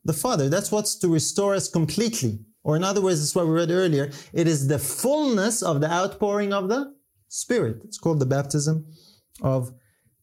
the 0.04 0.12
Father. 0.12 0.48
That's 0.48 0.72
what's 0.72 0.96
to 0.96 1.08
restore 1.08 1.54
us 1.54 1.68
completely. 1.68 2.40
Or 2.62 2.76
in 2.76 2.84
other 2.84 3.00
words, 3.00 3.20
is 3.20 3.34
what 3.34 3.46
we 3.46 3.52
read 3.52 3.70
earlier. 3.70 4.10
It 4.32 4.46
is 4.46 4.68
the 4.68 4.78
fullness 4.78 5.62
of 5.62 5.80
the 5.80 5.90
outpouring 5.90 6.52
of 6.52 6.68
the 6.68 6.94
Spirit. 7.28 7.82
It's 7.84 7.98
called 7.98 8.20
the 8.20 8.26
baptism 8.26 8.86
of 9.42 9.72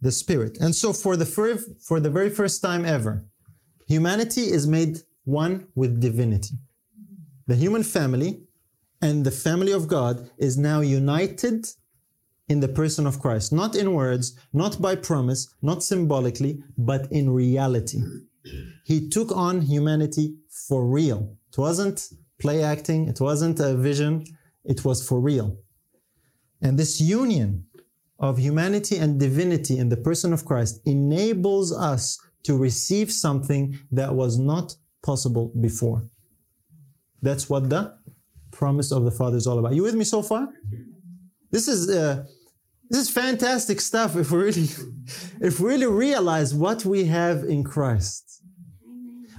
the 0.01 0.11
Spirit. 0.11 0.57
And 0.59 0.75
so 0.75 0.93
for 0.93 1.15
the, 1.15 1.25
fir- 1.25 1.59
for 1.81 1.99
the 1.99 2.09
very 2.09 2.29
first 2.29 2.61
time 2.61 2.85
ever, 2.85 3.25
humanity 3.87 4.41
is 4.51 4.67
made 4.67 4.99
one 5.23 5.67
with 5.75 6.01
divinity. 6.01 6.55
The 7.47 7.55
human 7.55 7.83
family 7.83 8.41
and 9.01 9.23
the 9.23 9.31
family 9.31 9.71
of 9.71 9.87
God 9.87 10.29
is 10.37 10.57
now 10.57 10.81
united 10.81 11.67
in 12.47 12.59
the 12.59 12.67
person 12.67 13.07
of 13.07 13.19
Christ, 13.19 13.51
not 13.51 13.75
in 13.75 13.93
words, 13.93 14.37
not 14.53 14.81
by 14.81 14.95
promise, 14.95 15.53
not 15.61 15.83
symbolically, 15.83 16.63
but 16.77 17.11
in 17.11 17.29
reality. 17.29 17.99
He 18.85 19.09
took 19.09 19.31
on 19.31 19.61
humanity 19.61 20.35
for 20.67 20.85
real. 20.85 21.35
It 21.51 21.57
wasn't 21.57 22.07
play 22.39 22.63
acting, 22.63 23.07
it 23.07 23.19
wasn't 23.19 23.59
a 23.59 23.75
vision, 23.75 24.23
it 24.63 24.85
was 24.85 25.07
for 25.07 25.19
real. 25.19 25.57
And 26.61 26.77
this 26.77 27.01
union 27.01 27.65
of 28.19 28.37
humanity 28.37 28.97
and 28.97 29.19
divinity 29.19 29.77
in 29.77 29.89
the 29.89 29.97
person 29.97 30.31
of 30.33 30.45
Christ 30.45 30.81
enables 30.85 31.75
us 31.75 32.19
to 32.43 32.57
receive 32.57 33.11
something 33.11 33.77
that 33.91 34.13
was 34.13 34.37
not 34.37 34.75
possible 35.03 35.51
before. 35.59 36.03
That's 37.21 37.49
what 37.49 37.69
the 37.69 37.97
promise 38.51 38.91
of 38.91 39.03
the 39.03 39.11
Father 39.11 39.37
is 39.37 39.47
all 39.47 39.59
about. 39.59 39.73
You 39.73 39.83
with 39.83 39.95
me 39.95 40.03
so 40.03 40.21
far? 40.21 40.47
This 41.55 41.69
is 41.69 41.89
uh, 41.89 42.25
this 42.89 43.03
is 43.03 43.09
fantastic 43.09 43.79
stuff 43.79 44.17
if 44.17 44.29
we 44.29 44.39
really 44.39 44.67
if 45.47 45.61
we 45.61 45.69
really 45.69 45.85
realize 45.85 46.53
what 46.53 46.83
we 46.83 47.05
have 47.05 47.45
in 47.45 47.63
Christ. 47.63 48.23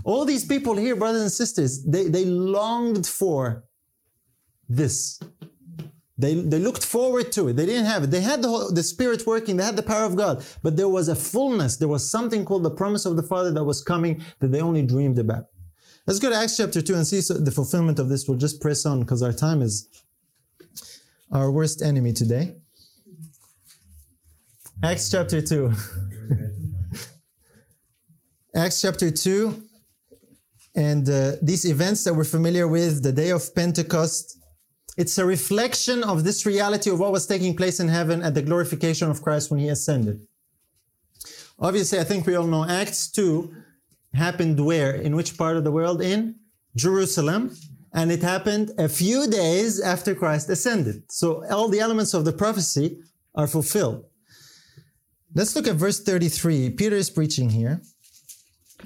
All 0.03 0.25
these 0.25 0.47
people 0.47 0.75
here, 0.77 0.97
brothers 0.97 1.21
and 1.21 1.31
sisters, 1.31 1.85
they, 1.85 2.05
they 2.09 2.25
longed 2.25 3.07
for 3.07 3.65
this. 4.67 5.21
They, 6.17 6.33
they 6.53 6.59
looked 6.59 6.87
forward 6.87 7.33
to 7.33 7.49
it. 7.49 7.57
They 7.57 7.67
didn't 7.67 7.85
have 7.85 8.05
it. 8.05 8.11
They 8.11 8.23
had 8.23 8.41
the, 8.41 8.49
whole, 8.49 8.73
the 8.73 8.83
Spirit 8.83 9.27
working. 9.27 9.59
They 9.59 9.65
had 9.65 9.77
the 9.77 9.83
power 9.83 10.07
of 10.07 10.17
God. 10.17 10.43
But 10.63 10.77
there 10.79 10.89
was 10.89 11.09
a 11.09 11.17
fullness. 11.17 11.77
There 11.77 11.89
was 11.97 12.09
something 12.09 12.47
called 12.47 12.63
the 12.63 12.71
promise 12.71 13.05
of 13.05 13.17
the 13.17 13.23
Father 13.25 13.53
that 13.53 13.65
was 13.65 13.83
coming 13.83 14.23
that 14.39 14.53
they 14.53 14.63
only 14.63 14.83
dreamed 14.83 15.19
about. 15.19 15.47
Let's 16.07 16.21
go 16.21 16.31
to 16.31 16.37
Acts 16.37 16.57
chapter 16.57 16.81
2 16.81 16.95
and 16.95 17.07
see 17.07 17.21
so 17.21 17.35
the 17.35 17.51
fulfillment 17.51 17.99
of 17.99 18.09
this. 18.09 18.27
We'll 18.27 18.39
just 18.39 18.63
press 18.63 18.87
on 18.87 19.01
because 19.01 19.23
our 19.23 19.33
time 19.33 19.61
is 19.61 19.89
our 21.33 21.51
worst 21.51 21.83
enemy 21.83 22.13
today. 22.13 22.57
Acts 24.83 25.11
chapter 25.11 25.41
2. 25.41 25.73
Acts 28.55 28.81
chapter 28.81 29.11
2. 29.11 29.63
And 30.77 31.09
uh, 31.09 31.33
these 31.41 31.65
events 31.65 32.05
that 32.05 32.15
we're 32.15 32.25
familiar 32.25 32.69
with, 32.69 33.03
the 33.03 33.13
day 33.13 33.31
of 33.31 33.55
Pentecost, 33.55 34.39
it's 34.99 35.19
a 35.19 35.25
reflection 35.25 36.05
of 36.05 36.25
this 36.25 36.47
reality 36.47 36.91
of 36.91 37.01
what 37.01 37.13
was 37.13 37.27
taking 37.27 37.57
place 37.57 37.81
in 37.81 37.89
heaven 37.89 38.23
at 38.23 38.35
the 38.35 38.43
glorification 38.43 39.11
of 39.11 39.23
Christ 39.23 39.51
when 39.51 39.61
he 39.61 39.69
ascended. 39.69 40.21
Obviously, 41.59 41.99
I 41.99 42.05
think 42.05 42.27
we 42.27 42.35
all 42.35 42.47
know 42.47 42.65
Acts 42.65 43.11
2 43.11 43.55
happened 44.15 44.65
where? 44.65 44.95
In 44.95 45.17
which 45.17 45.39
part 45.39 45.57
of 45.57 45.65
the 45.65 45.73
world? 45.73 46.03
In 46.03 46.37
Jerusalem. 46.75 47.57
And 47.97 48.13
it 48.13 48.23
happened 48.23 48.73
a 48.79 48.91
few 48.91 49.27
days 49.27 49.81
after 49.81 50.15
Christ 50.15 50.51
ascended. 50.51 51.11
So 51.11 51.45
all 51.51 51.69
the 51.69 51.81
elements 51.81 52.13
of 52.13 52.27
the 52.27 52.33
prophecy 52.33 53.01
are 53.35 53.47
fulfilled. 53.47 54.05
Let's 55.35 55.57
look 55.57 55.67
at 55.67 55.77
verse 55.77 56.03
33. 56.03 56.71
Peter 56.71 56.95
is 56.95 57.09
preaching 57.09 57.49
here. 57.49 57.81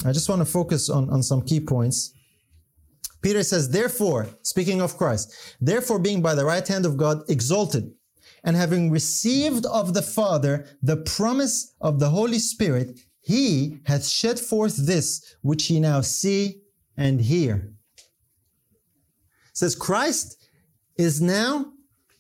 I 0.06 0.12
just 0.12 0.28
want 0.28 0.40
to 0.40 0.46
focus 0.46 0.88
on, 0.88 1.10
on 1.10 1.24
some 1.24 1.42
key 1.42 1.58
points. 1.58 2.14
Peter 3.20 3.42
says, 3.42 3.68
therefore, 3.70 4.28
speaking 4.42 4.80
of 4.80 4.96
Christ, 4.96 5.56
therefore 5.60 5.98
being 5.98 6.22
by 6.22 6.36
the 6.36 6.44
right 6.44 6.66
hand 6.66 6.86
of 6.86 6.96
God 6.96 7.22
exalted, 7.28 7.92
and 8.44 8.56
having 8.56 8.90
received 8.90 9.66
of 9.66 9.92
the 9.92 10.02
Father 10.02 10.66
the 10.82 10.96
promise 10.96 11.74
of 11.80 11.98
the 11.98 12.10
Holy 12.10 12.38
Spirit, 12.38 12.98
he 13.20 13.80
hath 13.84 14.06
shed 14.06 14.38
forth 14.38 14.86
this 14.86 15.36
which 15.42 15.68
ye 15.68 15.80
now 15.80 16.00
see 16.00 16.62
and 16.96 17.20
hear. 17.20 17.74
Says 19.60 19.74
Christ 19.74 20.42
is 20.96 21.20
now 21.20 21.74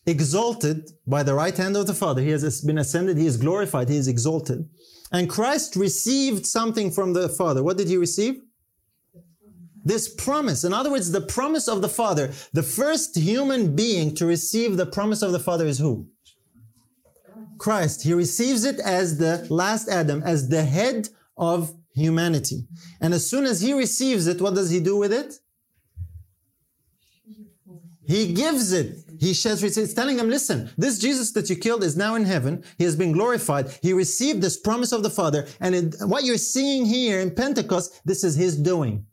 exalted 0.04 0.90
by 1.06 1.22
the 1.22 1.32
right 1.32 1.56
hand 1.56 1.74
of 1.74 1.86
the 1.86 1.94
Father. 1.94 2.20
He 2.20 2.28
has 2.28 2.60
been 2.60 2.76
ascended, 2.76 3.16
he 3.16 3.24
is 3.24 3.38
glorified, 3.38 3.88
he 3.88 3.96
is 3.96 4.08
exalted. 4.08 4.68
And 5.10 5.26
Christ 5.26 5.74
received 5.74 6.44
something 6.44 6.90
from 6.90 7.14
the 7.14 7.30
Father. 7.30 7.62
What 7.62 7.78
did 7.78 7.88
he 7.88 7.96
receive? 7.96 8.42
This 9.82 10.06
promise. 10.06 10.64
In 10.64 10.74
other 10.74 10.90
words, 10.90 11.12
the 11.12 11.22
promise 11.22 11.66
of 11.66 11.80
the 11.80 11.88
Father. 11.88 12.30
The 12.52 12.62
first 12.62 13.16
human 13.16 13.74
being 13.74 14.14
to 14.16 14.26
receive 14.26 14.76
the 14.76 14.84
promise 14.84 15.22
of 15.22 15.32
the 15.32 15.40
Father 15.40 15.66
is 15.66 15.78
who? 15.78 16.08
Christ. 17.56 18.02
He 18.02 18.12
receives 18.12 18.64
it 18.64 18.78
as 18.80 19.16
the 19.16 19.46
last 19.48 19.88
Adam, 19.88 20.22
as 20.26 20.50
the 20.50 20.64
head 20.64 21.08
of 21.38 21.72
humanity. 21.94 22.66
And 23.00 23.14
as 23.14 23.30
soon 23.30 23.46
as 23.46 23.62
he 23.62 23.72
receives 23.72 24.26
it, 24.26 24.42
what 24.42 24.54
does 24.54 24.68
he 24.68 24.80
do 24.80 24.98
with 24.98 25.14
it? 25.14 25.40
He 28.10 28.32
gives 28.32 28.72
it. 28.72 29.04
He 29.20 29.32
sheds, 29.32 29.62
it's 29.62 29.94
telling 29.94 30.16
them, 30.16 30.28
listen, 30.28 30.68
this 30.76 30.98
Jesus 30.98 31.30
that 31.32 31.48
you 31.48 31.54
killed 31.54 31.84
is 31.84 31.96
now 31.96 32.16
in 32.16 32.24
heaven. 32.24 32.64
He 32.76 32.82
has 32.82 32.96
been 32.96 33.12
glorified. 33.12 33.70
He 33.82 33.92
received 33.92 34.42
this 34.42 34.58
promise 34.58 34.90
of 34.90 35.04
the 35.04 35.10
Father. 35.10 35.46
And 35.60 35.76
it, 35.76 35.94
what 36.00 36.24
you're 36.24 36.36
seeing 36.36 36.84
here 36.86 37.20
in 37.20 37.32
Pentecost, 37.32 38.00
this 38.04 38.24
is 38.24 38.34
his 38.34 38.56
doing. 38.56 39.06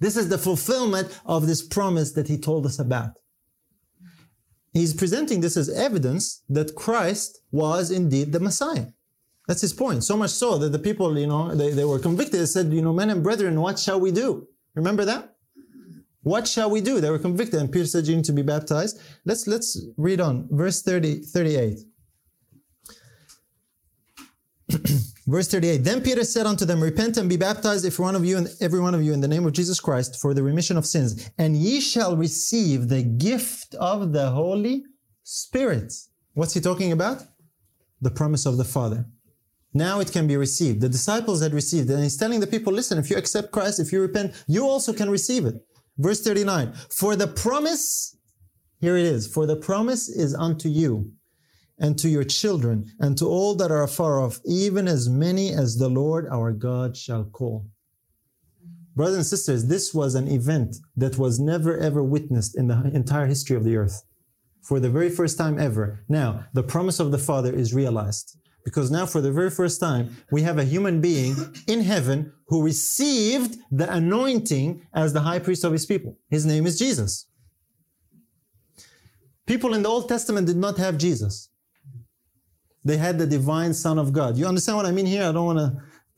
This 0.00 0.16
is 0.16 0.28
the 0.28 0.38
fulfillment 0.38 1.16
of 1.24 1.46
this 1.46 1.62
promise 1.62 2.10
that 2.14 2.26
he 2.26 2.36
told 2.36 2.66
us 2.66 2.80
about. 2.80 3.12
He's 4.72 4.92
presenting 4.92 5.40
this 5.40 5.56
as 5.56 5.68
evidence 5.68 6.42
that 6.48 6.74
Christ 6.74 7.42
was 7.52 7.92
indeed 7.92 8.32
the 8.32 8.40
Messiah. 8.40 8.86
That's 9.46 9.60
his 9.60 9.72
point. 9.72 10.02
So 10.02 10.16
much 10.16 10.30
so 10.30 10.58
that 10.58 10.70
the 10.70 10.80
people, 10.80 11.16
you 11.16 11.28
know, 11.28 11.54
they, 11.54 11.70
they 11.70 11.84
were 11.84 12.00
convicted. 12.00 12.40
They 12.40 12.46
said, 12.46 12.72
you 12.72 12.82
know, 12.82 12.92
men 12.92 13.10
and 13.10 13.22
brethren, 13.22 13.60
what 13.60 13.78
shall 13.78 14.00
we 14.00 14.10
do? 14.10 14.48
Remember 14.74 15.04
that? 15.04 15.31
What 16.22 16.46
shall 16.46 16.70
we 16.70 16.80
do? 16.80 17.00
They 17.00 17.10
were 17.10 17.18
convicted, 17.18 17.60
and 17.60 17.70
Peter 17.70 17.86
said, 17.86 18.06
You 18.06 18.16
need 18.16 18.24
to 18.26 18.32
be 18.32 18.42
baptized. 18.42 19.00
Let's 19.24 19.46
let's 19.46 19.84
read 19.96 20.20
on. 20.20 20.48
Verse 20.50 20.82
30, 20.82 21.20
38. 21.20 21.78
Verse 25.26 25.48
38. 25.48 25.78
Then 25.78 26.00
Peter 26.00 26.24
said 26.24 26.46
unto 26.46 26.64
them, 26.64 26.80
Repent 26.80 27.16
and 27.16 27.28
be 27.28 27.36
baptized, 27.36 27.84
if 27.84 27.98
one 27.98 28.14
of 28.14 28.24
you 28.24 28.36
and 28.36 28.48
every 28.60 28.80
one 28.80 28.94
of 28.94 29.02
you, 29.02 29.12
in 29.12 29.20
the 29.20 29.28
name 29.28 29.46
of 29.46 29.52
Jesus 29.52 29.80
Christ, 29.80 30.20
for 30.20 30.32
the 30.34 30.42
remission 30.42 30.76
of 30.76 30.86
sins, 30.86 31.30
and 31.38 31.56
ye 31.56 31.80
shall 31.80 32.16
receive 32.16 32.88
the 32.88 33.02
gift 33.02 33.74
of 33.76 34.12
the 34.12 34.30
Holy 34.30 34.84
Spirit. 35.24 35.92
What's 36.34 36.54
he 36.54 36.60
talking 36.60 36.92
about? 36.92 37.22
The 38.00 38.10
promise 38.10 38.46
of 38.46 38.56
the 38.56 38.64
Father. 38.64 39.06
Now 39.74 40.00
it 40.00 40.12
can 40.12 40.26
be 40.26 40.36
received. 40.36 40.80
The 40.80 40.88
disciples 40.88 41.42
had 41.42 41.54
received 41.54 41.90
it, 41.90 41.94
and 41.94 42.02
he's 42.02 42.16
telling 42.16 42.40
the 42.40 42.46
people, 42.46 42.72
listen, 42.72 42.98
if 42.98 43.08
you 43.10 43.16
accept 43.16 43.52
Christ, 43.52 43.80
if 43.80 43.92
you 43.92 44.00
repent, 44.00 44.34
you 44.46 44.66
also 44.66 44.92
can 44.92 45.08
receive 45.10 45.46
it. 45.46 45.54
Verse 46.02 46.20
39 46.20 46.72
For 46.90 47.14
the 47.14 47.28
promise, 47.28 48.16
here 48.80 48.96
it 48.96 49.06
is, 49.06 49.28
for 49.28 49.46
the 49.46 49.56
promise 49.56 50.08
is 50.08 50.34
unto 50.34 50.68
you 50.68 51.12
and 51.78 51.96
to 51.98 52.08
your 52.08 52.24
children 52.24 52.90
and 52.98 53.16
to 53.18 53.26
all 53.26 53.54
that 53.54 53.70
are 53.70 53.84
afar 53.84 54.20
off, 54.20 54.40
even 54.44 54.88
as 54.88 55.08
many 55.08 55.52
as 55.52 55.76
the 55.76 55.88
Lord 55.88 56.26
our 56.28 56.52
God 56.52 56.96
shall 56.96 57.24
call. 57.24 57.66
Brothers 58.96 59.16
and 59.16 59.26
sisters, 59.26 59.66
this 59.66 59.94
was 59.94 60.16
an 60.16 60.28
event 60.28 60.76
that 60.96 61.18
was 61.18 61.38
never 61.38 61.78
ever 61.78 62.02
witnessed 62.02 62.58
in 62.58 62.66
the 62.66 62.90
entire 62.92 63.26
history 63.26 63.56
of 63.56 63.64
the 63.64 63.76
earth. 63.76 64.02
For 64.62 64.80
the 64.80 64.90
very 64.90 65.08
first 65.08 65.38
time 65.38 65.58
ever. 65.58 66.04
Now, 66.08 66.46
the 66.52 66.62
promise 66.62 67.00
of 67.00 67.10
the 67.10 67.18
Father 67.18 67.52
is 67.52 67.74
realized. 67.74 68.36
Because 68.64 68.90
now, 68.90 69.06
for 69.06 69.20
the 69.20 69.32
very 69.32 69.50
first 69.50 69.80
time, 69.80 70.16
we 70.30 70.42
have 70.42 70.58
a 70.58 70.64
human 70.64 71.00
being 71.00 71.34
in 71.66 71.80
heaven 71.80 72.32
who 72.46 72.62
received 72.62 73.56
the 73.70 73.92
anointing 73.92 74.86
as 74.94 75.12
the 75.12 75.20
high 75.20 75.40
priest 75.40 75.64
of 75.64 75.72
his 75.72 75.84
people. 75.84 76.16
His 76.30 76.46
name 76.46 76.66
is 76.66 76.78
Jesus. 76.78 77.26
People 79.46 79.74
in 79.74 79.82
the 79.82 79.88
Old 79.88 80.08
Testament 80.08 80.46
did 80.46 80.56
not 80.56 80.78
have 80.78 80.96
Jesus. 80.96 81.48
They 82.84 82.96
had 82.96 83.18
the 83.18 83.26
divine 83.26 83.74
Son 83.74 83.98
of 83.98 84.12
God. 84.12 84.36
You 84.36 84.46
understand 84.46 84.76
what 84.76 84.86
I 84.86 84.92
mean 84.92 85.06
here? 85.06 85.24
I 85.24 85.32
don't 85.32 85.46
want 85.46 85.58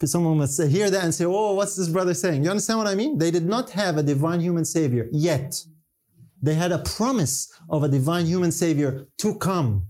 to, 0.00 0.06
someone 0.06 0.36
must 0.36 0.62
hear 0.62 0.90
that 0.90 1.04
and 1.04 1.14
say, 1.14 1.24
oh, 1.24 1.54
what's 1.54 1.76
this 1.76 1.88
brother 1.88 2.12
saying? 2.12 2.44
You 2.44 2.50
understand 2.50 2.78
what 2.78 2.88
I 2.88 2.94
mean? 2.94 3.16
They 3.18 3.30
did 3.30 3.46
not 3.46 3.70
have 3.70 3.96
a 3.96 4.02
divine 4.02 4.40
human 4.40 4.64
Savior 4.66 5.08
yet. 5.12 5.54
They 6.42 6.54
had 6.54 6.72
a 6.72 6.78
promise 6.78 7.50
of 7.70 7.82
a 7.82 7.88
divine 7.88 8.26
human 8.26 8.52
Savior 8.52 9.06
to 9.18 9.34
come. 9.36 9.86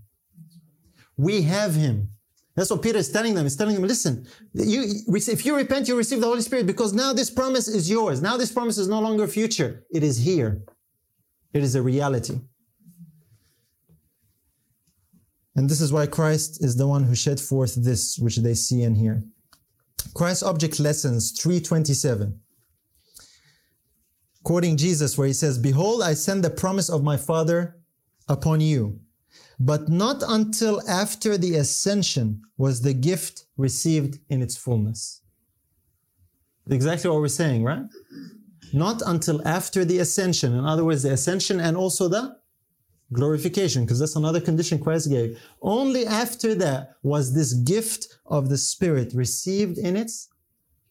We 1.17 1.41
have 1.41 1.75
Him. 1.75 2.11
That's 2.55 2.71
what 2.71 2.81
Peter 2.81 2.99
is 2.99 3.11
telling 3.11 3.33
them. 3.33 3.43
He's 3.43 3.57
telling 3.57 3.75
them, 3.75 3.83
listen, 3.83 4.25
you, 4.53 5.03
if 5.07 5.45
you 5.45 5.55
repent, 5.55 5.89
you 5.89 5.97
receive 5.97 6.21
the 6.21 6.27
Holy 6.27 6.41
Spirit 6.41 6.65
because 6.65 6.93
now 6.93 7.11
this 7.11 7.29
promise 7.29 7.67
is 7.67 7.89
yours. 7.89 8.21
Now 8.21 8.37
this 8.37 8.51
promise 8.51 8.77
is 8.77 8.87
no 8.87 9.01
longer 9.01 9.27
future. 9.27 9.83
It 9.91 10.03
is 10.03 10.17
here. 10.17 10.63
It 11.53 11.63
is 11.63 11.75
a 11.75 11.81
reality. 11.81 12.39
And 15.57 15.69
this 15.69 15.81
is 15.81 15.91
why 15.91 16.07
Christ 16.07 16.63
is 16.63 16.77
the 16.77 16.87
one 16.87 17.03
who 17.03 17.15
shed 17.15 17.39
forth 17.39 17.75
this 17.75 18.17
which 18.17 18.37
they 18.37 18.53
see 18.53 18.83
and 18.83 18.95
hear. 18.95 19.21
Christ 20.13 20.43
Object 20.43 20.79
Lessons 20.79 21.31
327. 21.39 22.39
Quoting 24.43 24.77
Jesus 24.77 25.17
where 25.17 25.27
he 25.27 25.33
says, 25.33 25.57
Behold, 25.57 26.03
I 26.03 26.13
send 26.13 26.43
the 26.43 26.49
promise 26.49 26.89
of 26.89 27.03
my 27.03 27.17
Father 27.17 27.77
upon 28.29 28.61
you 28.61 28.99
but 29.59 29.89
not 29.89 30.23
until 30.27 30.81
after 30.89 31.37
the 31.37 31.55
ascension 31.55 32.41
was 32.57 32.81
the 32.81 32.93
gift 32.93 33.45
received 33.57 34.19
in 34.29 34.41
its 34.41 34.57
fullness. 34.57 35.21
Exactly 36.69 37.09
what 37.09 37.19
we're 37.19 37.27
saying, 37.27 37.63
right? 37.63 37.83
Not 38.73 39.01
until 39.05 39.47
after 39.47 39.85
the 39.85 39.99
ascension. 39.99 40.53
In 40.53 40.65
other 40.65 40.83
words, 40.83 41.03
the 41.03 41.13
ascension 41.13 41.59
and 41.59 41.77
also 41.77 42.07
the 42.07 42.37
glorification, 43.13 43.85
because 43.85 43.99
that's 43.99 44.15
another 44.15 44.41
condition 44.41 44.79
Christ 44.79 45.09
gave. 45.09 45.39
Only 45.61 46.05
after 46.05 46.55
that 46.55 46.95
was 47.03 47.33
this 47.33 47.53
gift 47.53 48.17
of 48.25 48.49
the 48.49 48.57
Spirit 48.57 49.13
received 49.13 49.77
in 49.77 49.95
its 49.95 50.29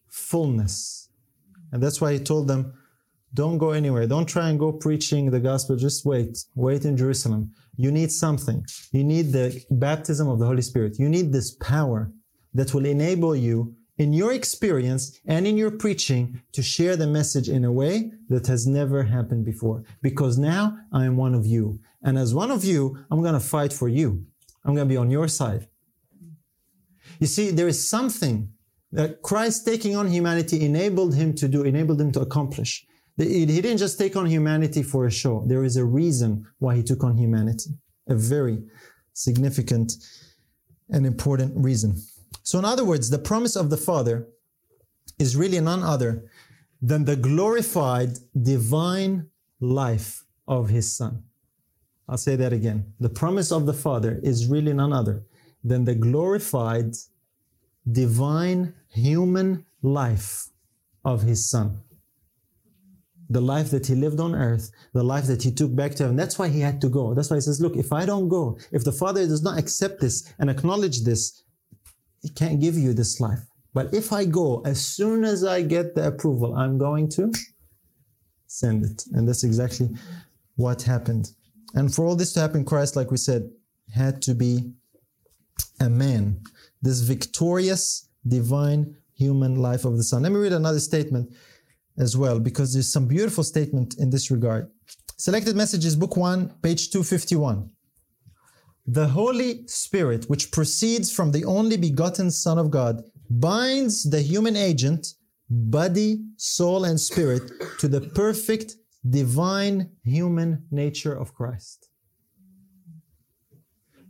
fullness. 0.08 1.08
And 1.72 1.82
that's 1.82 2.00
why 2.00 2.12
he 2.12 2.20
told 2.20 2.46
them, 2.46 2.72
don't 3.34 3.58
go 3.58 3.70
anywhere. 3.70 4.06
Don't 4.06 4.28
try 4.28 4.48
and 4.48 4.60
go 4.60 4.70
preaching 4.70 5.28
the 5.28 5.40
gospel. 5.40 5.74
Just 5.74 6.06
wait. 6.06 6.44
Wait 6.54 6.84
in 6.84 6.96
Jerusalem. 6.96 7.52
You 7.76 7.90
need 7.90 8.12
something. 8.12 8.64
You 8.92 9.04
need 9.04 9.32
the 9.32 9.62
baptism 9.70 10.28
of 10.28 10.38
the 10.38 10.46
Holy 10.46 10.62
Spirit. 10.62 10.98
You 10.98 11.08
need 11.08 11.32
this 11.32 11.54
power 11.56 12.12
that 12.52 12.72
will 12.72 12.86
enable 12.86 13.34
you 13.34 13.74
in 13.98 14.12
your 14.12 14.32
experience 14.32 15.20
and 15.26 15.46
in 15.46 15.56
your 15.56 15.70
preaching 15.70 16.40
to 16.52 16.62
share 16.62 16.96
the 16.96 17.06
message 17.06 17.48
in 17.48 17.64
a 17.64 17.72
way 17.72 18.10
that 18.28 18.46
has 18.46 18.66
never 18.66 19.04
happened 19.04 19.44
before. 19.44 19.84
Because 20.02 20.36
now 20.38 20.76
I 20.92 21.04
am 21.04 21.16
one 21.16 21.34
of 21.34 21.46
you. 21.46 21.80
And 22.02 22.18
as 22.18 22.34
one 22.34 22.50
of 22.50 22.64
you, 22.64 22.98
I'm 23.10 23.22
going 23.22 23.34
to 23.34 23.40
fight 23.40 23.72
for 23.72 23.88
you. 23.88 24.26
I'm 24.64 24.74
going 24.74 24.88
to 24.88 24.92
be 24.92 24.96
on 24.96 25.10
your 25.10 25.28
side. 25.28 25.68
You 27.20 27.26
see, 27.26 27.50
there 27.50 27.68
is 27.68 27.88
something 27.88 28.50
that 28.92 29.22
Christ 29.22 29.64
taking 29.64 29.96
on 29.96 30.08
humanity 30.08 30.64
enabled 30.64 31.14
him 31.14 31.34
to 31.34 31.48
do, 31.48 31.62
enabled 31.62 32.00
him 32.00 32.12
to 32.12 32.20
accomplish. 32.20 32.86
He 33.16 33.46
didn't 33.46 33.78
just 33.78 33.98
take 33.98 34.16
on 34.16 34.26
humanity 34.26 34.82
for 34.82 35.06
a 35.06 35.10
show. 35.10 35.44
There 35.46 35.64
is 35.64 35.76
a 35.76 35.84
reason 35.84 36.46
why 36.58 36.74
he 36.74 36.82
took 36.82 37.04
on 37.04 37.16
humanity. 37.16 37.70
A 38.08 38.14
very 38.14 38.58
significant 39.12 39.94
and 40.90 41.06
important 41.06 41.52
reason. 41.56 41.96
So, 42.42 42.58
in 42.58 42.64
other 42.64 42.84
words, 42.84 43.08
the 43.08 43.18
promise 43.18 43.56
of 43.56 43.70
the 43.70 43.76
Father 43.76 44.28
is 45.18 45.36
really 45.36 45.60
none 45.60 45.82
other 45.82 46.24
than 46.82 47.04
the 47.04 47.16
glorified 47.16 48.18
divine 48.42 49.28
life 49.60 50.24
of 50.46 50.68
His 50.68 50.94
Son. 50.94 51.22
I'll 52.08 52.18
say 52.18 52.36
that 52.36 52.52
again. 52.52 52.92
The 53.00 53.08
promise 53.08 53.50
of 53.50 53.64
the 53.64 53.72
Father 53.72 54.20
is 54.22 54.46
really 54.46 54.72
none 54.72 54.92
other 54.92 55.24
than 55.62 55.84
the 55.84 55.94
glorified 55.94 56.94
divine 57.90 58.74
human 58.88 59.64
life 59.82 60.48
of 61.04 61.22
His 61.22 61.48
Son. 61.48 61.80
The 63.30 63.40
life 63.40 63.70
that 63.70 63.86
He 63.86 63.94
lived 63.94 64.20
on 64.20 64.34
earth, 64.34 64.70
the 64.92 65.02
life 65.02 65.26
that 65.26 65.42
He 65.42 65.50
took 65.50 65.74
back 65.74 65.94
to 65.96 66.04
heaven. 66.04 66.16
That's 66.16 66.38
why 66.38 66.48
He 66.48 66.60
had 66.60 66.80
to 66.82 66.88
go. 66.88 67.14
That's 67.14 67.30
why 67.30 67.36
He 67.36 67.40
says, 67.40 67.60
Look, 67.60 67.76
if 67.76 67.92
I 67.92 68.04
don't 68.04 68.28
go, 68.28 68.58
if 68.72 68.84
the 68.84 68.92
Father 68.92 69.26
does 69.26 69.42
not 69.42 69.58
accept 69.58 70.00
this 70.00 70.32
and 70.38 70.50
acknowledge 70.50 71.02
this, 71.02 71.44
he 72.24 72.30
can't 72.30 72.58
give 72.58 72.76
you 72.76 72.94
this 72.94 73.20
life. 73.20 73.40
But 73.74 73.92
if 73.92 74.10
I 74.12 74.24
go, 74.24 74.62
as 74.64 74.84
soon 74.84 75.24
as 75.24 75.44
I 75.44 75.60
get 75.60 75.94
the 75.94 76.06
approval, 76.06 76.56
I'm 76.56 76.78
going 76.78 77.10
to 77.10 77.30
send 78.46 78.86
it. 78.86 79.04
And 79.12 79.28
that's 79.28 79.44
exactly 79.44 79.90
what 80.56 80.80
happened. 80.80 81.32
And 81.74 81.94
for 81.94 82.06
all 82.06 82.16
this 82.16 82.32
to 82.32 82.40
happen, 82.40 82.64
Christ, 82.64 82.96
like 82.96 83.10
we 83.10 83.18
said, 83.18 83.50
had 83.92 84.22
to 84.22 84.34
be 84.34 84.72
a 85.80 85.90
man. 85.90 86.40
This 86.80 87.00
victorious, 87.00 88.08
divine, 88.26 88.96
human 89.14 89.56
life 89.56 89.84
of 89.84 89.98
the 89.98 90.02
Son. 90.02 90.22
Let 90.22 90.32
me 90.32 90.38
read 90.38 90.52
another 90.52 90.80
statement 90.80 91.34
as 91.98 92.16
well, 92.16 92.40
because 92.40 92.72
there's 92.72 92.92
some 92.92 93.06
beautiful 93.06 93.44
statement 93.44 93.96
in 93.98 94.10
this 94.10 94.30
regard. 94.30 94.70
Selected 95.16 95.56
Messages, 95.56 95.96
Book 95.96 96.16
1, 96.16 96.54
page 96.62 96.90
251. 96.90 97.70
The 98.86 99.08
Holy 99.08 99.66
Spirit, 99.66 100.24
which 100.28 100.50
proceeds 100.50 101.10
from 101.10 101.30
the 101.32 101.44
only 101.44 101.76
begotten 101.76 102.30
Son 102.30 102.58
of 102.58 102.70
God, 102.70 103.02
binds 103.30 104.02
the 104.02 104.20
human 104.20 104.56
agent, 104.56 105.06
body, 105.48 106.24
soul, 106.36 106.84
and 106.84 107.00
spirit 107.00 107.50
to 107.78 107.88
the 107.88 108.00
perfect 108.00 108.74
divine 109.08 109.90
human 110.02 110.64
nature 110.70 111.14
of 111.14 111.32
Christ. 111.34 111.88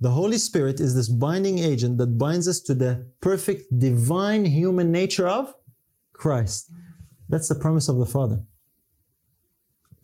The 0.00 0.10
Holy 0.10 0.38
Spirit 0.38 0.80
is 0.80 0.94
this 0.94 1.08
binding 1.08 1.58
agent 1.58 1.98
that 1.98 2.18
binds 2.18 2.48
us 2.48 2.60
to 2.60 2.74
the 2.74 3.06
perfect 3.20 3.78
divine 3.78 4.44
human 4.44 4.90
nature 4.90 5.28
of 5.28 5.54
Christ. 6.12 6.70
That's 7.34 7.48
the 7.48 7.56
promise 7.56 7.88
of 7.88 7.98
the 7.98 8.06
Father. 8.06 8.38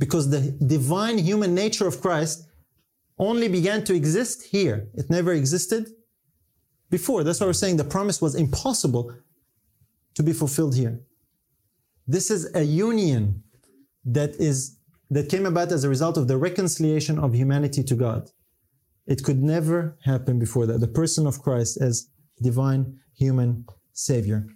Because 0.01 0.31
the 0.31 0.41
divine 0.67 1.17
human 1.17 1.55
nature 1.55 1.87
of 1.87 2.01
Christ 2.01 2.49
only 3.21 3.47
began 3.47 3.85
to 3.85 3.95
exist 3.95 4.43
here. 4.55 4.89
It 4.95 5.09
never 5.11 5.33
existed 5.33 5.83
before. 6.91 7.23
That's 7.23 7.39
why 7.39 7.47
we're 7.47 7.53
saying 7.53 7.77
the 7.77 7.85
promise 7.85 8.21
was 8.21 8.35
impossible 8.35 9.15
to 10.17 10.23
be 10.25 10.33
fulfilled 10.33 10.75
here. 10.75 11.03
This 12.05 12.33
is 12.33 12.53
a 12.53 12.65
union 12.65 13.45
that 14.05 14.31
is 14.49 14.79
that 15.09 15.29
came 15.29 15.47
about 15.47 15.71
as 15.71 15.85
a 15.85 15.89
result 15.89 16.17
of 16.17 16.27
the 16.27 16.37
reconciliation 16.37 17.17
of 17.17 17.33
humanity 17.33 17.85
to 17.85 17.95
God. 17.95 18.29
It 19.07 19.23
could 19.23 19.41
never 19.41 19.97
happen 20.05 20.41
before 20.41 20.67
that. 20.67 20.81
The 20.81 20.95
person 21.03 21.29
of 21.29 21.41
Christ 21.41 21.81
as 21.81 22.09
divine 22.43 22.99
human 23.15 23.67
savior. 23.93 24.49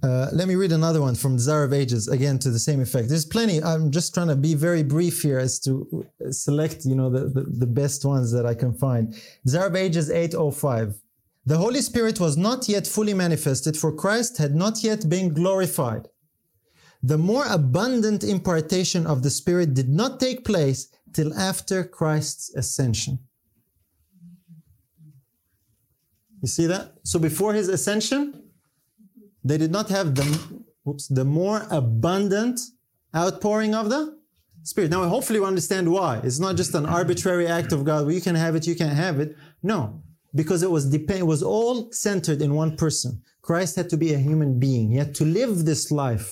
Uh, 0.00 0.28
let 0.32 0.46
me 0.46 0.54
read 0.54 0.70
another 0.70 1.00
one 1.00 1.16
from 1.16 1.34
Desire 1.34 1.64
of 1.64 1.72
Ages, 1.72 2.06
again 2.06 2.38
to 2.38 2.50
the 2.50 2.58
same 2.58 2.80
effect. 2.80 3.08
There's 3.08 3.24
plenty. 3.24 3.60
I'm 3.62 3.90
just 3.90 4.14
trying 4.14 4.28
to 4.28 4.36
be 4.36 4.54
very 4.54 4.84
brief 4.84 5.22
here 5.22 5.38
as 5.38 5.58
to 5.60 6.06
select, 6.30 6.84
you 6.84 6.94
know, 6.94 7.10
the, 7.10 7.28
the, 7.28 7.44
the 7.58 7.66
best 7.66 8.04
ones 8.04 8.30
that 8.30 8.46
I 8.46 8.54
can 8.54 8.72
find. 8.72 9.20
Desire 9.44 9.66
of 9.66 9.74
Ages 9.74 10.10
805. 10.10 11.00
The 11.46 11.58
Holy 11.58 11.80
Spirit 11.80 12.20
was 12.20 12.36
not 12.36 12.68
yet 12.68 12.86
fully 12.86 13.14
manifested, 13.14 13.76
for 13.76 13.90
Christ 13.92 14.38
had 14.38 14.54
not 14.54 14.84
yet 14.84 15.08
been 15.08 15.34
glorified. 15.34 16.06
The 17.02 17.18
more 17.18 17.46
abundant 17.48 18.22
impartation 18.22 19.06
of 19.06 19.22
the 19.22 19.30
Spirit 19.30 19.74
did 19.74 19.88
not 19.88 20.20
take 20.20 20.44
place 20.44 20.88
till 21.12 21.34
after 21.34 21.82
Christ's 21.82 22.54
ascension. 22.54 23.18
You 26.40 26.48
see 26.48 26.66
that? 26.66 26.92
So 27.02 27.18
before 27.18 27.52
his 27.52 27.68
ascension, 27.68 28.47
they 29.48 29.58
did 29.58 29.72
not 29.72 29.88
have 29.88 30.14
the, 30.14 30.26
oops, 30.86 31.08
the 31.08 31.24
more 31.24 31.66
abundant 31.70 32.60
outpouring 33.14 33.74
of 33.74 33.88
the 33.90 34.02
Spirit. 34.62 34.90
Now, 34.90 35.08
hopefully, 35.08 35.40
we 35.40 35.46
understand 35.46 35.90
why. 35.90 36.20
It's 36.22 36.40
not 36.46 36.56
just 36.56 36.74
an 36.74 36.84
arbitrary 36.84 37.46
act 37.46 37.72
of 37.72 37.84
God. 37.84 38.04
Well, 38.04 38.14
you 38.14 38.20
can 38.20 38.34
have 38.34 38.54
it, 38.56 38.66
you 38.66 38.76
can't 38.76 38.98
have 39.06 39.18
it. 39.18 39.36
No, 39.62 40.02
because 40.34 40.62
it 40.62 40.70
was 40.70 40.84
depend, 40.90 41.20
it 41.20 41.26
was 41.34 41.42
all 41.42 41.90
centered 41.92 42.42
in 42.42 42.54
one 42.54 42.76
person. 42.76 43.22
Christ 43.40 43.76
had 43.76 43.88
to 43.90 43.96
be 43.96 44.12
a 44.12 44.18
human 44.18 44.58
being. 44.58 44.90
He 44.90 44.98
had 44.98 45.14
to 45.20 45.24
live 45.24 45.64
this 45.64 45.90
life, 45.90 46.26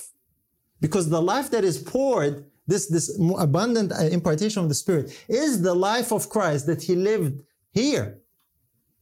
because 0.79 1.09
the 1.09 1.21
life 1.21 1.49
that 1.53 1.63
is 1.63 1.77
poured, 1.93 2.45
this 2.67 2.87
this 2.95 3.07
abundant 3.39 3.91
uh, 3.91 4.03
impartation 4.17 4.61
of 4.61 4.69
the 4.69 4.75
Spirit, 4.83 5.05
is 5.27 5.51
the 5.61 5.73
life 5.89 6.11
of 6.11 6.29
Christ 6.29 6.67
that 6.67 6.83
He 6.83 6.95
lived 6.95 7.41
here. 7.71 8.07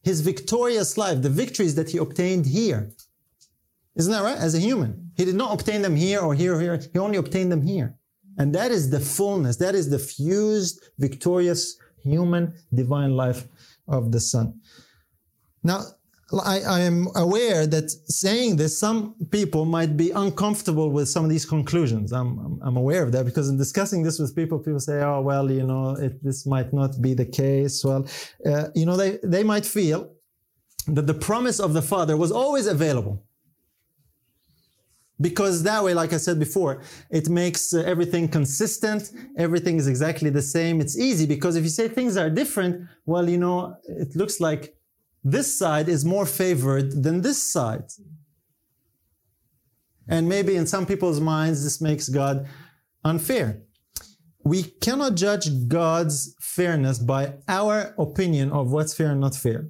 His 0.10 0.22
victorious 0.22 0.98
life, 1.04 1.18
the 1.22 1.36
victories 1.44 1.76
that 1.76 1.90
He 1.90 1.98
obtained 1.98 2.46
here. 2.46 2.82
Isn't 3.96 4.12
that 4.12 4.24
right? 4.24 4.38
As 4.38 4.56
a 4.56 4.60
human. 4.60 5.12
He 5.16 5.26
did 5.26 5.36
not 5.36 5.54
obtain 5.54 5.82
them 5.82 5.96
here 5.96 6.20
or 6.20 6.34
here 6.34 6.56
or 6.56 6.60
here. 6.60 6.80
He 6.92 7.00
only 7.00 7.18
obtained 7.18 7.52
them 7.52 7.62
here. 7.62 7.96
And 8.38 8.54
that 8.54 8.72
is 8.72 8.90
the 8.90 9.00
fullness. 9.00 9.58
That 9.58 9.76
is 9.76 9.90
the 9.90 10.00
fused, 10.00 10.84
victorious, 11.00 11.78
human, 12.04 12.54
divine 12.74 13.16
life 13.16 13.48
of 13.88 14.12
the 14.12 14.20
Son. 14.20 14.60
Now, 15.64 15.82
I, 16.44 16.60
I, 16.62 16.80
am 16.82 17.08
aware 17.16 17.68
that 17.68 17.90
saying 17.92 18.58
this, 18.58 18.78
some 18.78 19.16
people 19.30 19.64
might 19.64 19.96
be 19.96 20.10
uncomfortable 20.12 20.90
with 20.90 21.08
some 21.08 21.24
of 21.24 21.30
these 21.30 21.46
conclusions. 21.46 22.12
I'm, 22.12 22.60
I'm, 22.64 22.78
aware 22.78 23.04
of 23.04 23.12
that 23.12 23.26
because 23.26 23.48
in 23.48 23.58
discussing 23.58 24.02
this 24.02 24.20
with 24.20 24.36
people, 24.36 24.58
people 24.58 24.80
say, 24.80 25.02
oh, 25.04 25.22
well, 25.22 25.50
you 25.52 25.66
know, 25.66 25.92
it, 25.92 26.24
this 26.24 26.46
might 26.48 26.74
not 26.74 27.00
be 27.00 27.14
the 27.14 27.26
case. 27.26 27.86
Well, 27.86 28.08
uh, 28.46 28.66
you 28.74 28.86
know, 28.88 28.98
they, 28.98 29.20
they 29.24 29.44
might 29.44 29.66
feel 29.66 30.12
that 30.88 31.06
the 31.06 31.14
promise 31.14 31.60
of 31.60 31.74
the 31.74 31.82
Father 31.82 32.18
was 32.18 32.32
always 32.32 32.66
available 32.66 33.24
because 35.22 35.64
that 35.64 35.84
way 35.84 35.94
like 35.94 36.12
i 36.12 36.18
said 36.18 36.38
before 36.40 36.82
it 37.10 37.30
makes 37.30 37.74
uh, 37.74 37.80
everything 37.86 38.28
consistent. 38.28 39.12
Everything 39.38 39.78
is 39.78 39.88
exactly 39.88 40.30
the 40.30 40.42
same. 40.42 40.82
It's 40.82 40.98
easy 40.98 41.26
because 41.26 41.56
if 41.56 41.64
you 41.64 41.70
say 41.70 41.88
things 41.88 42.18
are 42.18 42.30
different 42.30 42.88
well 43.06 43.30
you 43.30 43.38
know 43.38 43.78
it 43.88 44.16
looks 44.16 44.40
like 44.40 44.76
this 45.24 45.58
side 45.58 45.88
is 45.90 46.04
more 46.06 46.26
favored 46.26 47.04
than 47.04 47.22
this 47.22 47.42
side. 47.42 47.90
And 50.08 50.30
maybe 50.30 50.56
in 50.56 50.68
some 50.68 50.86
people's 50.86 51.20
minds 51.20 51.64
this 51.64 51.82
makes 51.82 52.10
god 52.10 52.48
unfair. 53.04 53.62
We 54.44 54.64
cannot 54.64 55.16
judge 55.16 55.48
god's 55.68 56.36
fairness 56.40 57.00
by 57.00 57.36
our 57.48 57.96
opinion 57.98 58.52
of 58.52 58.72
what's 58.72 58.94
fair 58.94 59.12
and 59.12 59.22
not 59.22 59.36
fair. 59.36 59.70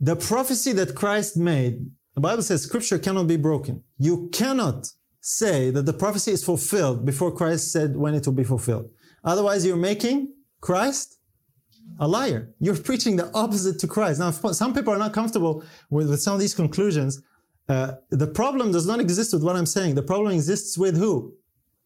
The 0.00 0.16
prophecy 0.16 0.72
that 0.72 0.94
christ 0.94 1.36
made 1.36 1.90
the 2.20 2.28
Bible 2.28 2.42
says 2.42 2.62
scripture 2.62 2.98
cannot 2.98 3.28
be 3.28 3.36
broken. 3.36 3.82
You 3.96 4.28
cannot 4.30 4.92
say 5.22 5.70
that 5.70 5.86
the 5.86 5.94
prophecy 5.94 6.32
is 6.32 6.44
fulfilled 6.44 7.06
before 7.06 7.32
Christ 7.32 7.72
said 7.72 7.96
when 7.96 8.14
it 8.14 8.26
will 8.26 8.34
be 8.34 8.44
fulfilled. 8.44 8.90
Otherwise, 9.24 9.64
you're 9.64 9.76
making 9.76 10.34
Christ 10.60 11.18
a 11.98 12.06
liar. 12.06 12.52
You're 12.60 12.76
preaching 12.76 13.16
the 13.16 13.30
opposite 13.32 13.78
to 13.78 13.86
Christ. 13.86 14.20
Now, 14.20 14.32
some 14.32 14.74
people 14.74 14.92
are 14.92 14.98
not 14.98 15.14
comfortable 15.14 15.64
with, 15.88 16.10
with 16.10 16.20
some 16.20 16.34
of 16.34 16.40
these 16.40 16.54
conclusions. 16.54 17.22
Uh, 17.70 17.92
the 18.10 18.26
problem 18.26 18.70
does 18.70 18.86
not 18.86 19.00
exist 19.00 19.32
with 19.32 19.42
what 19.42 19.56
I'm 19.56 19.64
saying. 19.64 19.94
The 19.94 20.02
problem 20.02 20.32
exists 20.34 20.76
with 20.76 20.98
who? 20.98 21.34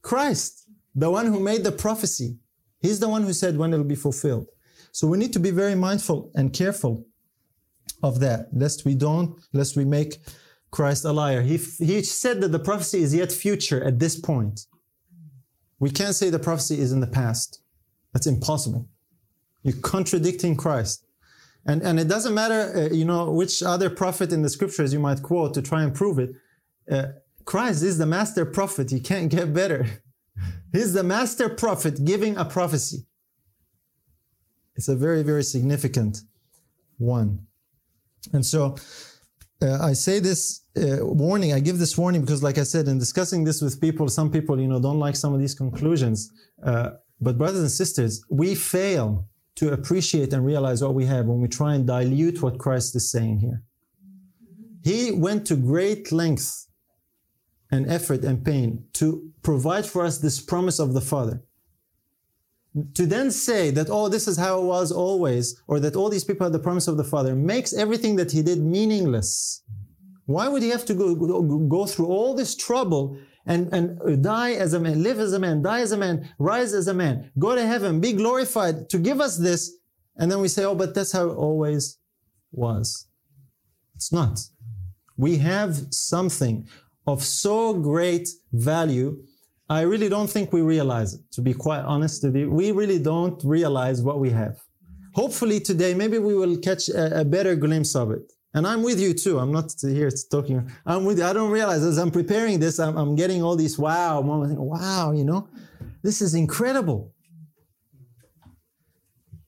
Christ, 0.02 0.68
the 0.96 1.10
one 1.10 1.26
who 1.26 1.38
made 1.38 1.62
the 1.62 1.72
prophecy. 1.72 2.38
He's 2.80 2.98
the 2.98 3.08
one 3.08 3.22
who 3.22 3.32
said 3.32 3.56
when 3.56 3.72
it 3.72 3.76
will 3.76 3.84
be 3.84 3.94
fulfilled. 3.94 4.48
So 4.90 5.06
we 5.06 5.16
need 5.16 5.32
to 5.32 5.38
be 5.38 5.52
very 5.52 5.76
mindful 5.76 6.32
and 6.34 6.52
careful 6.52 7.06
of 8.02 8.20
that, 8.20 8.48
lest 8.52 8.84
we 8.84 8.94
don't, 8.94 9.40
lest 9.52 9.76
we 9.76 9.84
make 9.84 10.18
Christ 10.70 11.04
a 11.04 11.12
liar. 11.12 11.42
He, 11.42 11.56
he 11.56 12.02
said 12.02 12.40
that 12.40 12.52
the 12.52 12.58
prophecy 12.58 13.02
is 13.02 13.14
yet 13.14 13.32
future 13.32 13.82
at 13.82 13.98
this 13.98 14.18
point. 14.18 14.66
We 15.78 15.90
can't 15.90 16.14
say 16.14 16.30
the 16.30 16.38
prophecy 16.38 16.80
is 16.80 16.92
in 16.92 17.00
the 17.00 17.06
past. 17.06 17.62
That's 18.12 18.26
impossible. 18.26 18.88
You're 19.62 19.80
contradicting 19.80 20.56
Christ. 20.56 21.06
And, 21.66 21.82
and 21.82 21.98
it 21.98 22.08
doesn't 22.08 22.34
matter, 22.34 22.72
uh, 22.76 22.94
you 22.94 23.04
know, 23.04 23.30
which 23.30 23.62
other 23.62 23.88
prophet 23.88 24.32
in 24.32 24.42
the 24.42 24.50
scriptures 24.50 24.92
you 24.92 25.00
might 25.00 25.22
quote 25.22 25.54
to 25.54 25.62
try 25.62 25.82
and 25.82 25.94
prove 25.94 26.18
it. 26.18 26.30
Uh, 26.90 27.12
Christ 27.44 27.82
is 27.82 27.98
the 27.98 28.06
master 28.06 28.44
prophet. 28.44 28.92
You 28.92 29.00
can't 29.00 29.30
get 29.30 29.54
better. 29.54 29.86
He's 30.72 30.92
the 30.92 31.02
master 31.02 31.48
prophet 31.48 32.04
giving 32.04 32.36
a 32.36 32.44
prophecy. 32.44 33.06
It's 34.76 34.88
a 34.88 34.96
very, 34.96 35.22
very 35.22 35.44
significant 35.44 36.22
one. 36.98 37.46
And 38.32 38.44
so 38.44 38.76
uh, 39.62 39.78
I 39.80 39.92
say 39.92 40.18
this 40.18 40.62
uh, 40.76 40.98
warning, 41.00 41.52
I 41.52 41.60
give 41.60 41.78
this 41.78 41.96
warning 41.96 42.20
because, 42.20 42.42
like 42.42 42.58
I 42.58 42.64
said, 42.64 42.88
in 42.88 42.98
discussing 42.98 43.44
this 43.44 43.62
with 43.62 43.80
people, 43.80 44.08
some 44.08 44.30
people, 44.30 44.60
you 44.60 44.66
know, 44.66 44.80
don't 44.80 44.98
like 44.98 45.16
some 45.16 45.34
of 45.34 45.40
these 45.40 45.54
conclusions. 45.54 46.32
Uh, 46.62 46.90
but, 47.20 47.38
brothers 47.38 47.60
and 47.60 47.70
sisters, 47.70 48.24
we 48.28 48.54
fail 48.54 49.28
to 49.56 49.72
appreciate 49.72 50.32
and 50.32 50.44
realize 50.44 50.82
what 50.82 50.94
we 50.94 51.04
have 51.06 51.26
when 51.26 51.40
we 51.40 51.48
try 51.48 51.74
and 51.74 51.86
dilute 51.86 52.42
what 52.42 52.58
Christ 52.58 52.96
is 52.96 53.10
saying 53.10 53.38
here. 53.38 53.62
He 54.82 55.12
went 55.12 55.46
to 55.46 55.56
great 55.56 56.12
length 56.12 56.66
and 57.70 57.88
effort 57.90 58.24
and 58.24 58.44
pain 58.44 58.84
to 58.94 59.30
provide 59.42 59.86
for 59.86 60.04
us 60.04 60.18
this 60.18 60.40
promise 60.40 60.78
of 60.78 60.92
the 60.92 61.00
Father. 61.00 61.42
To 62.94 63.06
then 63.06 63.30
say 63.30 63.70
that, 63.70 63.88
oh, 63.88 64.08
this 64.08 64.26
is 64.26 64.36
how 64.36 64.60
it 64.60 64.64
was 64.64 64.90
always, 64.90 65.62
or 65.68 65.78
that 65.78 65.94
all 65.94 66.08
these 66.08 66.24
people 66.24 66.44
had 66.44 66.52
the 66.52 66.58
promise 66.58 66.88
of 66.88 66.96
the 66.96 67.04
Father, 67.04 67.36
makes 67.36 67.72
everything 67.72 68.16
that 68.16 68.32
he 68.32 68.42
did 68.42 68.60
meaningless. 68.60 69.62
Why 70.26 70.48
would 70.48 70.62
he 70.62 70.70
have 70.70 70.84
to 70.86 70.94
go, 70.94 71.14
go 71.14 71.86
through 71.86 72.06
all 72.06 72.34
this 72.34 72.56
trouble 72.56 73.16
and, 73.46 73.72
and 73.72 74.22
die 74.24 74.54
as 74.54 74.72
a 74.72 74.80
man, 74.80 75.02
live 75.02 75.20
as 75.20 75.34
a 75.34 75.38
man, 75.38 75.62
die 75.62 75.80
as 75.80 75.92
a 75.92 75.96
man, 75.96 76.28
rise 76.38 76.72
as 76.74 76.88
a 76.88 76.94
man, 76.94 77.30
go 77.38 77.54
to 77.54 77.64
heaven, 77.64 78.00
be 78.00 78.12
glorified 78.12 78.88
to 78.90 78.98
give 78.98 79.20
us 79.20 79.36
this? 79.36 79.70
And 80.16 80.30
then 80.30 80.40
we 80.40 80.48
say, 80.48 80.64
oh, 80.64 80.74
but 80.74 80.94
that's 80.94 81.12
how 81.12 81.28
it 81.28 81.34
always 81.34 81.98
was. 82.50 83.06
It's 83.94 84.12
not. 84.12 84.40
We 85.16 85.38
have 85.38 85.76
something 85.90 86.66
of 87.06 87.22
so 87.22 87.74
great 87.74 88.28
value. 88.52 89.22
I 89.68 89.80
really 89.82 90.08
don't 90.08 90.28
think 90.28 90.52
we 90.52 90.60
realize 90.60 91.14
it, 91.14 91.20
to 91.32 91.40
be 91.40 91.54
quite 91.54 91.80
honest 91.80 92.22
with 92.22 92.36
you. 92.36 92.50
We 92.50 92.70
really 92.72 92.98
don't 92.98 93.42
realize 93.44 94.02
what 94.02 94.20
we 94.20 94.30
have. 94.30 94.58
Hopefully 95.14 95.58
today, 95.60 95.94
maybe 95.94 96.18
we 96.18 96.34
will 96.34 96.56
catch 96.58 96.88
a, 96.88 97.20
a 97.20 97.24
better 97.24 97.54
glimpse 97.56 97.94
of 97.94 98.10
it. 98.10 98.30
And 98.52 98.66
I'm 98.66 98.82
with 98.82 99.00
you 99.00 99.14
too. 99.14 99.38
I'm 99.38 99.52
not 99.52 99.72
here 99.80 100.10
talking. 100.30 100.70
I'm 100.86 101.04
with 101.04 101.18
you. 101.18 101.24
I 101.24 101.32
don't 101.32 101.50
realize 101.50 101.82
as 101.82 101.98
I'm 101.98 102.10
preparing 102.10 102.60
this, 102.60 102.78
I'm, 102.78 102.96
I'm 102.96 103.16
getting 103.16 103.42
all 103.42 103.56
these 103.56 103.78
wow 103.78 104.20
moments. 104.20 104.56
Wow, 104.58 105.12
you 105.12 105.24
know, 105.24 105.48
this 106.02 106.20
is 106.20 106.34
incredible. 106.34 107.12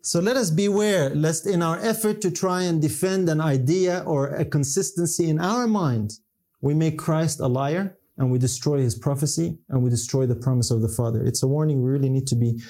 So 0.01 0.21
let 0.21 0.37
us 0.37 0.51
beware 0.51 1.11
lest 1.11 1.47
in 1.47 1.63
our 1.63 1.79
effort 1.79 2.21
to 2.23 2.31
try 2.31 2.63
and 2.63 2.81
defend 2.81 3.29
an 3.29 3.41
idea 3.41 4.03
or 4.07 4.29
a 4.29 4.45
consistency 4.45 5.29
in 5.29 5.41
our 5.41 5.67
mind, 5.67 6.13
we 6.61 6.75
make 6.75 6.97
Christ 6.97 7.41
a 7.41 7.49
liar 7.49 7.99
and 8.19 8.31
we 8.31 8.39
destroy 8.39 8.79
his 8.79 8.95
prophecy 8.95 9.59
and 9.69 9.83
we 9.83 9.91
destroy 9.91 10.27
the 10.27 10.35
promise 10.35 10.71
of 10.71 10.81
the 10.81 10.89
Father. 10.89 11.25
It's 11.25 11.43
a 11.43 11.47
warning 11.47 11.83
we 11.83 11.91
really 11.91 12.09
need 12.09 12.27
to 12.29 12.37
be 12.37 12.61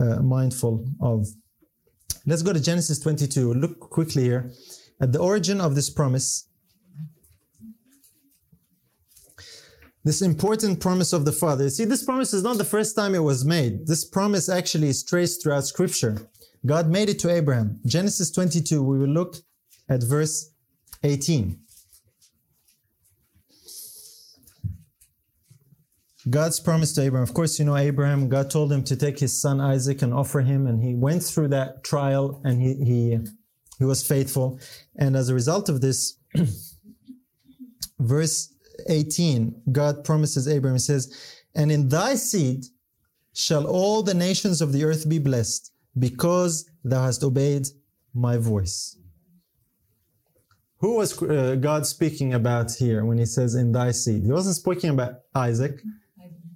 uh, 0.00 0.22
mindful 0.22 0.86
of. 1.00 1.26
Let's 2.26 2.42
go 2.42 2.52
to 2.52 2.60
Genesis 2.60 2.98
22. 2.98 3.54
Look 3.54 3.80
quickly 3.80 4.24
here 4.24 4.52
at 5.00 5.12
the 5.12 5.18
origin 5.18 5.60
of 5.60 5.74
this 5.74 5.88
promise. 5.88 6.48
This 10.04 10.22
important 10.22 10.80
promise 10.80 11.12
of 11.12 11.24
the 11.24 11.32
Father. 11.32 11.68
See, 11.70 11.84
this 11.84 12.04
promise 12.04 12.32
is 12.32 12.42
not 12.42 12.56
the 12.58 12.64
first 12.64 12.96
time 12.96 13.14
it 13.14 13.22
was 13.22 13.44
made. 13.44 13.86
This 13.86 14.04
promise 14.04 14.48
actually 14.48 14.88
is 14.88 15.04
traced 15.04 15.42
throughout 15.42 15.64
Scripture. 15.64 16.28
God 16.66 16.88
made 16.88 17.08
it 17.08 17.18
to 17.20 17.30
Abraham. 17.30 17.80
Genesis 17.86 18.30
22, 18.30 18.82
we 18.82 18.98
will 18.98 19.08
look 19.08 19.36
at 19.88 20.02
verse 20.02 20.50
18. 21.02 21.58
God's 26.30 26.60
promise 26.60 26.92
to 26.94 27.02
Abraham. 27.02 27.22
Of 27.22 27.34
course, 27.34 27.58
you 27.58 27.64
know 27.64 27.76
Abraham, 27.76 28.28
God 28.28 28.50
told 28.50 28.72
him 28.72 28.82
to 28.84 28.96
take 28.96 29.18
his 29.18 29.40
son 29.40 29.60
Isaac 29.60 30.02
and 30.02 30.12
offer 30.12 30.40
him, 30.40 30.66
and 30.66 30.82
he 30.82 30.94
went 30.94 31.22
through 31.22 31.48
that 31.48 31.84
trial 31.84 32.40
and 32.44 32.60
he, 32.60 32.74
he, 32.74 33.18
he 33.78 33.84
was 33.84 34.06
faithful. 34.06 34.58
And 34.96 35.16
as 35.16 35.28
a 35.28 35.34
result 35.34 35.68
of 35.68 35.80
this, 35.80 36.18
verse 37.98 38.52
18, 38.88 39.62
God 39.72 40.04
promises 40.04 40.48
Abraham, 40.48 40.76
He 40.76 40.80
says, 40.80 41.44
And 41.54 41.70
in 41.70 41.88
thy 41.88 42.14
seed 42.16 42.64
shall 43.32 43.66
all 43.66 44.02
the 44.02 44.14
nations 44.14 44.60
of 44.60 44.72
the 44.72 44.84
earth 44.84 45.08
be 45.08 45.18
blessed, 45.18 45.72
because 45.98 46.68
thou 46.84 47.04
hast 47.04 47.22
obeyed 47.22 47.66
my 48.14 48.36
voice. 48.36 48.96
Who 50.80 50.96
was 50.96 51.20
uh, 51.22 51.56
God 51.60 51.86
speaking 51.86 52.34
about 52.34 52.72
here 52.72 53.04
when 53.04 53.18
he 53.18 53.26
says 53.26 53.54
in 53.56 53.72
thy 53.72 53.90
seed? 53.90 54.22
He 54.22 54.30
wasn't 54.30 54.56
speaking 54.56 54.90
about 54.90 55.14
Isaac, 55.34 55.80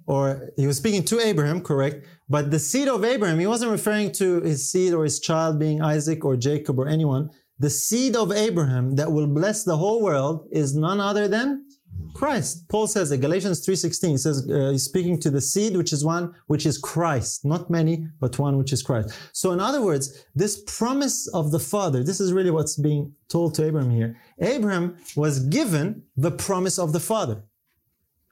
or 0.05 0.49
he 0.57 0.67
was 0.67 0.77
speaking 0.77 1.03
to 1.05 1.19
Abraham, 1.19 1.61
correct? 1.61 2.05
But 2.29 2.51
the 2.51 2.59
seed 2.59 2.87
of 2.87 3.03
Abraham, 3.03 3.39
he 3.39 3.47
wasn't 3.47 3.71
referring 3.71 4.11
to 4.13 4.41
his 4.41 4.69
seed 4.69 4.93
or 4.93 5.03
his 5.03 5.19
child 5.19 5.59
being 5.59 5.81
Isaac 5.81 6.25
or 6.25 6.35
Jacob 6.35 6.79
or 6.79 6.87
anyone. 6.87 7.29
The 7.59 7.69
seed 7.69 8.15
of 8.15 8.31
Abraham 8.31 8.95
that 8.95 9.11
will 9.11 9.27
bless 9.27 9.63
the 9.63 9.77
whole 9.77 10.01
world 10.01 10.47
is 10.51 10.75
none 10.75 10.99
other 10.99 11.27
than 11.27 11.65
Christ. 12.13 12.67
Paul 12.69 12.87
says 12.87 13.11
in 13.11 13.21
Galatians 13.21 13.65
3.16, 13.65 14.09
he 14.09 14.17
says, 14.17 14.49
uh, 14.49 14.69
he's 14.71 14.83
speaking 14.83 15.19
to 15.19 15.29
the 15.29 15.41
seed, 15.41 15.75
which 15.75 15.93
is 15.93 16.05
one, 16.05 16.33
which 16.47 16.65
is 16.65 16.77
Christ. 16.77 17.45
Not 17.45 17.69
many, 17.69 18.07
but 18.19 18.37
one, 18.37 18.57
which 18.57 18.73
is 18.73 18.81
Christ. 18.81 19.13
So 19.33 19.51
in 19.51 19.59
other 19.59 19.81
words, 19.81 20.25
this 20.35 20.63
promise 20.65 21.27
of 21.27 21.51
the 21.51 21.59
Father, 21.59 22.03
this 22.03 22.19
is 22.19 22.33
really 22.33 22.51
what's 22.51 22.75
being 22.75 23.13
told 23.29 23.55
to 23.55 23.65
Abraham 23.65 23.91
here. 23.91 24.17
Abraham 24.39 24.97
was 25.15 25.39
given 25.39 26.03
the 26.15 26.31
promise 26.31 26.77
of 26.77 26.93
the 26.93 26.99
Father, 26.99 27.43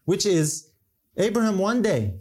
which 0.05 0.26
is 0.26 0.70
Abraham, 1.18 1.57
one 1.57 1.82
day, 1.82 2.16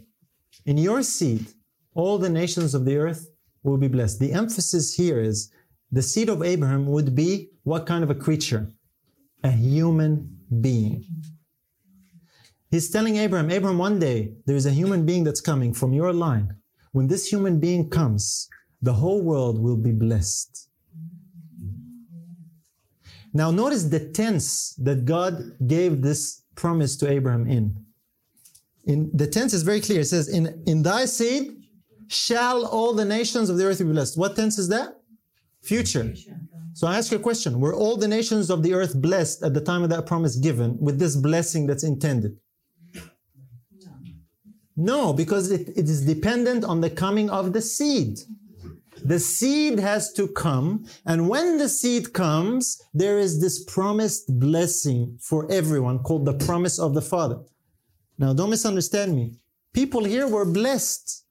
in 0.65 0.77
your 0.77 1.01
seed, 1.01 1.47
all 1.93 2.17
the 2.17 2.29
nations 2.29 2.73
of 2.73 2.85
the 2.85 2.97
earth 2.97 3.29
will 3.63 3.77
be 3.77 3.87
blessed. 3.87 4.19
The 4.19 4.33
emphasis 4.33 4.93
here 4.93 5.19
is 5.19 5.51
the 5.91 6.01
seed 6.01 6.29
of 6.29 6.43
Abraham 6.43 6.87
would 6.87 7.15
be 7.15 7.49
what 7.63 7.85
kind 7.85 8.03
of 8.03 8.09
a 8.09 8.15
creature? 8.15 8.67
A 9.43 9.51
human 9.51 10.37
being. 10.61 11.05
He's 12.69 12.89
telling 12.89 13.17
Abraham, 13.17 13.51
Abraham, 13.51 13.77
one 13.77 13.99
day 13.99 14.33
there 14.45 14.55
is 14.55 14.65
a 14.65 14.71
human 14.71 15.05
being 15.05 15.23
that's 15.23 15.41
coming 15.41 15.73
from 15.73 15.93
your 15.93 16.13
line. 16.13 16.55
When 16.91 17.07
this 17.07 17.27
human 17.27 17.59
being 17.59 17.89
comes, 17.89 18.47
the 18.81 18.93
whole 18.93 19.21
world 19.21 19.59
will 19.59 19.77
be 19.77 19.91
blessed. 19.91 20.69
Now, 23.33 23.51
notice 23.51 23.85
the 23.85 24.11
tense 24.11 24.73
that 24.75 25.05
God 25.05 25.55
gave 25.67 26.01
this 26.01 26.43
promise 26.55 26.97
to 26.97 27.09
Abraham 27.09 27.47
in. 27.47 27.85
In 28.85 29.11
the 29.13 29.27
tense 29.27 29.53
is 29.53 29.63
very 29.63 29.81
clear. 29.81 30.01
It 30.01 30.05
says, 30.05 30.27
"In 30.27 30.63
in 30.65 30.83
thy 30.83 31.05
seed 31.05 31.57
shall 32.07 32.65
all 32.65 32.93
the 32.93 33.05
nations 33.05 33.49
of 33.49 33.57
the 33.57 33.65
earth 33.65 33.79
be 33.79 33.85
blessed." 33.85 34.17
What 34.17 34.35
tense 34.35 34.57
is 34.57 34.67
that? 34.69 34.99
Future. 35.61 36.15
So 36.73 36.87
I 36.87 36.97
ask 36.97 37.11
you 37.11 37.17
a 37.17 37.21
question: 37.21 37.59
Were 37.59 37.75
all 37.75 37.97
the 37.97 38.07
nations 38.07 38.49
of 38.49 38.63
the 38.63 38.73
earth 38.73 38.99
blessed 38.99 39.43
at 39.43 39.53
the 39.53 39.61
time 39.61 39.83
of 39.83 39.89
that 39.89 40.05
promise 40.05 40.35
given 40.35 40.77
with 40.79 40.97
this 40.99 41.15
blessing 41.15 41.67
that's 41.67 41.83
intended? 41.83 42.37
No, 44.75 45.13
because 45.13 45.51
it, 45.51 45.69
it 45.75 45.87
is 45.89 46.05
dependent 46.05 46.63
on 46.63 46.81
the 46.81 46.89
coming 46.89 47.29
of 47.29 47.53
the 47.53 47.61
seed. 47.61 48.19
The 49.03 49.19
seed 49.19 49.79
has 49.79 50.13
to 50.13 50.27
come, 50.27 50.85
and 51.05 51.27
when 51.27 51.57
the 51.57 51.69
seed 51.69 52.13
comes, 52.13 52.81
there 52.93 53.19
is 53.19 53.41
this 53.41 53.63
promised 53.63 54.39
blessing 54.39 55.17
for 55.19 55.51
everyone 55.51 55.99
called 55.99 56.25
the 56.25 56.33
promise 56.33 56.79
of 56.79 56.93
the 56.93 57.01
Father. 57.01 57.39
Now, 58.21 58.33
don't 58.33 58.51
misunderstand 58.51 59.15
me. 59.15 59.33
People 59.73 60.03
here 60.03 60.27
were 60.27 60.45
blessed. 60.45 61.25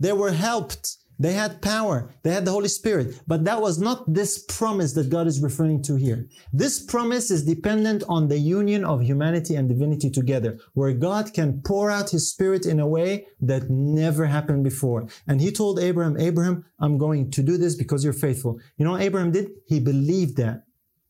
They 0.00 0.14
were 0.14 0.32
helped. 0.32 0.96
They 1.18 1.34
had 1.34 1.60
power. 1.60 2.14
They 2.22 2.30
had 2.30 2.46
the 2.46 2.50
Holy 2.50 2.68
Spirit. 2.68 3.20
But 3.26 3.44
that 3.44 3.60
was 3.60 3.78
not 3.78 4.14
this 4.14 4.42
promise 4.44 4.94
that 4.94 5.10
God 5.10 5.26
is 5.26 5.42
referring 5.42 5.82
to 5.82 5.96
here. 5.96 6.26
This 6.50 6.82
promise 6.82 7.30
is 7.30 7.44
dependent 7.44 8.04
on 8.08 8.28
the 8.28 8.38
union 8.38 8.86
of 8.86 9.02
humanity 9.02 9.54
and 9.56 9.68
divinity 9.68 10.08
together, 10.08 10.58
where 10.72 10.94
God 10.94 11.34
can 11.34 11.60
pour 11.60 11.90
out 11.90 12.08
His 12.08 12.30
Spirit 12.30 12.64
in 12.64 12.80
a 12.80 12.86
way 12.86 13.26
that 13.42 13.68
never 13.68 14.24
happened 14.24 14.64
before. 14.64 15.08
And 15.26 15.42
He 15.42 15.52
told 15.52 15.78
Abraham, 15.78 16.16
Abraham, 16.18 16.64
I'm 16.80 16.96
going 16.96 17.30
to 17.32 17.42
do 17.42 17.58
this 17.58 17.74
because 17.74 18.02
you're 18.02 18.14
faithful. 18.14 18.58
You 18.78 18.86
know 18.86 18.92
what 18.92 19.02
Abraham 19.02 19.32
did? 19.32 19.50
He 19.66 19.78
believed 19.78 20.38
that. 20.38 20.62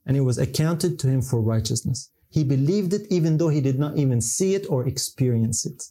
And 0.05 0.16
it 0.16 0.22
was 0.22 0.38
accounted 0.38 0.99
to 1.01 1.07
him 1.07 1.22
for 1.22 1.40
righteousness. 1.40 2.11
He 2.31 2.45
believed 2.45 2.93
it 2.93 3.07
even 3.11 3.39
though 3.39 3.49
he 3.49 3.61
did 3.61 3.79
not 3.79 3.97
even 3.97 4.20
see 4.20 4.55
it 4.55 4.66
or 4.68 4.87
experience 4.87 5.64
it. 5.64 5.85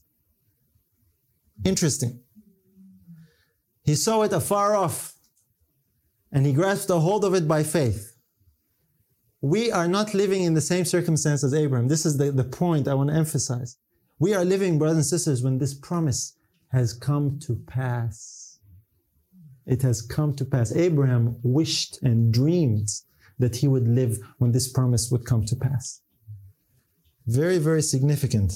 Interesting. 1.66 2.22
He 3.84 3.96
saw 3.96 4.22
it 4.24 4.34
afar 4.34 4.76
off 4.76 5.16
and 6.32 6.46
he 6.46 6.54
grasped 6.54 6.90
a 6.90 7.00
hold 7.00 7.24
of 7.26 7.34
it 7.34 7.48
by 7.48 7.64
faith. 7.64 8.14
we 9.42 9.72
are 9.72 9.88
not 9.88 10.14
living 10.14 10.44
in 10.44 10.54
the 10.54 10.62
same 10.62 10.84
circumstance 10.86 11.44
as 11.44 11.54
Abraham. 11.54 11.88
This 11.88 12.06
is 12.06 12.18
the, 12.18 12.32
the 12.32 12.44
point 12.44 12.88
I 12.88 12.94
want 12.96 13.10
to 13.10 13.16
emphasize. 13.16 13.78
We 14.20 14.34
are 14.34 14.44
living, 14.44 14.80
brothers 14.80 14.98
and 14.98 15.06
sisters, 15.06 15.44
when 15.44 15.58
this 15.60 15.74
promise 15.76 16.36
has 16.70 16.94
come 16.94 17.40
to 17.40 17.56
pass. 17.68 18.60
It 19.66 19.82
has 19.84 20.02
come 20.02 20.36
to 20.36 20.46
pass. 20.46 20.76
Abraham 20.76 21.38
wished 21.44 22.02
and 22.02 22.34
dreamed 22.34 22.90
that 23.40 23.58
he 23.58 23.68
would 23.68 23.88
live 23.88 24.18
when 24.40 24.52
this 24.52 24.72
promise 24.72 25.12
would 25.12 25.26
come 25.26 25.46
to 25.46 25.56
pass. 25.56 26.02
Very, 27.28 27.58
very 27.58 27.82
significant. 27.82 28.54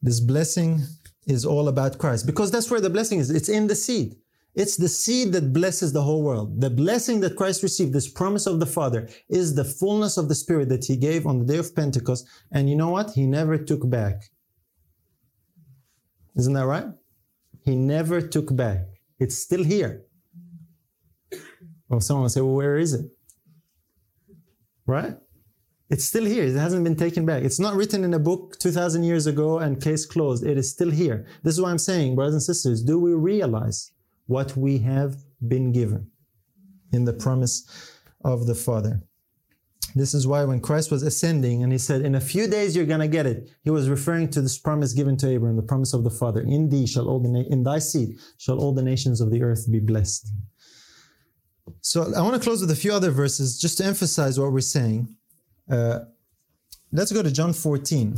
This 0.00 0.20
blessing 0.20 0.82
is 1.26 1.44
all 1.44 1.68
about 1.68 1.98
Christ 1.98 2.26
because 2.26 2.50
that's 2.50 2.70
where 2.70 2.80
the 2.80 2.90
blessing 2.90 3.18
is. 3.18 3.30
It's 3.30 3.48
in 3.48 3.66
the 3.66 3.74
seed. 3.74 4.16
It's 4.54 4.76
the 4.76 4.88
seed 4.88 5.32
that 5.32 5.52
blesses 5.52 5.92
the 5.92 6.02
whole 6.02 6.22
world. 6.22 6.60
The 6.60 6.70
blessing 6.70 7.20
that 7.20 7.36
Christ 7.36 7.62
received, 7.62 7.92
this 7.92 8.08
promise 8.08 8.46
of 8.46 8.58
the 8.58 8.64
Father, 8.64 9.08
is 9.28 9.54
the 9.54 9.64
fullness 9.64 10.16
of 10.16 10.28
the 10.28 10.34
Spirit 10.34 10.70
that 10.70 10.86
He 10.86 10.96
gave 10.96 11.26
on 11.26 11.38
the 11.38 11.44
day 11.44 11.58
of 11.58 11.74
Pentecost. 11.74 12.26
And 12.52 12.70
you 12.70 12.76
know 12.76 12.88
what? 12.88 13.10
He 13.10 13.26
never 13.26 13.58
took 13.58 13.88
back. 13.90 14.30
Isn't 16.36 16.54
that 16.54 16.64
right? 16.64 16.86
He 17.64 17.74
never 17.74 18.22
took 18.22 18.54
back. 18.56 18.86
It's 19.18 19.36
still 19.36 19.64
here. 19.64 20.04
Well, 21.88 22.00
someone 22.00 22.22
will 22.22 22.30
say, 22.30 22.40
well, 22.40 22.54
where 22.54 22.78
is 22.78 22.94
it? 22.94 23.06
Right? 24.86 25.16
It's 25.88 26.04
still 26.04 26.24
here. 26.24 26.44
It 26.44 26.56
hasn't 26.56 26.82
been 26.82 26.96
taken 26.96 27.24
back. 27.24 27.44
It's 27.44 27.60
not 27.60 27.74
written 27.74 28.02
in 28.02 28.14
a 28.14 28.18
book 28.18 28.58
2,000 28.58 29.04
years 29.04 29.26
ago 29.26 29.58
and 29.58 29.80
case 29.80 30.04
closed. 30.04 30.44
It 30.44 30.58
is 30.58 30.70
still 30.70 30.90
here. 30.90 31.26
This 31.44 31.54
is 31.54 31.60
why 31.60 31.70
I'm 31.70 31.78
saying, 31.78 32.16
brothers 32.16 32.34
and 32.34 32.42
sisters, 32.42 32.82
do 32.82 32.98
we 32.98 33.12
realize 33.12 33.92
what 34.26 34.56
we 34.56 34.78
have 34.78 35.16
been 35.46 35.70
given 35.72 36.10
in 36.92 37.04
the 37.04 37.12
promise 37.12 37.92
of 38.24 38.46
the 38.46 38.54
Father? 38.54 39.02
This 39.94 40.12
is 40.12 40.26
why 40.26 40.44
when 40.44 40.60
Christ 40.60 40.90
was 40.90 41.02
ascending 41.02 41.62
and 41.62 41.72
he 41.72 41.78
said, 41.78 42.02
In 42.02 42.16
a 42.16 42.20
few 42.20 42.48
days 42.48 42.74
you're 42.74 42.84
going 42.84 43.00
to 43.00 43.08
get 43.08 43.24
it, 43.24 43.48
he 43.62 43.70
was 43.70 43.88
referring 43.88 44.28
to 44.30 44.42
this 44.42 44.58
promise 44.58 44.92
given 44.92 45.16
to 45.18 45.28
Abraham, 45.28 45.56
the 45.56 45.62
promise 45.62 45.94
of 45.94 46.04
the 46.04 46.10
Father. 46.10 46.40
In 46.40 46.68
thee 46.68 46.86
shall 46.86 47.08
all 47.08 47.20
the 47.20 47.30
na- 47.30 47.48
in 47.48 47.62
thy 47.62 47.78
seed 47.78 48.18
shall 48.36 48.58
all 48.58 48.74
the 48.74 48.82
nations 48.82 49.20
of 49.20 49.30
the 49.30 49.42
earth 49.42 49.70
be 49.70 49.80
blessed. 49.80 50.32
So 51.80 52.12
I 52.14 52.20
want 52.20 52.34
to 52.34 52.40
close 52.40 52.60
with 52.60 52.70
a 52.70 52.76
few 52.76 52.92
other 52.92 53.10
verses 53.10 53.58
just 53.58 53.78
to 53.78 53.84
emphasize 53.84 54.38
what 54.38 54.52
we're 54.52 54.60
saying. 54.60 55.16
Uh, 55.70 56.00
let's 56.92 57.12
go 57.12 57.22
to 57.22 57.30
John 57.30 57.52
14. 57.52 58.16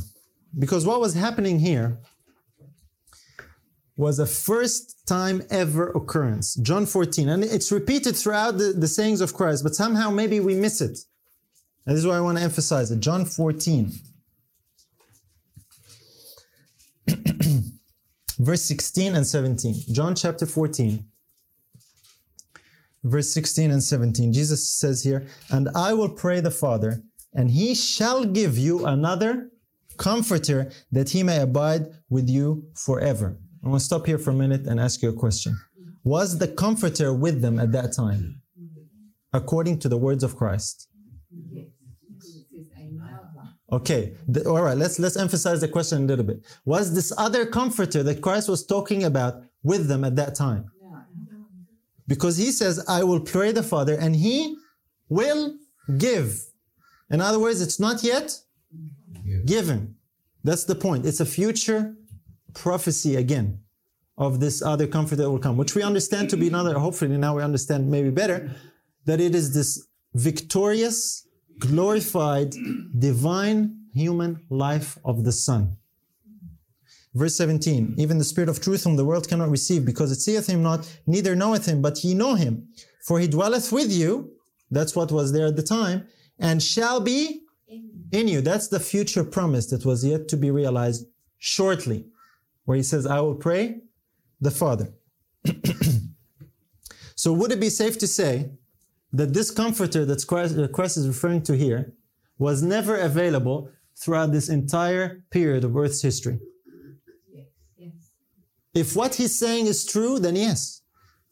Because 0.58 0.86
what 0.86 1.00
was 1.00 1.14
happening 1.14 1.58
here 1.58 1.98
was 3.96 4.18
a 4.18 4.26
first 4.26 5.06
time 5.06 5.42
ever 5.50 5.88
occurrence. 5.90 6.54
John 6.56 6.86
14. 6.86 7.28
And 7.28 7.44
it's 7.44 7.72
repeated 7.72 8.16
throughout 8.16 8.58
the, 8.58 8.72
the 8.72 8.88
sayings 8.88 9.20
of 9.20 9.34
Christ, 9.34 9.62
but 9.64 9.74
somehow 9.74 10.10
maybe 10.10 10.40
we 10.40 10.54
miss 10.54 10.80
it. 10.80 10.98
And 11.86 11.96
this 11.96 12.00
is 12.00 12.06
why 12.06 12.16
I 12.16 12.20
want 12.20 12.38
to 12.38 12.44
emphasize 12.44 12.90
it. 12.90 13.00
John 13.00 13.24
14. 13.24 13.92
Verse 18.38 18.62
16 18.62 19.16
and 19.16 19.26
17. 19.26 19.74
John 19.92 20.14
chapter 20.14 20.46
14 20.46 21.04
verse 23.04 23.30
16 23.30 23.70
and 23.70 23.82
17. 23.82 24.32
Jesus 24.32 24.68
says 24.68 25.02
here, 25.02 25.26
And 25.50 25.68
I 25.74 25.92
will 25.94 26.08
pray 26.08 26.40
the 26.40 26.50
Father, 26.50 27.02
and 27.34 27.50
he 27.50 27.74
shall 27.74 28.24
give 28.24 28.56
you 28.58 28.86
another 28.86 29.50
comforter 29.96 30.70
that 30.92 31.10
he 31.10 31.22
may 31.22 31.40
abide 31.40 31.86
with 32.08 32.28
you 32.28 32.64
forever. 32.74 33.38
I 33.64 33.68
want 33.68 33.80
to 33.80 33.84
stop 33.84 34.06
here 34.06 34.18
for 34.18 34.30
a 34.30 34.34
minute 34.34 34.66
and 34.66 34.78
ask 34.80 35.02
you 35.02 35.08
a 35.08 35.12
question. 35.12 35.58
Was 36.04 36.38
the 36.38 36.48
comforter 36.48 37.12
with 37.12 37.42
them 37.42 37.58
at 37.58 37.72
that 37.72 37.92
time? 37.92 38.40
According 39.32 39.80
to 39.80 39.88
the 39.88 39.96
words 39.98 40.22
of 40.24 40.36
Christ. 40.36 40.88
Okay, 43.70 44.16
the- 44.26 44.48
all 44.48 44.62
right, 44.62 44.76
let's 44.78 44.98
let's 44.98 45.16
emphasize 45.16 45.60
the 45.60 45.68
question 45.68 46.04
a 46.04 46.06
little 46.06 46.24
bit. 46.24 46.40
Was 46.64 46.94
this 46.94 47.12
other 47.18 47.44
comforter 47.44 48.02
that 48.02 48.22
Christ 48.22 48.48
was 48.48 48.64
talking 48.64 49.04
about 49.04 49.42
with 49.62 49.88
them 49.88 50.04
at 50.04 50.16
that 50.16 50.34
time? 50.34 50.64
Because 52.06 52.38
he 52.38 52.50
says, 52.52 52.82
I 52.88 53.04
will 53.04 53.20
pray 53.20 53.52
the 53.52 53.62
Father 53.62 53.94
and 53.94 54.16
he 54.16 54.56
will 55.10 55.54
give. 55.98 56.42
In 57.10 57.20
other 57.20 57.38
words, 57.38 57.60
it's 57.60 57.80
not 57.80 58.02
yet 58.02 58.40
given. 59.46 59.96
That's 60.44 60.64
the 60.64 60.74
point. 60.74 61.06
It's 61.06 61.20
a 61.20 61.26
future 61.26 61.96
prophecy 62.54 63.16
again 63.16 63.60
of 64.16 64.40
this 64.40 64.62
other 64.62 64.86
comfort 64.86 65.16
that 65.16 65.30
will 65.30 65.38
come, 65.38 65.56
which 65.56 65.74
we 65.74 65.82
understand 65.82 66.28
to 66.30 66.36
be 66.36 66.48
another, 66.48 66.78
hopefully 66.78 67.16
now 67.16 67.36
we 67.36 67.42
understand 67.42 67.88
maybe 67.90 68.10
better, 68.10 68.50
that 69.04 69.20
it 69.20 69.34
is 69.34 69.54
this 69.54 69.86
victorious, 70.14 71.26
glorified, 71.58 72.54
divine 72.98 73.76
human 73.94 74.44
life 74.50 74.98
of 75.04 75.24
the 75.24 75.32
Son. 75.32 75.76
Verse 77.14 77.36
17, 77.36 77.94
even 77.96 78.18
the 78.18 78.24
Spirit 78.24 78.48
of 78.48 78.60
truth 78.60 78.84
whom 78.84 78.96
the 78.96 79.04
world 79.04 79.28
cannot 79.28 79.50
receive, 79.50 79.84
because 79.84 80.12
it 80.12 80.20
seeth 80.20 80.46
him 80.48 80.62
not, 80.62 80.88
neither 81.06 81.34
knoweth 81.34 81.66
him, 81.66 81.80
but 81.80 82.02
ye 82.04 82.12
know 82.14 82.34
him. 82.34 82.68
For 83.04 83.18
he 83.18 83.28
dwelleth 83.28 83.72
with 83.72 83.90
you, 83.90 84.32
that's 84.70 84.94
what 84.94 85.10
was 85.10 85.32
there 85.32 85.46
at 85.46 85.56
the 85.56 85.62
time, 85.62 86.06
and 86.38 86.62
shall 86.62 87.00
be 87.00 87.42
in 88.12 88.28
you. 88.28 88.40
That's 88.40 88.68
the 88.68 88.80
future 88.80 89.24
promise 89.24 89.66
that 89.66 89.84
was 89.84 90.04
yet 90.04 90.28
to 90.28 90.36
be 90.36 90.50
realized 90.50 91.06
shortly, 91.38 92.06
where 92.64 92.76
he 92.76 92.82
says, 92.82 93.06
I 93.06 93.20
will 93.20 93.34
pray 93.34 93.80
the 94.40 94.50
Father. 94.50 94.88
so 97.14 97.32
would 97.32 97.52
it 97.52 97.60
be 97.60 97.70
safe 97.70 97.98
to 97.98 98.06
say 98.06 98.50
that 99.12 99.32
this 99.34 99.50
comforter 99.50 100.04
that 100.04 100.26
Christ, 100.26 100.96
is 100.96 101.08
referring 101.08 101.42
to 101.42 101.56
here 101.56 101.94
was 102.38 102.62
never 102.62 102.96
available 102.96 103.70
throughout 103.96 104.32
this 104.32 104.48
entire 104.48 105.24
period 105.30 105.64
of 105.64 105.76
Earth's 105.76 106.02
history? 106.02 106.38
Yes. 107.76 107.92
If 108.74 108.96
what 108.96 109.14
he's 109.14 109.36
saying 109.36 109.66
is 109.66 109.84
true, 109.84 110.18
then 110.18 110.36
yes. 110.36 110.82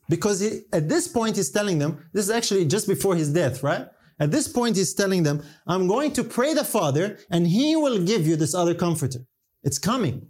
Because 0.09 0.41
he, 0.41 0.63
at 0.73 0.89
this 0.89 1.09
point, 1.09 1.37
he's 1.37 1.51
telling 1.51 1.79
them, 1.79 2.05
this 2.13 2.25
is 2.25 2.31
actually 2.31 2.65
just 2.65 2.87
before 2.87 3.17
his 3.17 3.33
death, 3.33 3.63
right? 3.63 3.89
At 4.19 4.31
this 4.31 4.49
point, 4.49 4.77
he's 4.77 4.95
telling 4.95 5.23
them, 5.23 5.43
I'm 5.67 5.87
going 5.87 6.13
to 6.15 6.25
pray 6.25 6.55
the 6.55 6.65
Father 6.65 7.19
and 7.31 7.47
he 7.47 7.77
will 7.77 8.03
give 8.03 8.27
you 8.27 8.37
this 8.37 8.55
other 8.55 8.75
comforter. 8.75 9.21
It's 9.63 9.79
coming. 9.79 10.29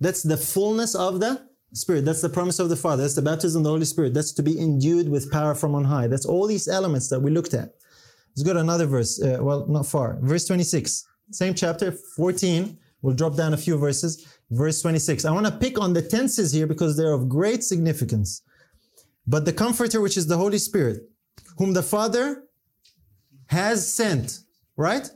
That's 0.00 0.22
the 0.22 0.36
fullness 0.36 0.94
of 0.94 1.20
the 1.20 1.48
Spirit. 1.72 2.04
That's 2.04 2.20
the 2.20 2.28
promise 2.28 2.60
of 2.60 2.68
the 2.68 2.76
Father. 2.76 3.02
That's 3.02 3.16
the 3.16 3.22
baptism 3.22 3.60
of 3.60 3.64
the 3.64 3.70
Holy 3.70 3.84
Spirit. 3.84 4.14
That's 4.14 4.32
to 4.34 4.42
be 4.42 4.60
endued 4.60 5.08
with 5.08 5.32
power 5.32 5.54
from 5.54 5.74
on 5.74 5.84
high. 5.84 6.06
That's 6.06 6.26
all 6.26 6.46
these 6.46 6.68
elements 6.68 7.08
that 7.08 7.20
we 7.20 7.32
looked 7.32 7.54
at. 7.54 7.70
Let's 8.30 8.44
go 8.44 8.52
to 8.52 8.60
another 8.60 8.86
verse. 8.86 9.20
Uh, 9.20 9.38
well, 9.40 9.66
not 9.66 9.86
far. 9.86 10.18
Verse 10.20 10.44
26. 10.46 11.04
Same 11.30 11.54
chapter, 11.54 11.92
14. 12.16 12.78
We'll 13.02 13.14
drop 13.14 13.36
down 13.36 13.54
a 13.54 13.56
few 13.56 13.76
verses. 13.76 14.26
Verse 14.50 14.80
26. 14.82 15.24
I 15.24 15.32
want 15.32 15.46
to 15.46 15.52
pick 15.52 15.80
on 15.80 15.92
the 15.92 16.02
tenses 16.02 16.52
here 16.52 16.66
because 16.66 16.96
they're 16.96 17.12
of 17.12 17.28
great 17.28 17.64
significance. 17.64 18.42
But 19.26 19.44
the 19.44 19.52
Comforter, 19.52 20.00
which 20.00 20.16
is 20.16 20.26
the 20.26 20.36
Holy 20.36 20.58
Spirit, 20.58 21.02
whom 21.58 21.72
the 21.72 21.82
Father 21.82 22.44
has 23.46 23.86
sent, 23.92 24.40
right? 24.76 25.08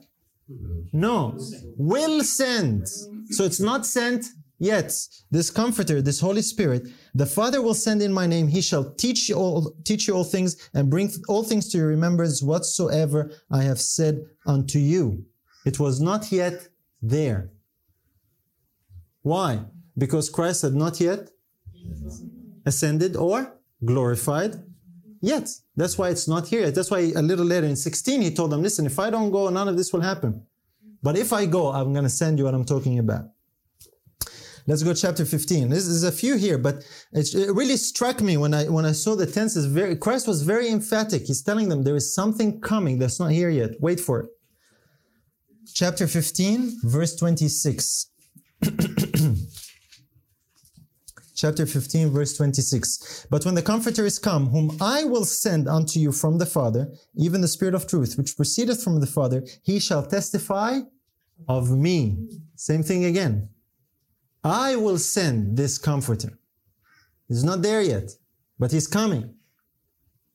No, 0.92 1.38
will 1.76 2.22
send. 2.22 2.88
So 3.30 3.44
it's 3.44 3.60
not 3.60 3.86
sent 3.86 4.24
yet. 4.58 4.92
This 5.30 5.50
Comforter, 5.50 6.00
this 6.00 6.20
Holy 6.20 6.42
Spirit, 6.42 6.88
the 7.14 7.26
Father 7.26 7.60
will 7.60 7.74
send 7.74 8.02
in 8.02 8.12
my 8.12 8.26
name. 8.26 8.48
He 8.48 8.60
shall 8.60 8.92
teach 8.94 9.28
you 9.28 9.36
all, 9.36 9.74
teach 9.84 10.08
you 10.08 10.14
all 10.14 10.24
things 10.24 10.70
and 10.74 10.90
bring 10.90 11.10
all 11.28 11.42
things 11.42 11.68
to 11.70 11.78
your 11.78 11.88
remembrance 11.88 12.42
whatsoever 12.42 13.30
I 13.50 13.62
have 13.62 13.80
said 13.80 14.24
unto 14.46 14.78
you. 14.78 15.24
It 15.64 15.78
was 15.78 16.00
not 16.00 16.32
yet 16.32 16.68
there. 17.02 17.50
Why? 19.22 19.60
Because 19.96 20.30
Christ 20.30 20.62
had 20.62 20.74
not 20.74 21.00
yet 21.00 21.30
ascended 22.64 23.16
or 23.16 23.54
glorified 23.84 24.62
yet. 25.20 25.48
That's 25.76 25.96
why 25.98 26.10
it's 26.10 26.28
not 26.28 26.48
here 26.48 26.60
yet. 26.62 26.74
That's 26.74 26.90
why 26.90 27.12
a 27.14 27.22
little 27.22 27.44
later 27.44 27.66
in 27.66 27.76
16 27.76 28.22
he 28.22 28.34
told 28.34 28.50
them, 28.50 28.62
listen, 28.62 28.86
if 28.86 28.98
I 28.98 29.10
don't 29.10 29.30
go, 29.30 29.48
none 29.48 29.68
of 29.68 29.76
this 29.76 29.92
will 29.92 30.00
happen. 30.00 30.44
But 31.02 31.16
if 31.16 31.32
I 31.32 31.46
go, 31.46 31.72
I'm 31.72 31.92
going 31.92 32.04
to 32.04 32.10
send 32.10 32.38
you 32.38 32.44
what 32.44 32.54
I'm 32.54 32.64
talking 32.64 32.98
about. 32.98 33.26
Let's 34.66 34.82
go 34.82 34.92
chapter 34.92 35.24
15. 35.24 35.70
This 35.70 35.86
is 35.86 36.04
a 36.04 36.12
few 36.12 36.36
here, 36.36 36.58
but 36.58 36.84
it 37.12 37.34
it 37.34 37.54
really 37.54 37.78
struck 37.78 38.20
me 38.20 38.36
when 38.36 38.52
I 38.52 38.64
when 38.68 38.84
I 38.84 38.92
saw 38.92 39.16
the 39.16 39.24
tenses. 39.24 39.64
Very 39.64 39.96
Christ 39.96 40.28
was 40.28 40.42
very 40.42 40.68
emphatic. 40.68 41.22
He's 41.22 41.40
telling 41.40 41.70
them 41.70 41.84
there 41.84 41.96
is 41.96 42.14
something 42.14 42.60
coming 42.60 42.98
that's 42.98 43.18
not 43.18 43.30
here 43.30 43.48
yet. 43.48 43.80
Wait 43.80 43.98
for 43.98 44.20
it. 44.20 44.28
Chapter 45.72 46.06
15, 46.06 46.80
verse 46.82 47.16
26. 47.16 48.10
chapter 51.38 51.64
15, 51.64 52.10
verse 52.10 52.36
26. 52.36 53.28
But 53.30 53.44
when 53.44 53.54
the 53.54 53.62
Comforter 53.62 54.04
is 54.04 54.18
come, 54.18 54.48
whom 54.48 54.76
I 54.80 55.04
will 55.04 55.24
send 55.24 55.68
unto 55.68 56.00
you 56.00 56.10
from 56.10 56.36
the 56.36 56.46
Father, 56.46 56.92
even 57.14 57.40
the 57.40 57.48
Spirit 57.48 57.74
of 57.74 57.86
truth, 57.86 58.18
which 58.18 58.36
proceedeth 58.36 58.82
from 58.82 59.00
the 59.00 59.06
Father, 59.06 59.44
he 59.62 59.78
shall 59.78 60.04
testify 60.04 60.80
of 61.46 61.70
me. 61.70 62.18
Same 62.56 62.82
thing 62.82 63.04
again. 63.04 63.48
I 64.42 64.74
will 64.74 64.98
send 64.98 65.56
this 65.56 65.78
Comforter. 65.78 66.36
He's 67.28 67.44
not 67.44 67.62
there 67.62 67.82
yet, 67.82 68.10
but 68.58 68.72
he's 68.72 68.88
coming. 68.88 69.34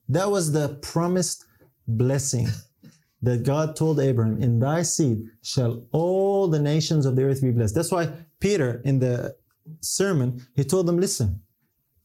That 0.08 0.30
was 0.30 0.52
the 0.52 0.78
promised 0.80 1.44
blessing 1.86 2.48
that 3.22 3.42
God 3.42 3.76
told 3.76 4.00
Abraham, 4.00 4.42
in 4.42 4.58
thy 4.58 4.82
seed 4.82 5.24
shall 5.42 5.86
all 5.92 6.48
the 6.48 6.60
nations 6.60 7.04
of 7.04 7.14
the 7.14 7.24
earth 7.24 7.42
be 7.42 7.50
blessed. 7.50 7.74
That's 7.74 7.92
why 7.92 8.10
Peter, 8.40 8.80
in 8.84 8.98
the 9.00 9.34
sermon, 9.80 10.46
he 10.54 10.64
told 10.64 10.86
them, 10.86 10.98
listen, 10.98 11.40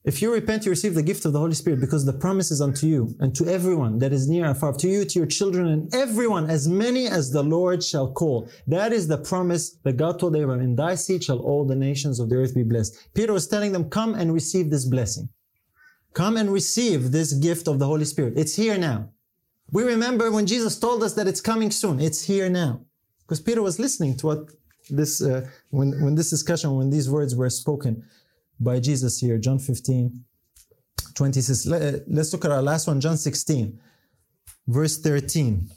if 0.06 0.22
you 0.22 0.34
repent, 0.34 0.66
you 0.66 0.72
receive 0.72 0.96
the 0.96 1.04
gift 1.04 1.26
of 1.26 1.34
the 1.34 1.40
Holy 1.40 1.54
Spirit 1.54 1.82
because 1.82 2.06
the 2.06 2.14
promise 2.14 2.52
is 2.52 2.62
unto 2.62 2.88
you 2.88 3.14
and 3.20 3.36
to 3.36 3.46
everyone 3.48 4.00
that 4.00 4.14
is 4.14 4.30
near 4.30 4.46
and 4.46 4.58
far, 4.58 4.74
to 4.74 4.88
you, 4.88 5.04
to 5.04 5.20
your 5.20 5.28
children, 5.28 5.68
and 5.68 5.94
everyone, 5.94 6.50
as 6.50 6.70
many 6.70 7.08
as 7.08 7.32
the 7.32 7.44
Lord 7.44 7.84
shall 7.84 8.12
call. 8.14 8.50
That 8.66 8.94
is 8.94 9.08
the 9.08 9.18
promise 9.18 9.76
that 9.84 9.98
God 9.98 10.18
told 10.18 10.38
Abraham, 10.38 10.64
in 10.64 10.76
thy 10.76 10.96
seed 10.96 11.24
shall 11.26 11.40
all 11.40 11.66
the 11.66 11.76
nations 11.76 12.20
of 12.20 12.30
the 12.30 12.38
earth 12.38 12.56
be 12.56 12.64
blessed. 12.64 13.10
Peter 13.14 13.34
was 13.34 13.48
telling 13.48 13.74
them, 13.74 13.90
come 13.90 14.16
and 14.16 14.34
receive 14.34 14.70
this 14.70 14.86
blessing. 14.86 15.28
Come 16.14 16.38
and 16.38 16.50
receive 16.52 17.12
this 17.12 17.34
gift 17.34 17.68
of 17.68 17.78
the 17.78 17.86
Holy 17.86 18.06
Spirit. 18.06 18.34
It's 18.38 18.56
here 18.56 18.78
now. 18.78 19.10
We 19.72 19.84
remember 19.84 20.32
when 20.32 20.48
Jesus 20.48 20.80
told 20.80 21.04
us 21.04 21.14
that 21.14 21.28
it's 21.28 21.42
coming 21.42 21.72
soon. 21.72 22.00
It's 22.00 22.24
here 22.24 22.50
now. 22.50 22.86
Because 23.22 23.42
Peter 23.42 23.62
was 23.62 23.78
listening 23.78 24.18
to 24.18 24.26
what 24.28 24.50
this, 24.90 25.22
uh, 25.22 25.48
when, 25.70 26.02
when 26.04 26.16
this 26.16 26.30
discussion, 26.30 26.76
when 26.76 26.90
these 26.90 27.10
words 27.10 27.36
were 27.36 27.50
spoken 27.50 28.04
by 28.60 28.80
Jesus 28.80 29.20
here, 29.20 29.38
John 29.38 29.60
15, 29.60 30.24
26. 31.16 31.66
Let, 31.66 32.04
let's 32.08 32.34
look 32.34 32.46
at 32.46 32.52
our 32.52 32.62
last 32.62 32.88
one, 32.88 33.00
John 33.00 33.18
16, 33.18 33.80
verse 34.68 35.00
13. 35.00 35.70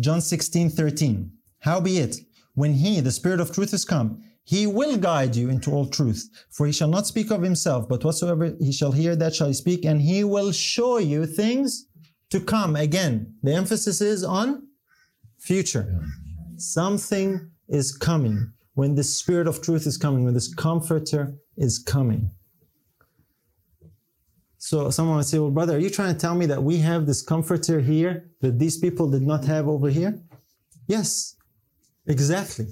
John 0.00 0.20
16, 0.20 0.70
13. 0.70 1.32
Howbeit, 1.60 2.20
when 2.54 2.74
he, 2.74 3.00
the 3.00 3.12
Spirit 3.12 3.40
of 3.40 3.52
truth, 3.52 3.72
is 3.72 3.84
come, 3.84 4.22
he 4.44 4.66
will 4.66 4.98
guide 4.98 5.34
you 5.34 5.48
into 5.48 5.70
all 5.70 5.86
truth. 5.86 6.28
For 6.50 6.66
he 6.66 6.72
shall 6.72 6.88
not 6.88 7.06
speak 7.06 7.30
of 7.30 7.42
himself, 7.42 7.88
but 7.88 8.04
whatsoever 8.04 8.54
he 8.60 8.72
shall 8.72 8.92
hear, 8.92 9.16
that 9.16 9.34
shall 9.34 9.48
he 9.48 9.54
speak, 9.54 9.84
and 9.84 10.02
he 10.02 10.24
will 10.24 10.52
show 10.52 10.98
you 10.98 11.26
things 11.26 11.86
to 12.30 12.40
come. 12.40 12.76
Again, 12.76 13.34
the 13.42 13.54
emphasis 13.54 14.00
is 14.00 14.22
on 14.24 14.68
future. 15.38 16.00
Something 16.56 17.50
is 17.68 17.96
coming 17.96 18.52
when 18.74 18.94
the 18.94 19.04
Spirit 19.04 19.46
of 19.46 19.62
truth 19.62 19.86
is 19.86 19.96
coming, 19.96 20.24
when 20.24 20.34
this 20.34 20.52
Comforter 20.54 21.34
is 21.56 21.78
coming. 21.78 22.30
So 24.58 24.90
someone 24.90 25.16
would 25.16 25.26
say, 25.26 25.38
Well, 25.38 25.50
brother, 25.50 25.76
are 25.76 25.78
you 25.78 25.90
trying 25.90 26.14
to 26.14 26.18
tell 26.18 26.34
me 26.34 26.46
that 26.46 26.62
we 26.62 26.78
have 26.78 27.06
this 27.06 27.22
Comforter 27.22 27.80
here 27.80 28.30
that 28.40 28.58
these 28.58 28.78
people 28.78 29.10
did 29.10 29.22
not 29.22 29.44
have 29.44 29.68
over 29.68 29.88
here? 29.88 30.18
Yes, 30.86 31.36
exactly. 32.06 32.66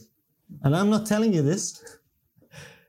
And 0.62 0.76
I'm 0.76 0.90
not 0.90 1.06
telling 1.06 1.32
you 1.32 1.42
this. 1.42 1.82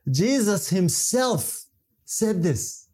Jesus 0.09 0.69
himself 0.69 1.65
said 2.05 2.43
this. 2.43 2.87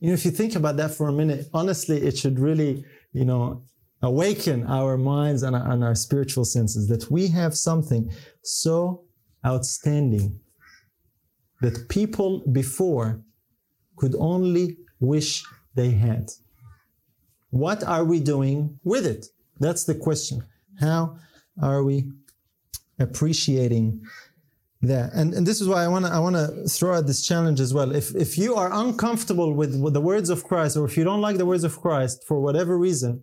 You 0.00 0.08
know, 0.08 0.14
if 0.14 0.24
you 0.24 0.30
think 0.30 0.56
about 0.56 0.76
that 0.78 0.92
for 0.92 1.08
a 1.08 1.12
minute, 1.12 1.48
honestly, 1.52 1.98
it 1.98 2.16
should 2.16 2.38
really, 2.38 2.84
you 3.12 3.24
know, 3.24 3.62
awaken 4.02 4.66
our 4.66 4.96
minds 4.96 5.42
and 5.42 5.54
our, 5.54 5.70
and 5.72 5.84
our 5.84 5.94
spiritual 5.94 6.44
senses 6.44 6.88
that 6.88 7.10
we 7.10 7.28
have 7.28 7.56
something 7.56 8.10
so 8.42 9.04
outstanding 9.44 10.38
that 11.60 11.88
people 11.88 12.42
before 12.52 13.20
could 13.96 14.14
only 14.18 14.78
wish 15.00 15.44
they 15.74 15.90
had. 15.90 16.30
What 17.50 17.82
are 17.84 18.04
we 18.04 18.20
doing 18.20 18.78
with 18.84 19.06
it? 19.06 19.26
That's 19.58 19.84
the 19.84 19.94
question. 19.94 20.44
How 20.80 21.16
are 21.60 21.82
we 21.84 22.10
appreciating 22.98 24.02
that? 24.82 25.12
And, 25.12 25.34
and 25.34 25.46
this 25.46 25.60
is 25.60 25.68
why 25.68 25.84
I 25.84 25.88
want 25.88 26.06
to 26.06 26.12
I 26.12 26.18
want 26.18 26.36
to 26.36 26.66
throw 26.68 26.96
out 26.96 27.06
this 27.06 27.26
challenge 27.26 27.60
as 27.60 27.74
well. 27.74 27.94
If 27.94 28.14
if 28.14 28.38
you 28.38 28.54
are 28.54 28.70
uncomfortable 28.72 29.52
with, 29.52 29.78
with 29.78 29.92
the 29.92 30.00
words 30.00 30.30
of 30.30 30.44
Christ, 30.44 30.76
or 30.76 30.86
if 30.86 30.96
you 30.96 31.04
don't 31.04 31.20
like 31.20 31.36
the 31.36 31.46
words 31.46 31.64
of 31.64 31.78
Christ 31.80 32.24
for 32.26 32.40
whatever 32.40 32.78
reason, 32.78 33.22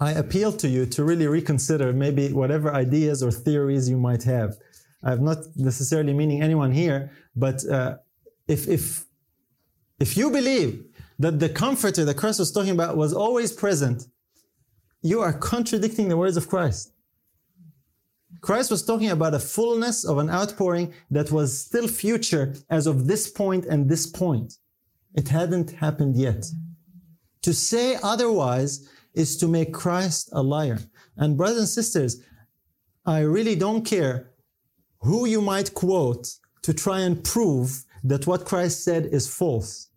I 0.00 0.12
appeal 0.12 0.52
to 0.52 0.68
you 0.68 0.86
to 0.86 1.04
really 1.04 1.26
reconsider 1.26 1.92
maybe 1.92 2.32
whatever 2.32 2.74
ideas 2.74 3.22
or 3.22 3.30
theories 3.30 3.88
you 3.88 3.98
might 3.98 4.22
have. 4.24 4.56
I'm 5.02 5.24
not 5.24 5.38
necessarily 5.56 6.12
meaning 6.12 6.42
anyone 6.42 6.72
here, 6.72 7.10
but 7.34 7.64
uh, 7.66 7.96
if 8.48 8.68
if 8.68 9.04
if 9.98 10.16
you 10.16 10.30
believe 10.30 10.84
that 11.18 11.38
the 11.38 11.48
comforter 11.48 12.04
that 12.04 12.16
Christ 12.16 12.38
was 12.40 12.52
talking 12.52 12.72
about 12.72 12.96
was 12.96 13.12
always 13.12 13.52
present, 13.52 14.06
you 15.02 15.20
are 15.20 15.32
contradicting 15.32 16.08
the 16.08 16.16
words 16.16 16.36
of 16.36 16.48
Christ. 16.48 16.92
Christ 18.40 18.70
was 18.70 18.84
talking 18.84 19.10
about 19.10 19.34
a 19.34 19.38
fullness 19.38 20.04
of 20.04 20.18
an 20.18 20.28
outpouring 20.28 20.92
that 21.10 21.30
was 21.30 21.66
still 21.66 21.86
future 21.86 22.54
as 22.70 22.86
of 22.86 23.06
this 23.06 23.30
point 23.30 23.64
and 23.66 23.88
this 23.88 24.06
point. 24.06 24.54
It 25.14 25.28
hadn't 25.28 25.70
happened 25.72 26.16
yet. 26.16 26.46
To 27.42 27.52
say 27.52 27.98
otherwise 28.02 28.88
is 29.14 29.36
to 29.38 29.48
make 29.48 29.72
Christ 29.72 30.30
a 30.32 30.42
liar. 30.42 30.78
And 31.16 31.36
brothers 31.36 31.58
and 31.58 31.68
sisters, 31.68 32.22
I 33.04 33.20
really 33.20 33.56
don't 33.56 33.84
care 33.84 34.30
who 35.00 35.26
you 35.26 35.40
might 35.40 35.74
quote 35.74 36.28
to 36.62 36.72
try 36.72 37.00
and 37.00 37.22
prove 37.22 37.84
that 38.04 38.26
what 38.26 38.44
Christ 38.44 38.84
said 38.84 39.06
is 39.06 39.32
false. 39.32 39.88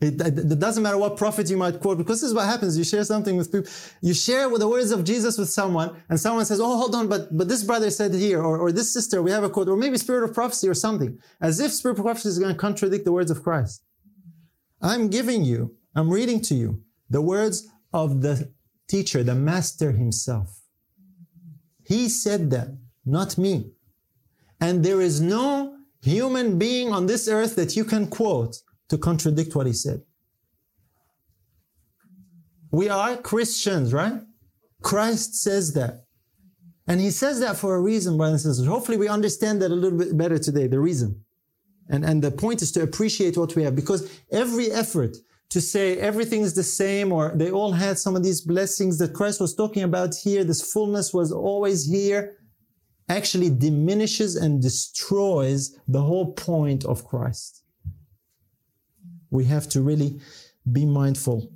It, 0.00 0.20
it, 0.20 0.58
doesn't 0.58 0.82
matter 0.82 0.98
what 0.98 1.16
prophet 1.16 1.48
you 1.48 1.56
might 1.56 1.80
quote, 1.80 1.98
because 1.98 2.20
this 2.20 2.28
is 2.28 2.34
what 2.34 2.46
happens. 2.46 2.76
You 2.76 2.84
share 2.84 3.04
something 3.04 3.36
with 3.36 3.50
people, 3.50 3.70
you 4.02 4.12
share 4.12 4.48
with 4.48 4.60
the 4.60 4.68
words 4.68 4.90
of 4.90 5.04
Jesus 5.04 5.38
with 5.38 5.48
someone, 5.48 6.02
and 6.08 6.20
someone 6.20 6.44
says, 6.44 6.60
Oh, 6.60 6.76
hold 6.76 6.94
on, 6.94 7.08
but, 7.08 7.36
but 7.36 7.48
this 7.48 7.62
brother 7.62 7.90
said 7.90 8.12
here, 8.12 8.42
or, 8.42 8.58
or 8.58 8.72
this 8.72 8.92
sister, 8.92 9.22
we 9.22 9.30
have 9.30 9.44
a 9.44 9.50
quote, 9.50 9.68
or 9.68 9.76
maybe 9.76 9.96
spirit 9.96 10.28
of 10.28 10.34
prophecy 10.34 10.68
or 10.68 10.74
something, 10.74 11.18
as 11.40 11.60
if 11.60 11.72
spirit 11.72 11.98
of 11.98 12.04
prophecy 12.04 12.28
is 12.28 12.38
going 12.38 12.52
to 12.52 12.58
contradict 12.58 13.04
the 13.04 13.12
words 13.12 13.30
of 13.30 13.42
Christ. 13.42 13.82
I'm 14.82 15.08
giving 15.08 15.44
you, 15.44 15.74
I'm 15.94 16.10
reading 16.10 16.40
to 16.42 16.54
you 16.54 16.82
the 17.08 17.22
words 17.22 17.66
of 17.94 18.20
the 18.20 18.52
teacher, 18.88 19.22
the 19.22 19.34
master 19.34 19.92
himself. 19.92 20.60
He 21.86 22.08
said 22.08 22.50
that, 22.50 22.68
not 23.06 23.38
me. 23.38 23.70
And 24.60 24.84
there 24.84 25.00
is 25.00 25.20
no 25.20 25.76
human 26.02 26.58
being 26.58 26.92
on 26.92 27.06
this 27.06 27.28
earth 27.28 27.54
that 27.56 27.76
you 27.76 27.84
can 27.84 28.08
quote 28.08 28.56
to 28.88 28.98
contradict 28.98 29.54
what 29.54 29.66
he 29.66 29.72
said. 29.72 30.02
We 32.70 32.88
are 32.88 33.16
Christians, 33.16 33.94
right? 33.94 34.20
Christ 34.82 35.36
says 35.36 35.72
that. 35.74 36.04
And 36.86 37.00
he 37.00 37.10
says 37.10 37.40
that 37.40 37.56
for 37.56 37.76
a 37.76 37.80
reason, 37.80 38.16
brothers 38.16 38.44
and 38.44 38.54
sisters. 38.54 38.68
Hopefully 38.68 38.98
we 38.98 39.08
understand 39.08 39.62
that 39.62 39.70
a 39.70 39.74
little 39.74 39.98
bit 39.98 40.18
better 40.18 40.38
today, 40.38 40.66
the 40.66 40.80
reason. 40.80 41.24
And, 41.88 42.04
and 42.04 42.20
the 42.22 42.30
point 42.30 42.60
is 42.60 42.72
to 42.72 42.82
appreciate 42.82 43.36
what 43.36 43.54
we 43.54 43.62
have 43.62 43.76
because 43.76 44.10
every 44.32 44.70
effort 44.72 45.16
to 45.50 45.60
say 45.60 45.98
everything 45.98 46.42
is 46.42 46.54
the 46.54 46.62
same 46.62 47.12
or 47.12 47.32
they 47.34 47.50
all 47.50 47.72
had 47.72 47.98
some 47.98 48.16
of 48.16 48.22
these 48.22 48.40
blessings 48.40 48.98
that 48.98 49.14
Christ 49.14 49.40
was 49.40 49.54
talking 49.54 49.82
about 49.82 50.14
here, 50.14 50.44
this 50.44 50.72
fullness 50.72 51.14
was 51.14 51.30
always 51.30 51.86
here, 51.86 52.38
actually 53.08 53.50
diminishes 53.50 54.36
and 54.36 54.60
destroys 54.60 55.78
the 55.86 56.02
whole 56.02 56.32
point 56.32 56.84
of 56.84 57.04
Christ. 57.04 57.62
We 59.30 59.44
have 59.44 59.68
to 59.70 59.82
really 59.82 60.20
be 60.72 60.86
mindful 60.86 61.52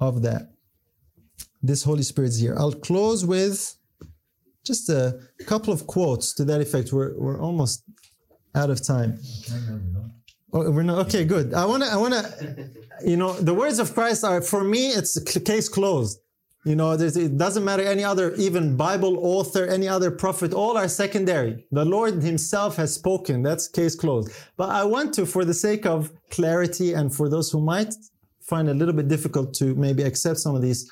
of 0.00 0.22
that. 0.22 0.52
This 1.62 1.84
Holy 1.84 2.02
Spirit's 2.02 2.38
here. 2.38 2.54
I'll 2.58 2.72
close 2.72 3.24
with 3.24 3.76
just 4.64 4.88
a 4.88 5.20
couple 5.46 5.72
of 5.72 5.86
quotes 5.86 6.34
to 6.34 6.44
that 6.44 6.60
effect. 6.60 6.92
We're, 6.92 7.18
we're 7.18 7.40
almost 7.40 7.84
out 8.54 8.70
of 8.70 8.84
time. 8.84 9.18
Oh, 10.52 10.70
we're 10.70 10.82
not 10.82 10.98
okay. 11.06 11.24
Good. 11.24 11.54
I 11.54 11.64
wanna. 11.64 11.86
I 11.86 11.96
wanna. 11.96 12.22
You 13.04 13.16
know, 13.16 13.32
the 13.32 13.54
words 13.54 13.78
of 13.78 13.94
Christ 13.94 14.24
are 14.24 14.42
for 14.42 14.64
me. 14.64 14.88
It's 14.88 15.18
case 15.40 15.68
closed. 15.68 16.20
You 16.64 16.76
know, 16.76 16.92
it 16.92 17.38
doesn't 17.38 17.64
matter 17.64 17.82
any 17.82 18.04
other, 18.04 18.34
even 18.34 18.76
Bible 18.76 19.16
author, 19.24 19.64
any 19.64 19.88
other 19.88 20.10
prophet, 20.10 20.52
all 20.52 20.76
are 20.76 20.88
secondary. 20.88 21.64
The 21.72 21.86
Lord 21.86 22.22
Himself 22.22 22.76
has 22.76 22.94
spoken. 22.94 23.42
That's 23.42 23.66
case 23.66 23.94
closed. 23.94 24.30
But 24.58 24.68
I 24.68 24.84
want 24.84 25.14
to, 25.14 25.24
for 25.24 25.46
the 25.46 25.54
sake 25.54 25.86
of 25.86 26.12
clarity 26.30 26.92
and 26.92 27.14
for 27.14 27.30
those 27.30 27.50
who 27.50 27.62
might 27.62 27.94
find 28.42 28.68
it 28.68 28.72
a 28.72 28.74
little 28.74 28.92
bit 28.92 29.08
difficult 29.08 29.54
to 29.54 29.74
maybe 29.74 30.02
accept 30.02 30.38
some 30.38 30.54
of 30.54 30.60
these 30.60 30.90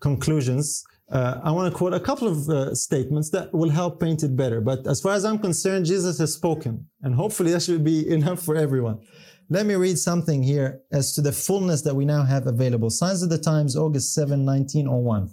conclusions, 0.00 0.84
uh, 1.10 1.40
I 1.42 1.50
want 1.50 1.72
to 1.72 1.76
quote 1.76 1.92
a 1.92 2.00
couple 2.00 2.28
of 2.28 2.48
uh, 2.48 2.74
statements 2.74 3.30
that 3.30 3.52
will 3.52 3.70
help 3.70 4.00
paint 4.00 4.22
it 4.22 4.36
better. 4.36 4.60
But 4.60 4.86
as 4.86 5.00
far 5.00 5.12
as 5.12 5.24
I'm 5.24 5.38
concerned, 5.38 5.86
Jesus 5.86 6.18
has 6.18 6.32
spoken, 6.32 6.86
and 7.02 7.14
hopefully 7.14 7.52
that 7.52 7.62
should 7.62 7.84
be 7.84 8.08
enough 8.16 8.42
for 8.42 8.56
everyone. 8.56 9.00
Let 9.48 9.66
me 9.66 9.74
read 9.74 9.98
something 9.98 10.44
here 10.44 10.82
as 10.92 11.12
to 11.14 11.20
the 11.20 11.32
fullness 11.32 11.82
that 11.82 11.96
we 11.96 12.04
now 12.04 12.22
have 12.22 12.46
available. 12.46 12.88
Signs 12.88 13.22
of 13.24 13.30
the 13.30 13.38
Times, 13.38 13.76
August 13.76 14.14
7, 14.14 14.46
1901. 14.46 15.28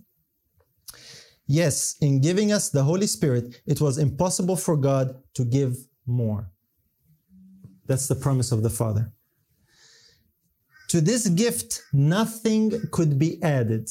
Yes, 1.45 1.95
in 2.01 2.19
giving 2.19 2.51
us 2.51 2.69
the 2.69 2.83
Holy 2.83 3.05
Spirit, 3.05 3.61
it 3.67 3.79
was 3.79 3.99
impossible 3.99 4.55
for 4.55 4.75
God 4.75 5.15
to 5.35 5.45
give 5.45 5.77
more. 6.07 6.49
That's 7.85 8.07
the 8.07 8.15
promise 8.15 8.51
of 8.51 8.63
the 8.63 8.69
Father. 8.71 9.13
To 10.89 10.99
this 10.99 11.27
gift, 11.27 11.83
nothing 11.93 12.71
could 12.91 13.19
be 13.19 13.41
added. 13.43 13.87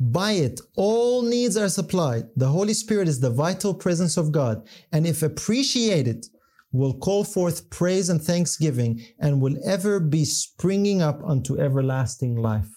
By 0.00 0.32
it, 0.32 0.60
all 0.76 1.22
needs 1.22 1.56
are 1.56 1.68
supplied. 1.68 2.24
The 2.36 2.48
Holy 2.48 2.74
Spirit 2.74 3.08
is 3.08 3.20
the 3.20 3.30
vital 3.30 3.74
presence 3.74 4.16
of 4.16 4.30
God. 4.30 4.66
And 4.92 5.06
if 5.06 5.22
appreciated, 5.22 6.26
will 6.72 6.94
call 6.94 7.24
forth 7.24 7.70
praise 7.70 8.08
and 8.08 8.22
thanksgiving 8.22 9.02
and 9.18 9.40
will 9.40 9.56
ever 9.64 9.98
be 9.98 10.24
springing 10.24 11.02
up 11.02 11.22
unto 11.24 11.58
everlasting 11.58 12.36
life. 12.36 12.68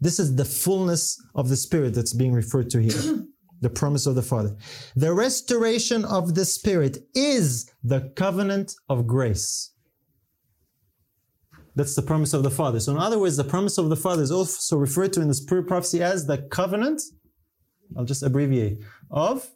This 0.00 0.20
is 0.20 0.36
the 0.36 0.44
fullness 0.44 1.20
of 1.34 1.48
the 1.48 1.56
Spirit 1.56 1.94
that's 1.94 2.14
being 2.14 2.32
referred 2.32 2.70
to 2.70 2.80
here. 2.80 3.24
the 3.60 3.70
promise 3.70 4.06
of 4.06 4.14
the 4.14 4.22
Father. 4.22 4.54
The 4.94 5.12
restoration 5.12 6.04
of 6.04 6.34
the 6.34 6.44
Spirit 6.44 6.98
is 7.14 7.70
the 7.82 8.12
covenant 8.14 8.74
of 8.88 9.06
grace. 9.06 9.72
That's 11.76 11.94
the 11.94 12.02
promise 12.02 12.32
of 12.32 12.42
the 12.42 12.50
Father. 12.50 12.80
So, 12.80 12.92
in 12.92 12.98
other 12.98 13.18
words, 13.18 13.36
the 13.36 13.44
promise 13.44 13.76
of 13.76 13.90
the 13.90 13.96
Father 13.96 14.22
is 14.22 14.32
also 14.32 14.78
referred 14.78 15.12
to 15.12 15.20
in 15.20 15.28
the 15.28 15.34
Spirit 15.34 15.68
prophecy 15.68 16.02
as 16.02 16.26
the 16.26 16.38
covenant, 16.38 17.02
I'll 17.96 18.06
just 18.06 18.22
abbreviate, 18.22 18.78
of 19.10 19.48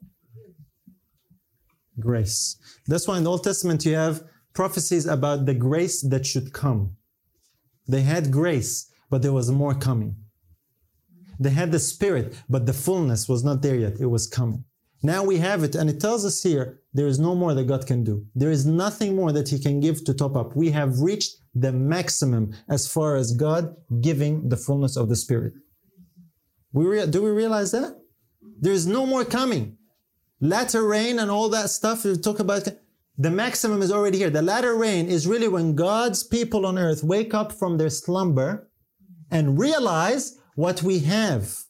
grace. 1.98 2.58
That's 2.86 3.08
why 3.08 3.16
in 3.16 3.24
the 3.24 3.30
Old 3.30 3.42
Testament 3.42 3.84
you 3.86 3.94
have 3.94 4.22
prophecies 4.52 5.06
about 5.06 5.46
the 5.46 5.54
grace 5.54 6.02
that 6.02 6.26
should 6.26 6.52
come. 6.52 6.96
They 7.88 8.02
had 8.02 8.30
grace, 8.30 8.92
but 9.08 9.22
there 9.22 9.32
was 9.32 9.50
more 9.50 9.74
coming. 9.74 10.16
They 11.38 11.50
had 11.50 11.72
the 11.72 11.78
Spirit, 11.78 12.34
but 12.50 12.66
the 12.66 12.74
fullness 12.74 13.30
was 13.30 13.42
not 13.42 13.62
there 13.62 13.76
yet. 13.76 13.98
It 13.98 14.06
was 14.06 14.26
coming. 14.26 14.64
Now 15.02 15.24
we 15.24 15.38
have 15.38 15.64
it, 15.64 15.74
and 15.74 15.88
it 15.88 15.98
tells 16.00 16.26
us 16.26 16.42
here 16.42 16.80
there 16.92 17.06
is 17.06 17.18
no 17.18 17.34
more 17.34 17.54
that 17.54 17.66
God 17.66 17.86
can 17.86 18.04
do. 18.04 18.26
There 18.34 18.50
is 18.50 18.66
nothing 18.66 19.16
more 19.16 19.32
that 19.32 19.48
He 19.48 19.58
can 19.58 19.80
give 19.80 20.04
to 20.04 20.14
top 20.14 20.36
up. 20.36 20.54
We 20.54 20.70
have 20.70 21.00
reached 21.00 21.36
the 21.54 21.72
maximum 21.72 22.54
as 22.68 22.86
far 22.86 23.16
as 23.16 23.32
God 23.32 23.74
giving 24.00 24.48
the 24.50 24.56
fullness 24.56 24.96
of 24.96 25.08
the 25.08 25.16
Spirit. 25.16 25.54
We 26.72 26.84
rea- 26.86 27.06
do 27.06 27.22
we 27.22 27.30
realize 27.30 27.72
that? 27.72 27.98
There 28.60 28.72
is 28.72 28.86
no 28.86 29.06
more 29.06 29.24
coming. 29.24 29.78
Latter 30.40 30.86
rain 30.86 31.18
and 31.18 31.30
all 31.30 31.48
that 31.50 31.70
stuff 31.70 32.04
we 32.04 32.16
talk 32.16 32.38
about. 32.38 32.68
The 33.18 33.30
maximum 33.30 33.82
is 33.82 33.92
already 33.92 34.18
here. 34.18 34.30
The 34.30 34.42
latter 34.42 34.74
rain 34.74 35.06
is 35.08 35.26
really 35.26 35.48
when 35.48 35.74
God's 35.74 36.22
people 36.22 36.64
on 36.66 36.78
earth 36.78 37.02
wake 37.02 37.34
up 37.34 37.52
from 37.52 37.78
their 37.78 37.90
slumber 37.90 38.70
and 39.30 39.58
realize 39.58 40.38
what 40.54 40.82
we 40.82 41.00
have 41.00 41.64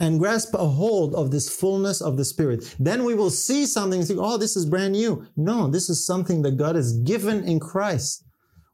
and 0.00 0.18
grasp 0.18 0.54
a 0.54 0.66
hold 0.66 1.14
of 1.14 1.30
this 1.30 1.54
fullness 1.54 2.00
of 2.00 2.16
the 2.16 2.24
Spirit. 2.24 2.74
Then 2.80 3.04
we 3.04 3.14
will 3.14 3.30
see 3.30 3.66
something 3.66 4.00
and 4.00 4.08
think, 4.08 4.18
oh, 4.20 4.38
this 4.38 4.56
is 4.56 4.64
brand 4.64 4.92
new. 4.92 5.26
No, 5.36 5.68
this 5.68 5.90
is 5.90 6.04
something 6.04 6.42
that 6.42 6.56
God 6.56 6.74
has 6.74 6.94
given 7.00 7.44
in 7.44 7.60
Christ. 7.60 8.24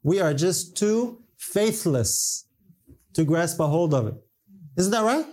We 0.03 0.21
are 0.21 0.33
just 0.33 0.77
too 0.77 1.23
faithless 1.37 2.47
to 3.15 3.25
grasp 3.25 3.59
a 3.59 3.67
hold 3.67 3.93
of 3.93 4.07
it. 4.07 4.15
Isn't 4.77 4.93
that 4.93 5.03
right? 5.03 5.27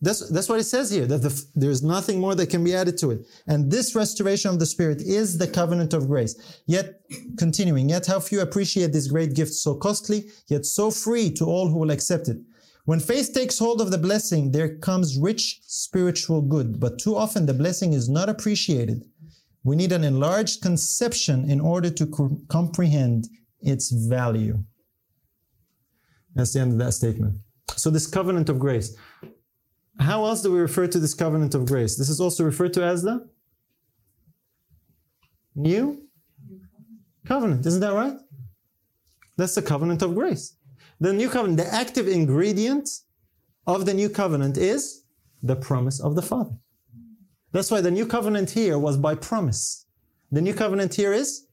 That's, 0.00 0.28
that's 0.28 0.50
what 0.50 0.60
it 0.60 0.64
says 0.64 0.90
here, 0.90 1.06
that 1.06 1.22
the, 1.22 1.44
there's 1.54 1.82
nothing 1.82 2.20
more 2.20 2.34
that 2.34 2.50
can 2.50 2.62
be 2.62 2.74
added 2.74 2.98
to 2.98 3.10
it. 3.10 3.26
And 3.46 3.70
this 3.70 3.94
restoration 3.94 4.50
of 4.50 4.58
the 4.58 4.66
Spirit 4.66 5.00
is 5.00 5.38
the 5.38 5.48
covenant 5.48 5.94
of 5.94 6.06
grace. 6.06 6.60
Yet, 6.66 7.00
continuing, 7.38 7.88
yet 7.88 8.06
how 8.06 8.20
few 8.20 8.40
appreciate 8.42 8.92
this 8.92 9.08
great 9.08 9.34
gift 9.34 9.54
so 9.54 9.74
costly, 9.74 10.30
yet 10.48 10.66
so 10.66 10.90
free 10.90 11.30
to 11.32 11.46
all 11.46 11.68
who 11.68 11.78
will 11.78 11.90
accept 11.90 12.28
it. 12.28 12.36
When 12.84 13.00
faith 13.00 13.32
takes 13.32 13.58
hold 13.58 13.80
of 13.80 13.90
the 13.90 13.98
blessing, 13.98 14.52
there 14.52 14.76
comes 14.76 15.16
rich 15.16 15.60
spiritual 15.62 16.42
good, 16.42 16.78
but 16.78 16.98
too 16.98 17.16
often 17.16 17.46
the 17.46 17.54
blessing 17.54 17.94
is 17.94 18.10
not 18.10 18.28
appreciated. 18.28 19.04
We 19.62 19.74
need 19.74 19.92
an 19.92 20.04
enlarged 20.04 20.60
conception 20.60 21.50
in 21.50 21.60
order 21.60 21.88
to 21.88 22.06
co- 22.06 22.38
comprehend 22.48 23.28
its 23.60 23.90
value. 23.90 24.62
That's 26.34 26.52
the 26.52 26.60
end 26.60 26.72
of 26.72 26.78
that 26.78 26.92
statement. 26.92 27.38
So, 27.74 27.88
this 27.88 28.06
covenant 28.06 28.50
of 28.50 28.58
grace. 28.58 28.94
How 29.98 30.24
else 30.26 30.42
do 30.42 30.52
we 30.52 30.58
refer 30.58 30.86
to 30.88 30.98
this 30.98 31.14
covenant 31.14 31.54
of 31.54 31.64
grace? 31.66 31.96
This 31.96 32.10
is 32.10 32.20
also 32.20 32.44
referred 32.44 32.74
to 32.74 32.84
as 32.84 33.02
the 33.02 33.26
new 35.54 36.02
covenant. 37.24 37.64
Isn't 37.64 37.80
that 37.80 37.94
right? 37.94 38.16
That's 39.38 39.54
the 39.54 39.62
covenant 39.62 40.02
of 40.02 40.14
grace. 40.14 40.56
The 41.04 41.12
new 41.12 41.28
covenant, 41.28 41.58
the 41.58 41.74
active 41.82 42.08
ingredient 42.08 42.88
of 43.66 43.84
the 43.84 43.92
new 43.92 44.08
covenant 44.08 44.56
is 44.56 45.04
the 45.42 45.54
promise 45.54 46.00
of 46.00 46.14
the 46.14 46.22
Father. 46.22 46.56
That's 47.52 47.70
why 47.70 47.82
the 47.82 47.90
new 47.90 48.06
covenant 48.06 48.48
here 48.48 48.78
was 48.78 48.96
by 48.96 49.14
promise. 49.14 49.84
The 50.32 50.40
new 50.40 50.54
covenant 50.54 50.94
here 50.94 51.12
is 51.12 51.46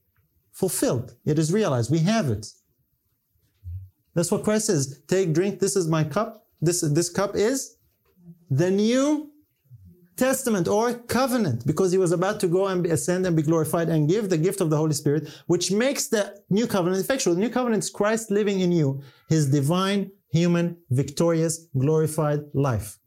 fulfilled. 0.52 1.16
It 1.26 1.38
is 1.38 1.52
realized. 1.52 1.90
We 1.90 1.98
have 1.98 2.30
it. 2.30 2.46
That's 4.14 4.32
what 4.32 4.42
Christ 4.42 4.68
says. 4.68 5.02
Take, 5.06 5.34
drink. 5.34 5.60
This 5.60 5.76
is 5.76 5.86
my 5.86 6.02
cup. 6.02 6.46
This, 6.62 6.80
this 6.80 7.10
cup 7.10 7.36
is 7.36 7.76
the 8.48 8.70
new 8.70 9.31
testament 10.16 10.68
or 10.68 10.94
covenant 10.94 11.66
because 11.66 11.92
he 11.92 11.98
was 11.98 12.12
about 12.12 12.40
to 12.40 12.46
go 12.46 12.66
and 12.66 12.84
ascend 12.86 13.26
and 13.26 13.36
be 13.36 13.42
glorified 13.42 13.88
and 13.88 14.08
give 14.08 14.28
the 14.28 14.38
gift 14.38 14.60
of 14.60 14.70
the 14.70 14.76
Holy 14.76 14.92
Spirit, 14.92 15.28
which 15.46 15.72
makes 15.72 16.08
the 16.08 16.38
new 16.50 16.66
covenant 16.66 17.02
effectual. 17.02 17.34
The 17.34 17.40
new 17.40 17.50
covenant 17.50 17.84
is 17.84 17.90
Christ 17.90 18.30
living 18.30 18.60
in 18.60 18.72
you, 18.72 19.02
his 19.28 19.50
divine, 19.50 20.10
human, 20.30 20.76
victorious, 20.90 21.66
glorified 21.76 22.40
life. 22.54 22.98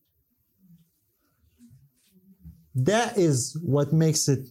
That 2.74 3.18
is 3.18 3.58
what 3.64 3.94
makes 3.94 4.28
it 4.28 4.48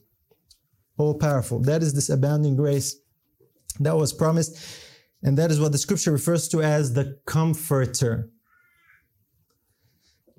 all 0.96 1.14
powerful. 1.14 1.60
That 1.60 1.82
is 1.82 1.92
this 1.92 2.08
abounding 2.08 2.56
grace 2.56 2.96
that 3.80 3.96
was 3.96 4.12
promised. 4.12 4.56
And 5.22 5.38
that 5.38 5.50
is 5.50 5.60
what 5.60 5.72
the 5.72 5.78
scripture 5.78 6.12
refers 6.12 6.48
to 6.48 6.62
as 6.62 6.94
the 6.94 7.18
comforter 7.26 8.30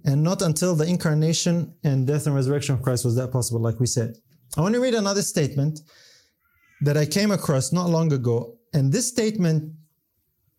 and 0.05 0.23
not 0.23 0.41
until 0.41 0.75
the 0.75 0.85
incarnation 0.85 1.73
and 1.83 2.07
death 2.07 2.27
and 2.27 2.35
resurrection 2.35 2.75
of 2.75 2.81
Christ 2.81 3.03
was 3.03 3.15
that 3.15 3.31
possible, 3.31 3.59
like 3.59 3.79
we 3.79 3.87
said. 3.87 4.15
I 4.57 4.61
want 4.61 4.75
to 4.75 4.79
read 4.79 4.93
another 4.93 5.23
statement 5.23 5.81
that 6.81 6.95
I 6.95 7.05
came 7.05 7.31
across 7.31 7.73
not 7.73 7.89
long 7.89 8.13
ago, 8.13 8.57
and 8.73 8.93
this 8.93 9.07
statement 9.07 9.73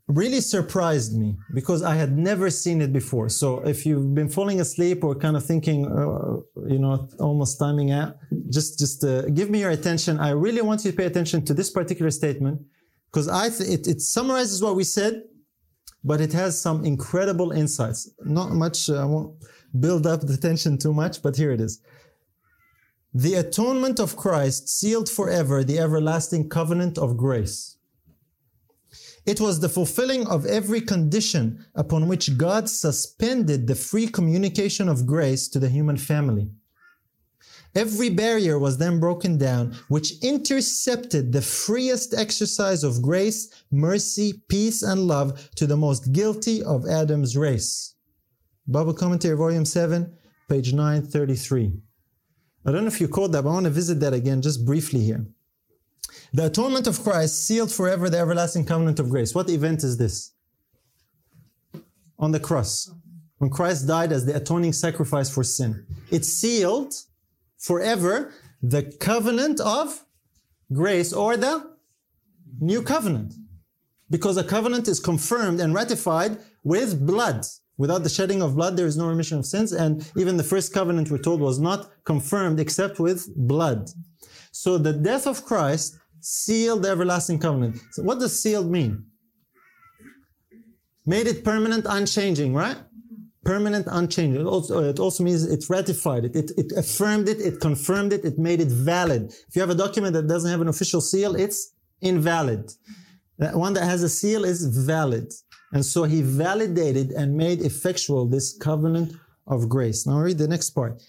really 0.08 0.40
surprised 0.40 1.16
me 1.18 1.36
because 1.54 1.82
I 1.82 1.94
had 1.94 2.16
never 2.16 2.48
seen 2.50 2.80
it 2.80 2.92
before. 2.92 3.28
So 3.28 3.60
if 3.66 3.84
you've 3.86 4.14
been 4.14 4.28
falling 4.28 4.60
asleep 4.60 5.02
or 5.02 5.14
kind 5.14 5.36
of 5.36 5.44
thinking, 5.44 5.86
uh, 5.86 6.68
you 6.68 6.78
know, 6.78 7.08
almost 7.18 7.58
timing 7.58 7.90
out, 7.92 8.16
just 8.50 8.78
just 8.78 9.04
uh, 9.04 9.22
give 9.30 9.48
me 9.50 9.60
your 9.60 9.70
attention. 9.70 10.18
I 10.18 10.30
really 10.30 10.62
want 10.62 10.84
you 10.84 10.90
to 10.90 10.96
pay 10.96 11.06
attention 11.06 11.44
to 11.46 11.54
this 11.54 11.70
particular 11.70 12.10
statement 12.10 12.60
because 13.10 13.28
I 13.28 13.48
th- 13.48 13.68
it, 13.68 13.86
it 13.86 14.00
summarizes 14.00 14.62
what 14.62 14.76
we 14.76 14.84
said 14.84 15.22
but 16.06 16.20
it 16.20 16.32
has 16.32 16.58
some 16.58 16.84
incredible 16.84 17.50
insights. 17.50 18.08
Not 18.24 18.52
much, 18.52 18.88
uh, 18.88 19.02
I 19.02 19.04
won't 19.04 19.34
build 19.80 20.06
up 20.06 20.20
the 20.20 20.36
tension 20.36 20.78
too 20.78 20.94
much, 20.94 21.20
but 21.20 21.36
here 21.36 21.50
it 21.50 21.60
is. 21.60 21.80
The 23.12 23.34
atonement 23.34 23.98
of 23.98 24.16
Christ 24.16 24.68
sealed 24.68 25.08
forever 25.10 25.64
the 25.64 25.80
everlasting 25.80 26.48
covenant 26.48 26.96
of 26.96 27.16
grace. 27.16 27.76
It 29.26 29.40
was 29.40 29.58
the 29.58 29.68
fulfilling 29.68 30.28
of 30.28 30.46
every 30.46 30.80
condition 30.80 31.66
upon 31.74 32.06
which 32.06 32.38
God 32.38 32.70
suspended 32.70 33.66
the 33.66 33.74
free 33.74 34.06
communication 34.06 34.88
of 34.88 35.06
grace 35.06 35.48
to 35.48 35.58
the 35.58 35.68
human 35.68 35.96
family. 35.96 36.48
Every 37.76 38.08
barrier 38.08 38.58
was 38.58 38.78
then 38.78 38.98
broken 38.98 39.36
down, 39.36 39.76
which 39.88 40.14
intercepted 40.22 41.30
the 41.30 41.42
freest 41.42 42.14
exercise 42.14 42.82
of 42.82 43.02
grace, 43.02 43.50
mercy, 43.70 44.42
peace, 44.48 44.82
and 44.82 45.06
love 45.06 45.50
to 45.56 45.66
the 45.66 45.76
most 45.76 46.10
guilty 46.12 46.62
of 46.62 46.88
Adam's 46.88 47.36
race. 47.36 47.94
Bible 48.66 48.94
Commentary, 48.94 49.36
Volume 49.36 49.66
7, 49.66 50.10
page 50.48 50.72
933. 50.72 51.72
I 52.64 52.72
don't 52.72 52.80
know 52.80 52.88
if 52.88 52.98
you 52.98 53.08
caught 53.08 53.32
that, 53.32 53.42
but 53.42 53.50
I 53.50 53.52
want 53.52 53.64
to 53.64 53.70
visit 53.70 54.00
that 54.00 54.14
again 54.14 54.40
just 54.40 54.64
briefly 54.64 55.00
here. 55.00 55.26
The 56.32 56.46
atonement 56.46 56.86
of 56.86 57.02
Christ 57.02 57.46
sealed 57.46 57.70
forever 57.70 58.08
the 58.08 58.18
everlasting 58.18 58.64
covenant 58.64 58.98
of 59.00 59.10
grace. 59.10 59.34
What 59.34 59.50
event 59.50 59.84
is 59.84 59.98
this? 59.98 60.32
On 62.18 62.32
the 62.32 62.40
cross. 62.40 62.90
When 63.36 63.50
Christ 63.50 63.86
died 63.86 64.12
as 64.12 64.24
the 64.24 64.34
atoning 64.34 64.72
sacrifice 64.72 65.28
for 65.28 65.44
sin. 65.44 65.86
It 66.10 66.24
sealed 66.24 66.94
forever 67.58 68.32
the 68.62 68.82
covenant 69.00 69.60
of 69.60 70.04
grace 70.72 71.12
or 71.12 71.36
the 71.36 71.76
new 72.60 72.82
covenant. 72.82 73.34
Because 74.08 74.36
a 74.36 74.44
covenant 74.44 74.86
is 74.88 75.00
confirmed 75.00 75.60
and 75.60 75.74
ratified 75.74 76.38
with 76.62 77.06
blood. 77.06 77.44
Without 77.78 78.02
the 78.02 78.08
shedding 78.08 78.40
of 78.40 78.54
blood, 78.54 78.76
there 78.76 78.86
is 78.86 78.96
no 78.96 79.08
remission 79.08 79.38
of 79.38 79.46
sins. 79.46 79.72
And 79.72 80.08
even 80.16 80.36
the 80.36 80.44
first 80.44 80.72
covenant, 80.72 81.10
we're 81.10 81.18
told, 81.18 81.40
was 81.40 81.58
not 81.58 81.90
confirmed 82.04 82.58
except 82.60 82.98
with 82.98 83.28
blood. 83.36 83.90
So 84.52 84.78
the 84.78 84.92
death 84.92 85.26
of 85.26 85.44
Christ 85.44 85.98
sealed 86.20 86.82
the 86.82 86.88
everlasting 86.88 87.38
covenant. 87.38 87.78
So 87.92 88.02
what 88.02 88.18
does 88.18 88.40
sealed 88.40 88.70
mean? 88.70 89.04
Made 91.04 91.26
it 91.26 91.44
permanent, 91.44 91.84
unchanging, 91.88 92.54
right? 92.54 92.78
Permanent, 93.46 93.86
unchanging. 93.88 94.40
It 94.40 94.46
also, 94.46 94.82
it 94.92 94.98
also 94.98 95.20
means 95.24 95.44
it 95.44 95.64
ratified 95.70 96.24
it. 96.28 96.34
it. 96.36 96.50
It 96.62 96.72
affirmed 96.82 97.28
it. 97.28 97.38
It 97.40 97.60
confirmed 97.60 98.12
it. 98.12 98.24
It 98.24 98.36
made 98.38 98.60
it 98.60 98.72
valid. 98.92 99.22
If 99.48 99.52
you 99.54 99.62
have 99.64 99.70
a 99.70 99.80
document 99.84 100.12
that 100.14 100.26
doesn't 100.26 100.50
have 100.50 100.60
an 100.60 100.68
official 100.68 101.00
seal, 101.00 101.34
it's 101.34 101.72
invalid. 102.00 102.64
That 103.38 103.54
one 103.54 103.74
that 103.74 103.84
has 103.84 104.02
a 104.02 104.08
seal 104.08 104.44
is 104.44 104.60
valid. 104.94 105.32
And 105.72 105.84
so 105.84 106.04
he 106.04 106.22
validated 106.22 107.10
and 107.12 107.36
made 107.36 107.60
effectual 107.60 108.26
this 108.26 108.56
covenant 108.68 109.14
of 109.46 109.68
grace. 109.68 110.06
Now 110.06 110.18
read 110.18 110.38
the 110.38 110.48
next 110.48 110.70
part. 110.70 111.02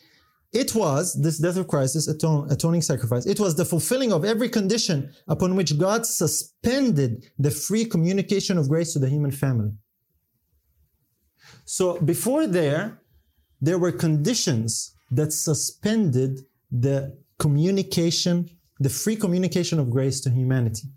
It 0.53 0.73
was, 0.73 1.03
this 1.21 1.39
death 1.39 1.57
of 1.57 1.67
Christ, 1.67 1.93
this 1.95 2.07
atoning 2.07 2.81
sacrifice, 2.81 3.25
it 3.25 3.39
was 3.39 3.55
the 3.55 3.65
fulfilling 3.65 4.13
of 4.13 4.23
every 4.23 4.49
condition 4.49 5.13
upon 5.27 5.55
which 5.55 5.77
God 5.77 6.05
suspended 6.05 7.25
the 7.38 7.51
free 7.51 7.85
communication 7.85 8.57
of 8.57 8.69
grace 8.69 8.93
to 8.93 8.99
the 8.99 9.09
human 9.09 9.31
family. 9.31 9.71
So 11.70 11.99
before 11.99 12.47
there, 12.47 13.01
there 13.59 13.78
were 13.78 13.91
conditions 13.91 14.95
that 15.11 15.34
suspended 15.34 16.39
the 16.72 17.18
communication, 17.39 18.49
the 18.80 18.89
free 18.89 19.18
communication 19.18 19.78
of 19.78 19.89
grace 19.89 20.22
to 20.22 20.30
humanity. 20.30 20.88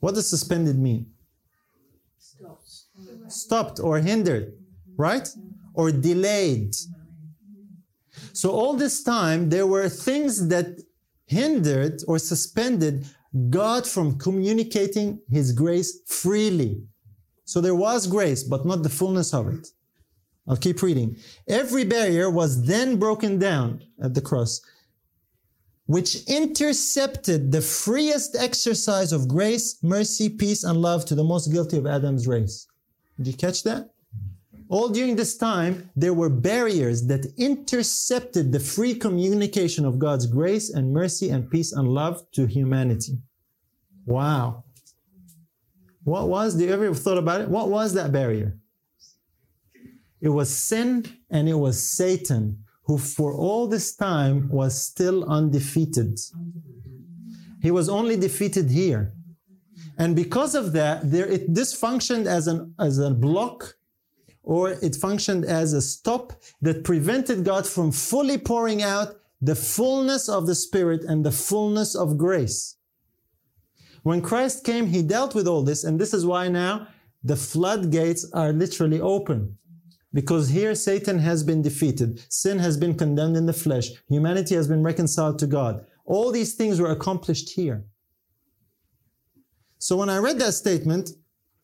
What 0.00 0.14
does 0.14 0.30
suspended 0.30 0.78
mean? 0.78 1.12
Stops. 2.18 2.86
Stopped 3.28 3.80
or 3.80 3.98
hindered, 3.98 4.54
right? 4.96 5.28
Or 5.74 5.92
delayed. 5.92 6.74
So 8.32 8.50
all 8.50 8.72
this 8.72 9.02
time, 9.02 9.50
there 9.50 9.66
were 9.66 9.90
things 9.90 10.48
that 10.48 10.68
hindered 11.26 12.00
or 12.08 12.18
suspended 12.18 13.04
God 13.50 13.86
from 13.86 14.18
communicating 14.18 15.20
His 15.30 15.52
grace 15.52 16.00
freely. 16.06 16.82
So 17.44 17.60
there 17.60 17.74
was 17.74 18.06
grace, 18.06 18.42
but 18.42 18.64
not 18.64 18.82
the 18.82 18.88
fullness 18.88 19.34
of 19.34 19.48
it. 19.48 19.68
I'll 20.48 20.56
keep 20.56 20.82
reading. 20.82 21.16
Every 21.48 21.84
barrier 21.84 22.28
was 22.28 22.66
then 22.66 22.96
broken 22.96 23.38
down 23.38 23.84
at 24.02 24.14
the 24.14 24.20
cross, 24.20 24.60
which 25.86 26.24
intercepted 26.26 27.52
the 27.52 27.60
freest 27.60 28.36
exercise 28.38 29.12
of 29.12 29.28
grace, 29.28 29.78
mercy, 29.82 30.28
peace, 30.28 30.64
and 30.64 30.80
love 30.80 31.04
to 31.06 31.14
the 31.14 31.24
most 31.24 31.52
guilty 31.52 31.78
of 31.78 31.86
Adam's 31.86 32.26
race. 32.26 32.66
Did 33.18 33.28
you 33.28 33.34
catch 33.34 33.62
that? 33.62 33.90
All 34.68 34.88
during 34.88 35.16
this 35.16 35.36
time, 35.36 35.90
there 35.94 36.14
were 36.14 36.30
barriers 36.30 37.06
that 37.06 37.26
intercepted 37.36 38.52
the 38.52 38.58
free 38.58 38.94
communication 38.94 39.84
of 39.84 39.98
God's 39.98 40.26
grace 40.26 40.70
and 40.70 40.92
mercy 40.92 41.28
and 41.28 41.50
peace 41.50 41.72
and 41.72 41.88
love 41.88 42.24
to 42.32 42.46
humanity. 42.46 43.18
Wow. 44.06 44.64
What 46.04 46.28
was, 46.28 46.56
do 46.56 46.64
you 46.64 46.72
ever 46.72 46.94
thought 46.94 47.18
about 47.18 47.42
it? 47.42 47.48
What 47.48 47.68
was 47.68 47.92
that 47.94 48.12
barrier? 48.12 48.56
It 50.22 50.30
was 50.30 50.48
sin 50.56 51.04
and 51.30 51.48
it 51.48 51.58
was 51.58 51.82
Satan, 51.82 52.64
who 52.84 52.96
for 52.96 53.34
all 53.34 53.66
this 53.66 53.94
time 53.94 54.48
was 54.48 54.80
still 54.80 55.24
undefeated. 55.24 56.18
He 57.60 57.70
was 57.70 57.88
only 57.88 58.16
defeated 58.16 58.70
here. 58.70 59.12
And 59.98 60.16
because 60.16 60.54
of 60.54 60.72
that, 60.72 61.10
there, 61.10 61.26
it, 61.26 61.52
this 61.52 61.74
functioned 61.74 62.26
as, 62.26 62.46
an, 62.46 62.74
as 62.78 62.98
a 62.98 63.10
block 63.10 63.74
or 64.44 64.70
it 64.70 64.96
functioned 64.96 65.44
as 65.44 65.72
a 65.72 65.82
stop 65.82 66.32
that 66.60 66.84
prevented 66.84 67.44
God 67.44 67.66
from 67.66 67.92
fully 67.92 68.38
pouring 68.38 68.82
out 68.82 69.16
the 69.40 69.54
fullness 69.54 70.28
of 70.28 70.46
the 70.46 70.54
Spirit 70.54 71.02
and 71.04 71.24
the 71.24 71.32
fullness 71.32 71.94
of 71.94 72.16
grace. 72.16 72.76
When 74.02 74.22
Christ 74.22 74.64
came, 74.64 74.86
He 74.86 75.02
dealt 75.02 75.34
with 75.34 75.46
all 75.46 75.62
this, 75.62 75.84
and 75.84 76.00
this 76.00 76.14
is 76.14 76.26
why 76.26 76.48
now 76.48 76.88
the 77.22 77.36
floodgates 77.36 78.28
are 78.32 78.52
literally 78.52 79.00
open. 79.00 79.58
Because 80.14 80.50
here 80.50 80.74
Satan 80.74 81.18
has 81.18 81.42
been 81.42 81.62
defeated, 81.62 82.22
sin 82.30 82.58
has 82.58 82.76
been 82.76 82.94
condemned 82.94 83.36
in 83.36 83.46
the 83.46 83.52
flesh, 83.52 83.90
humanity 84.08 84.54
has 84.54 84.68
been 84.68 84.82
reconciled 84.82 85.38
to 85.38 85.46
God. 85.46 85.86
All 86.04 86.30
these 86.30 86.54
things 86.54 86.80
were 86.80 86.90
accomplished 86.90 87.50
here. 87.50 87.84
So 89.78 89.96
when 89.96 90.10
I 90.10 90.18
read 90.18 90.38
that 90.38 90.52
statement, 90.52 91.10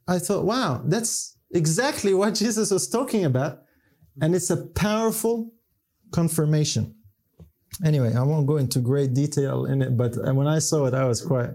I 0.09 0.18
thought, 0.18 0.44
wow, 0.44 0.82
that's 0.84 1.36
exactly 1.53 2.14
what 2.14 2.34
Jesus 2.42 2.70
was 2.70 2.88
talking 2.88 3.24
about. 3.24 3.62
And 4.20 4.34
it's 4.34 4.51
a 4.51 4.57
powerful 4.57 5.53
confirmation. 6.11 6.94
Anyway, 7.84 8.14
I 8.14 8.22
won't 8.22 8.46
go 8.46 8.57
into 8.57 8.80
great 8.80 9.14
detail 9.14 9.66
in 9.66 9.82
it, 9.82 9.96
but 9.96 10.16
when 10.34 10.49
I 10.49 10.59
saw 10.59 10.86
it, 10.86 10.94
I 10.94 11.05
was 11.05 11.20
quite, 11.20 11.51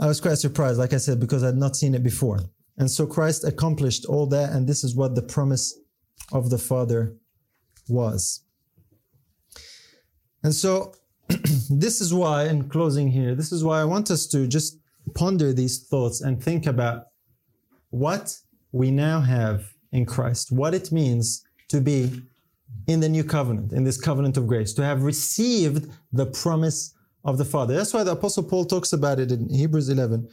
I 0.00 0.06
was 0.06 0.20
quite 0.20 0.38
surprised, 0.38 0.78
like 0.78 0.92
I 0.92 0.96
said, 0.96 1.20
because 1.20 1.44
I'd 1.44 1.54
not 1.54 1.76
seen 1.76 1.94
it 1.94 2.02
before. 2.02 2.40
And 2.76 2.90
so 2.90 3.06
Christ 3.06 3.44
accomplished 3.44 4.04
all 4.06 4.26
that, 4.26 4.52
and 4.52 4.66
this 4.66 4.82
is 4.82 4.94
what 4.94 5.14
the 5.14 5.22
promise 5.22 5.78
of 6.32 6.50
the 6.50 6.58
Father 6.58 7.14
was. 7.88 8.42
And 10.42 10.54
so 10.54 10.94
this 11.70 12.00
is 12.00 12.12
why, 12.12 12.44
in 12.44 12.68
closing 12.68 13.08
here, 13.08 13.34
this 13.34 13.52
is 13.52 13.64
why 13.64 13.80
I 13.80 13.84
want 13.84 14.10
us 14.10 14.26
to 14.28 14.46
just 14.46 14.78
ponder 15.14 15.52
these 15.52 15.86
thoughts 15.86 16.20
and 16.20 16.42
think 16.42 16.66
about 16.66 17.06
what 17.90 18.36
we 18.72 18.90
now 18.90 19.20
have 19.20 19.72
in 19.92 20.04
Christ, 20.04 20.50
what 20.50 20.74
it 20.74 20.90
means 20.90 21.44
to 21.68 21.80
be 21.80 22.22
in 22.86 23.00
the 23.00 23.08
new 23.08 23.24
covenant, 23.24 23.72
in 23.72 23.84
this 23.84 24.00
covenant 24.00 24.36
of 24.36 24.46
grace, 24.46 24.74
to 24.74 24.82
have 24.82 25.02
received 25.02 25.90
the 26.12 26.26
promise 26.26 26.94
of 27.24 27.38
the 27.38 27.44
Father. 27.44 27.74
That's 27.74 27.94
why 27.94 28.02
the 28.02 28.12
Apostle 28.12 28.42
Paul 28.42 28.64
talks 28.64 28.92
about 28.92 29.20
it 29.20 29.32
in 29.32 29.48
Hebrews 29.48 29.88
11. 29.88 30.28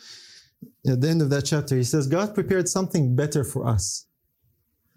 At 0.88 1.02
the 1.02 1.10
end 1.10 1.22
of 1.22 1.30
that 1.30 1.44
chapter, 1.44 1.76
he 1.76 1.84
says, 1.84 2.08
God 2.08 2.34
prepared 2.34 2.68
something 2.68 3.16
better 3.16 3.44
for 3.44 3.68
us 3.68 4.08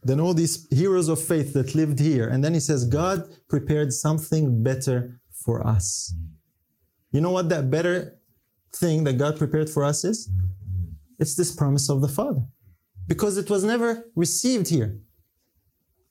than 0.02 0.20
all 0.20 0.34
these 0.34 0.66
heroes 0.70 1.08
of 1.08 1.20
faith 1.20 1.52
that 1.54 1.74
lived 1.74 1.98
here. 1.98 2.28
And 2.28 2.44
then 2.44 2.54
he 2.54 2.60
says, 2.60 2.84
God 2.84 3.24
prepared 3.48 3.92
something 3.92 4.62
better 4.62 5.20
for 5.44 5.66
us. 5.66 6.14
You 7.10 7.20
know 7.20 7.30
what 7.30 7.48
that 7.48 7.70
better 7.70 8.18
thing 8.74 9.04
that 9.04 9.14
God 9.14 9.38
prepared 9.38 9.70
for 9.70 9.84
us 9.84 10.04
is? 10.04 10.30
It's 11.18 11.36
this 11.36 11.54
promise 11.54 11.88
of 11.88 12.00
the 12.00 12.08
Father 12.08 12.42
because 13.06 13.38
it 13.38 13.48
was 13.48 13.64
never 13.64 14.04
received 14.14 14.68
here. 14.68 14.98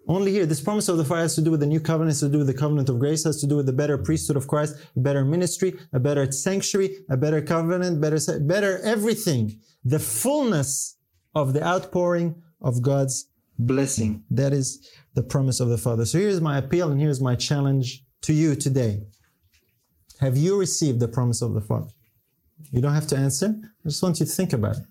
Only 0.08 0.32
here. 0.32 0.46
This 0.46 0.60
promise 0.60 0.90
of 0.90 0.98
the 0.98 1.06
Father 1.06 1.22
has 1.22 1.36
to 1.36 1.42
do 1.42 1.52
with 1.52 1.62
the 1.62 1.66
new 1.66 1.80
covenant, 1.80 2.12
has 2.12 2.20
to 2.20 2.30
do 2.30 2.40
with 2.40 2.48
the 2.48 2.54
covenant 2.54 2.90
of 2.90 3.00
grace, 3.00 3.24
has 3.24 3.40
to 3.42 3.48
do 3.48 3.56
with 3.56 3.66
the 3.66 3.74
better 3.74 3.98
priesthood 3.98 4.36
of 4.36 4.48
Christ, 4.48 4.76
a 4.96 5.00
better 5.00 5.24
ministry, 5.24 5.76
a 5.94 6.00
better 6.00 6.30
sanctuary, 6.32 6.98
a 7.10 7.16
better 7.16 7.42
covenant, 7.42 8.02
better, 8.02 8.20
better 8.42 8.80
everything. 8.84 9.60
The 9.86 10.00
fullness 10.00 10.98
of 11.36 11.54
the 11.54 11.64
outpouring 11.66 12.42
of 12.62 12.82
God's 12.82 13.30
blessing. 13.58 14.24
That 14.30 14.54
is 14.54 14.90
the 15.14 15.24
promise 15.24 15.60
of 15.60 15.70
the 15.70 15.78
Father. 15.78 16.06
So 16.06 16.18
here's 16.18 16.42
my 16.42 16.58
appeal 16.58 16.92
and 16.92 17.00
here's 17.00 17.22
my 17.22 17.36
challenge 17.36 18.04
to 18.24 18.34
you 18.34 18.56
today. 18.56 19.04
Have 20.20 20.38
you 20.38 20.60
received 20.60 21.00
the 21.00 21.08
promise 21.08 21.42
of 21.42 21.54
the 21.54 21.62
Father? 21.62 21.90
You 22.72 22.82
don't 22.82 22.94
have 22.94 23.08
to 23.08 23.18
answer. 23.18 23.56
I 23.64 23.90
just 23.90 24.02
want 24.02 24.20
you 24.20 24.26
to 24.26 24.32
think 24.32 24.54
about 24.54 24.78
it. 24.78 24.84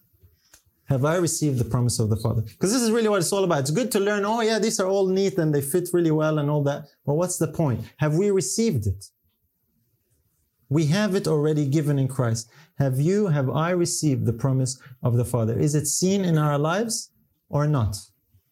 Have 0.92 1.06
I 1.06 1.16
received 1.16 1.58
the 1.58 1.64
promise 1.64 1.98
of 1.98 2.10
the 2.10 2.16
Father? 2.16 2.42
Because 2.42 2.70
this 2.70 2.82
is 2.82 2.90
really 2.90 3.08
what 3.08 3.20
it's 3.22 3.32
all 3.32 3.44
about. 3.44 3.60
It's 3.60 3.70
good 3.70 3.90
to 3.92 4.00
learn, 4.00 4.26
oh 4.26 4.42
yeah, 4.42 4.58
these 4.58 4.78
are 4.78 4.86
all 4.86 5.08
neat 5.08 5.38
and 5.38 5.54
they 5.54 5.62
fit 5.62 5.88
really 5.94 6.10
well 6.10 6.38
and 6.38 6.50
all 6.50 6.62
that. 6.64 6.84
But 7.06 7.14
what's 7.14 7.38
the 7.38 7.48
point? 7.48 7.80
Have 7.96 8.14
we 8.16 8.30
received 8.30 8.86
it? 8.86 9.06
We 10.68 10.86
have 10.86 11.14
it 11.14 11.26
already 11.26 11.66
given 11.66 11.98
in 11.98 12.08
Christ. 12.08 12.50
Have 12.76 13.00
you, 13.00 13.28
have 13.28 13.48
I 13.48 13.70
received 13.70 14.26
the 14.26 14.34
promise 14.34 14.78
of 15.02 15.16
the 15.16 15.24
Father? 15.24 15.58
Is 15.58 15.74
it 15.74 15.86
seen 15.86 16.26
in 16.26 16.36
our 16.36 16.58
lives 16.58 17.10
or 17.48 17.66
not? 17.66 17.96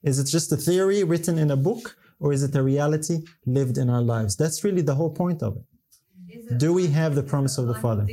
Is 0.03 0.19
it 0.19 0.25
just 0.25 0.51
a 0.51 0.57
theory 0.57 1.05
written 1.05 1.39
in 1.39 1.51
a 1.51 1.57
book 1.57 1.95
or 2.21 2.33
is 2.33 2.43
it 2.43 2.57
a 2.57 2.63
reality 2.63 3.19
lived 3.45 3.77
in 3.77 3.91
our 3.91 4.03
lives? 4.03 4.35
That's 4.35 4.65
really 4.65 4.83
the 4.83 4.95
whole 4.95 5.11
point 5.11 5.43
of 5.43 5.59
it. 5.59 6.59
Do 6.59 6.73
we 6.73 6.87
have 6.89 7.15
the 7.15 7.23
promise 7.23 7.59
of 7.59 7.67
the 7.67 7.75
Father? 7.75 8.07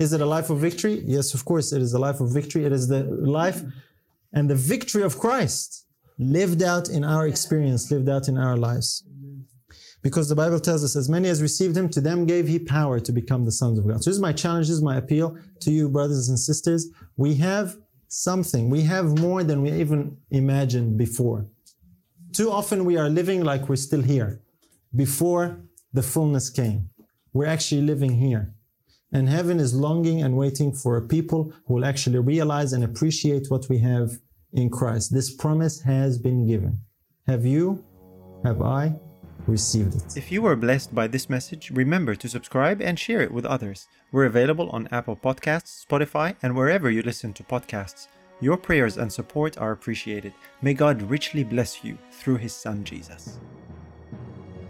Is 0.00 0.14
it 0.14 0.22
a 0.22 0.26
life 0.26 0.48
of 0.48 0.58
victory? 0.58 1.02
Yes, 1.06 1.34
of 1.34 1.44
course, 1.44 1.72
it 1.72 1.82
is 1.82 1.92
a 1.92 1.98
life 1.98 2.20
of 2.20 2.32
victory. 2.32 2.64
It 2.64 2.72
is 2.72 2.88
the 2.88 3.04
life 3.04 3.62
and 4.32 4.48
the 4.48 4.54
victory 4.54 5.02
of 5.02 5.18
Christ 5.18 5.86
lived 6.18 6.62
out 6.62 6.88
in 6.88 7.04
our 7.04 7.26
experience, 7.26 7.90
lived 7.90 8.08
out 8.08 8.26
in 8.26 8.38
our 8.38 8.56
lives. 8.56 9.04
Because 10.02 10.30
the 10.30 10.34
Bible 10.34 10.58
tells 10.58 10.82
us, 10.82 10.96
as 10.96 11.10
many 11.10 11.28
as 11.28 11.42
received 11.42 11.76
him, 11.76 11.90
to 11.90 12.00
them 12.00 12.24
gave 12.24 12.48
he 12.48 12.58
power 12.58 12.98
to 13.00 13.12
become 13.12 13.44
the 13.44 13.52
sons 13.52 13.78
of 13.78 13.86
God. 13.86 14.02
So 14.02 14.08
this 14.08 14.16
is 14.16 14.22
my 14.22 14.32
challenge, 14.32 14.68
this 14.68 14.76
is 14.76 14.82
my 14.82 14.96
appeal 14.96 15.36
to 15.60 15.70
you, 15.70 15.90
brothers 15.90 16.30
and 16.30 16.38
sisters. 16.38 16.88
We 17.18 17.34
have 17.34 17.76
something. 18.08 18.70
We 18.70 18.82
have 18.82 19.18
more 19.18 19.44
than 19.44 19.60
we 19.60 19.72
even 19.72 20.16
imagined 20.30 20.96
before. 20.96 21.46
Too 22.32 22.50
often 22.50 22.86
we 22.86 22.96
are 22.96 23.10
living 23.10 23.44
like 23.44 23.68
we're 23.68 23.76
still 23.76 24.02
here 24.02 24.40
before 24.96 25.60
the 25.92 26.02
fullness 26.02 26.48
came. 26.48 26.88
We're 27.34 27.46
actually 27.46 27.82
living 27.82 28.14
here. 28.16 28.54
And 29.12 29.28
heaven 29.28 29.58
is 29.58 29.74
longing 29.74 30.22
and 30.22 30.36
waiting 30.36 30.72
for 30.72 30.96
a 30.96 31.06
people 31.06 31.52
who 31.66 31.74
will 31.74 31.84
actually 31.84 32.20
realize 32.20 32.72
and 32.72 32.84
appreciate 32.84 33.50
what 33.50 33.68
we 33.68 33.78
have 33.78 34.10
in 34.52 34.70
Christ. 34.70 35.12
This 35.12 35.34
promise 35.34 35.80
has 35.82 36.18
been 36.18 36.46
given. 36.46 36.78
Have 37.26 37.44
you, 37.44 37.84
have 38.44 38.62
I 38.62 38.94
received 39.46 39.96
it? 39.96 40.16
If 40.16 40.30
you 40.30 40.42
were 40.42 40.56
blessed 40.56 40.94
by 40.94 41.06
this 41.08 41.28
message, 41.28 41.70
remember 41.70 42.14
to 42.14 42.28
subscribe 42.28 42.80
and 42.80 42.98
share 42.98 43.20
it 43.20 43.32
with 43.32 43.44
others. 43.44 43.88
We're 44.12 44.26
available 44.26 44.70
on 44.70 44.88
Apple 44.92 45.16
Podcasts, 45.16 45.84
Spotify, 45.84 46.36
and 46.42 46.56
wherever 46.56 46.90
you 46.90 47.02
listen 47.02 47.32
to 47.34 47.42
podcasts. 47.42 48.08
Your 48.40 48.56
prayers 48.56 48.96
and 48.96 49.12
support 49.12 49.58
are 49.58 49.72
appreciated. 49.72 50.32
May 50.62 50.74
God 50.74 51.02
richly 51.02 51.44
bless 51.44 51.84
you 51.84 51.98
through 52.10 52.36
His 52.36 52.54
Son 52.54 52.84
Jesus. 52.84 53.38